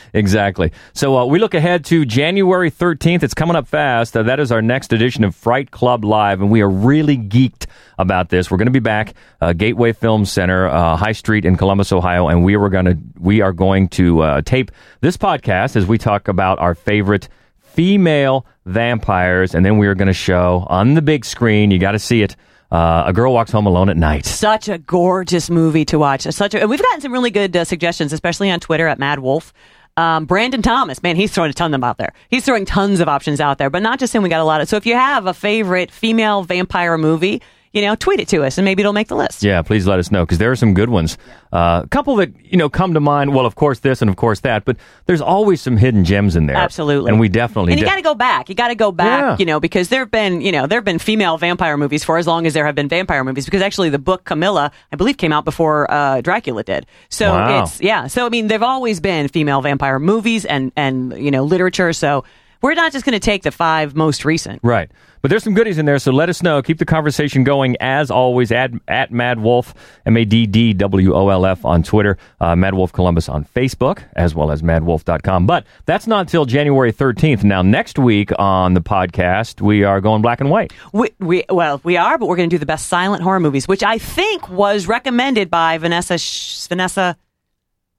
exactly. 0.13 0.73
So 0.93 1.19
uh, 1.19 1.25
we 1.27 1.39
look 1.39 1.55
ahead 1.55 1.85
to 1.87 2.05
January 2.05 2.71
13th. 2.71 3.23
It's 3.23 3.35
coming 3.35 3.57
up 3.57 3.67
fast. 3.67 4.17
Uh, 4.17 4.23
that 4.25 4.41
is 4.41 4.53
our 4.53 4.63
next 4.63 4.93
edition 4.93 5.25
of 5.25 5.35
Fright 5.35 5.71
Club 5.71 6.05
Live, 6.05 6.41
and 6.41 6.51
we 6.51 6.61
are 6.63 6.71
really 6.71 7.17
geeked 7.17 7.67
about 7.99 8.29
this. 8.29 8.51
We're 8.51 8.59
going 8.59 8.67
to 8.67 8.73
be 8.73 8.81
back 8.81 9.15
uh, 9.41 9.53
Gateway 9.53 9.93
Film 9.93 10.25
Center, 10.25 10.69
uh, 10.69 10.97
High 10.97 11.13
Street 11.13 11.45
in 11.45 11.57
Columbus, 11.57 11.93
Ohio, 11.93 12.29
and 12.29 12.45
we 12.45 12.57
were 12.57 12.69
going 12.71 12.87
to 12.87 12.99
we 13.19 13.41
are 13.41 13.53
going 13.53 13.89
to 13.91 14.23
uh, 14.23 14.43
tape 14.43 14.71
this 15.01 15.17
podcast 15.17 15.77
as 15.77 15.87
we 15.87 15.99
talk 15.99 16.29
about 16.29 16.59
our 16.59 16.75
favorite 16.75 17.29
female 17.59 18.47
vampires, 18.67 19.55
and 19.55 19.65
then 19.65 19.79
we 19.79 19.87
are 19.87 19.95
going 19.95 20.09
to 20.09 20.13
show 20.13 20.67
on 20.69 20.95
the 20.95 21.03
big 21.03 21.25
screen. 21.25 21.71
You 21.71 21.79
got 21.79 21.93
to 21.93 21.99
see 21.99 22.23
it. 22.23 22.37
Uh, 22.75 23.05
a 23.07 23.13
girl 23.13 23.33
walks 23.33 23.53
home 23.53 23.67
alone 23.67 23.89
at 23.89 23.97
night. 23.97 24.27
Such 24.27 24.69
a 24.69 24.79
gorgeous 24.79 25.49
movie 25.49 25.85
to 25.85 25.97
watch. 25.97 26.23
Such 26.23 26.55
a, 26.55 26.61
and 26.61 26.69
we've 26.69 26.83
gotten 26.83 27.01
some 27.01 27.13
really 27.13 27.31
good 27.31 27.57
uh, 27.57 27.65
suggestions, 27.65 28.13
especially 28.13 28.51
on 28.51 28.59
Twitter 28.59 28.89
at 28.89 28.99
Mad 28.99 29.21
Wolf. 29.21 29.53
Um, 29.97 30.25
Brandon 30.25 30.61
Thomas, 30.61 31.01
man, 31.01 31.15
he's 31.15 31.31
throwing 31.31 31.51
a 31.51 31.55
ton 31.55 31.67
of 31.67 31.71
them 31.71 31.85
out 31.85 31.99
there. 31.99 32.13
He's 32.31 32.45
throwing 32.45 32.65
tons 32.65 32.99
of 32.99 33.09
options 33.09 33.41
out 33.41 33.59
there, 33.59 33.71
but 33.71 33.81
not 33.81 34.01
just 34.01 34.13
him. 34.13 34.25
We 34.25 34.29
got 34.29 34.41
a 34.41 34.45
lot 34.45 34.61
of. 34.61 34.69
So 34.69 34.77
if 34.77 34.87
you 34.87 34.95
have 34.95 35.27
a 35.27 35.35
favorite 35.35 35.93
female 35.93 36.43
vampire 36.43 36.99
movie, 36.99 37.43
you 37.75 37.83
know, 37.83 37.95
tweet 37.97 38.21
it 38.21 38.29
to 38.29 38.43
us, 38.45 38.57
and 38.57 38.65
maybe 38.65 38.81
it'll 38.81 38.93
make 38.95 39.09
the 39.09 39.17
list. 39.17 39.43
Yeah, 39.43 39.61
please 39.63 39.87
let 39.87 39.99
us 39.99 40.11
know 40.11 40.25
because 40.25 40.39
there 40.39 40.51
are 40.51 40.57
some 40.57 40.73
good 40.73 40.89
ones. 40.89 41.19
Uh, 41.53 41.83
a 41.85 41.89
couple 41.89 42.17
that 42.17 42.33
you 42.45 42.57
know 42.57 42.69
come 42.71 42.95
to 42.95 43.01
mind. 43.01 43.35
Well, 43.35 43.45
of 43.47 43.55
course 43.55 43.81
this 43.81 44.01
and 44.01 44.09
of 44.09 44.17
course 44.17 44.41
that, 44.41 44.65
but 44.65 44.77
there's 45.07 45.21
always 45.21 45.61
some 45.61 45.77
hidden 45.77 46.05
gems 46.05 46.37
in 46.37 46.47
there. 46.47 46.57
Absolutely. 46.57 47.11
and 47.11 47.21
we 47.21 47.29
definitely. 47.29 47.73
And 47.73 47.81
you 47.81 47.85
de- 47.85 47.91
got 47.91 47.97
to 47.97 48.03
go 48.03 48.15
back. 48.15 48.49
You 48.49 48.55
got 48.55 48.69
to 48.69 48.75
go 48.75 48.91
back, 48.93 49.21
Yeah. 49.23 49.37
you 49.39 49.45
know, 49.45 49.61
because 49.61 49.89
there 49.89 50.01
have 50.01 50.11
been, 50.11 50.41
you 50.41 50.53
know, 50.53 50.67
there 50.67 50.79
have 50.79 50.85
been 50.85 50.99
female 50.99 51.37
vampire 51.37 51.77
movies 51.77 52.03
for 52.05 52.17
as 52.17 52.27
long 52.27 52.47
as 52.47 52.55
there 52.55 52.65
have 52.67 52.75
been 52.75 52.89
vampire 52.89 53.23
movies. 53.25 53.45
Because 53.45 53.61
actually, 53.63 53.91
the 53.91 53.99
book 53.99 54.25
Carmilla, 54.25 54.73
I 54.93 54.97
believe, 54.97 55.17
came 55.17 55.33
out 55.33 55.45
before 55.45 55.91
uh, 55.91 56.21
Dracula 56.21 56.63
did. 56.63 56.87
So 57.09 57.31
Wow. 57.33 57.65
it's 57.65 57.81
yeah. 57.81 58.07
So 58.07 58.25
I 58.27 58.29
mean, 58.29 58.47
there've 58.49 58.63
always 58.63 59.01
been 59.01 59.29
female 59.29 59.61
vampire 59.63 59.99
movies 59.99 60.45
and 60.45 60.73
and 60.77 61.13
you 61.19 61.31
know 61.31 61.45
literature. 61.45 61.93
So 61.93 62.25
we're 62.65 62.73
not 62.73 62.93
just 62.93 63.05
going 63.05 63.13
to 63.13 63.21
take 63.21 63.43
the 63.43 63.51
five 63.51 63.95
most 63.95 64.25
recent. 64.25 64.59
Right. 64.63 64.91
But 65.21 65.29
there's 65.29 65.45
some 65.45 65.53
goodies 65.53 65.77
in 65.77 65.85
there, 65.85 65.99
so 65.99 66.13
let 66.13 66.31
us 66.31 66.43
know. 66.43 66.63
Keep 66.63 66.79
the 66.79 66.87
conversation 66.87 67.45
going 67.45 67.77
as 67.79 68.11
always 68.11 68.51
at, 68.51 68.71
at 68.89 69.13
Mad 69.13 69.39
Wolf, 69.39 69.75
M 70.07 70.17
A 70.17 70.25
D 70.25 70.47
D 70.47 70.73
W 70.73 71.15
O 71.15 71.29
L 71.29 71.45
F 71.45 71.63
on 71.67 71.83
Twitter, 71.83 72.17
uh, 72.41 72.57
Mad 72.57 72.73
Wolf 72.73 72.91
Columbus 72.91 73.29
on 73.29 73.45
Facebook, 73.45 74.05
as 74.17 74.35
well 74.35 74.51
as 74.51 74.63
maddwolf.com. 74.63 75.47
But 75.47 75.67
that's 75.85 76.07
not 76.07 76.21
until 76.21 76.47
January 76.47 76.91
13th. 76.91 77.45
Now, 77.45 77.61
next 77.61 77.99
week 77.99 78.31
on 78.39 78.73
the 78.73 78.81
podcast, 78.81 79.61
we 79.61 79.85
are 79.85 80.01
going 80.01 80.23
black 80.23 80.41
and 80.41 80.49
white. 80.49 80.73
We, 80.95 81.11
we 81.19 81.45
well 81.51 81.83
we 81.85 81.99
are, 81.99 82.17
but 82.17 82.27
we're 82.27 82.37
going 82.37 82.49
to 82.49 82.55
do 82.55 82.59
the 82.59 82.67
best 82.67 82.89
silent 82.89 83.23
horror 83.23 83.41
movies, 83.41 83.69
which 83.69 83.83
I 83.83 83.99
think 83.99 84.49
was 84.49 84.87
recommended 84.87 85.51
by 85.51 85.77
Vanessa 85.77 86.17
Sh- 86.17 86.67
Vanessa 86.67 87.17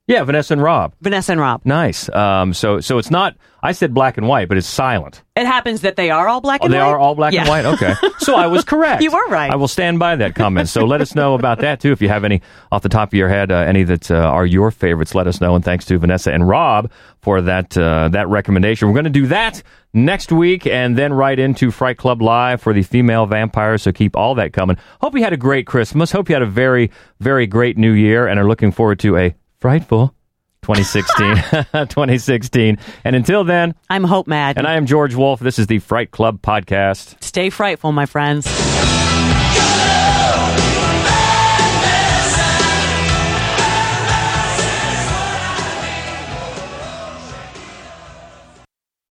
Yeah, 0.08 0.24
Vanessa 0.24 0.54
and 0.54 0.62
Rob. 0.62 0.94
Vanessa 1.02 1.32
and 1.32 1.42
Rob. 1.42 1.62
Nice. 1.66 2.10
Um, 2.10 2.54
so, 2.54 2.80
so 2.80 3.00
it's 3.00 3.10
not, 3.10 3.36
I 3.64 3.72
said 3.72 3.92
black 3.92 4.18
and 4.18 4.28
white, 4.28 4.48
but 4.48 4.58
it's 4.58 4.68
silent. 4.68 5.24
It 5.36 5.48
happens 5.48 5.82
that 5.82 5.96
they 5.96 6.12
are 6.12 6.28
all 6.28 6.42
black 6.42 6.62
Oh, 6.62 6.66
and 6.66 6.74
they 6.74 6.78
white. 6.78 6.84
They 6.86 6.92
are 6.92 7.00
all 7.00 7.16
black 7.16 7.34
and 7.34 7.50
white. 7.50 7.66
Okay, 7.66 7.96
so 8.20 8.36
I 8.36 8.46
was 8.46 8.64
correct. 8.64 9.02
You 9.02 9.10
were 9.12 9.28
right. 9.30 9.52
I 9.52 9.56
will 9.56 9.68
stand 9.68 9.98
by 9.98 10.16
that 10.18 10.36
comment. 10.36 10.70
So 10.70 10.86
let 10.86 11.02
us 11.02 11.16
know 11.16 11.34
about 11.34 11.60
that 11.62 11.80
too. 11.80 11.92
If 11.92 12.04
you 12.04 12.10
have 12.10 12.24
any 12.24 12.44
off 12.72 12.84
the 12.84 12.90
top 12.90 13.10
of 13.10 13.14
your 13.16 13.30
head, 13.30 13.52
uh, 13.52 13.56
any 13.56 13.82
that 13.84 14.12
uh, 14.12 14.16
are 14.16 14.46
your 14.46 14.70
favorites, 14.70 15.16
let 15.16 15.26
us 15.26 15.42
know. 15.42 15.56
And 15.56 15.66
thanks 15.66 15.86
to 15.86 15.98
Vanessa 15.98 16.32
and 16.32 16.48
Rob 16.48 16.92
for 17.24 17.42
that 17.42 17.76
uh, 17.76 18.10
that 18.10 18.28
recommendation. 18.28 18.88
We're 18.88 18.94
going 18.94 19.06
to 19.06 19.10
do 19.10 19.26
that 19.28 19.64
next 19.92 20.32
week, 20.32 20.68
and 20.68 20.96
then 20.96 21.14
right 21.14 21.40
into 21.40 21.72
Fright 21.72 21.98
Club 21.98 22.22
Live 22.22 22.62
for 22.62 22.74
the 22.74 22.84
female 22.84 23.26
vampires. 23.26 23.82
So 23.82 23.92
keep 23.92 24.16
all 24.16 24.36
that 24.36 24.54
coming. 24.54 24.78
Hope 25.02 25.16
you 25.16 25.24
had 25.24 25.34
a 25.34 25.38
great 25.38 25.66
Christmas. 25.66 26.12
Hope 26.12 26.30
you 26.30 26.36
had 26.36 26.44
a 26.44 26.46
very 26.46 26.92
very 27.20 27.48
great 27.48 27.76
New 27.76 27.94
Year, 27.94 28.28
and 28.28 28.40
are 28.40 28.48
looking 28.48 28.72
forward 28.72 29.00
to 29.00 29.18
a 29.18 29.36
frightful. 29.66 30.14
2016 30.62 31.36
2016 31.90 32.78
and 33.04 33.16
until 33.16 33.44
then 33.44 33.74
I'm 33.90 34.04
Hope 34.04 34.28
Madden 34.28 34.60
and 34.60 34.68
I 34.68 34.76
am 34.76 34.86
George 34.86 35.16
Wolf. 35.16 35.40
This 35.40 35.58
is 35.58 35.66
the 35.66 35.80
Fright 35.80 36.12
Club 36.12 36.40
podcast. 36.44 37.24
Stay 37.24 37.50
frightful, 37.50 37.92
my 37.92 38.06
friends. 38.06 38.46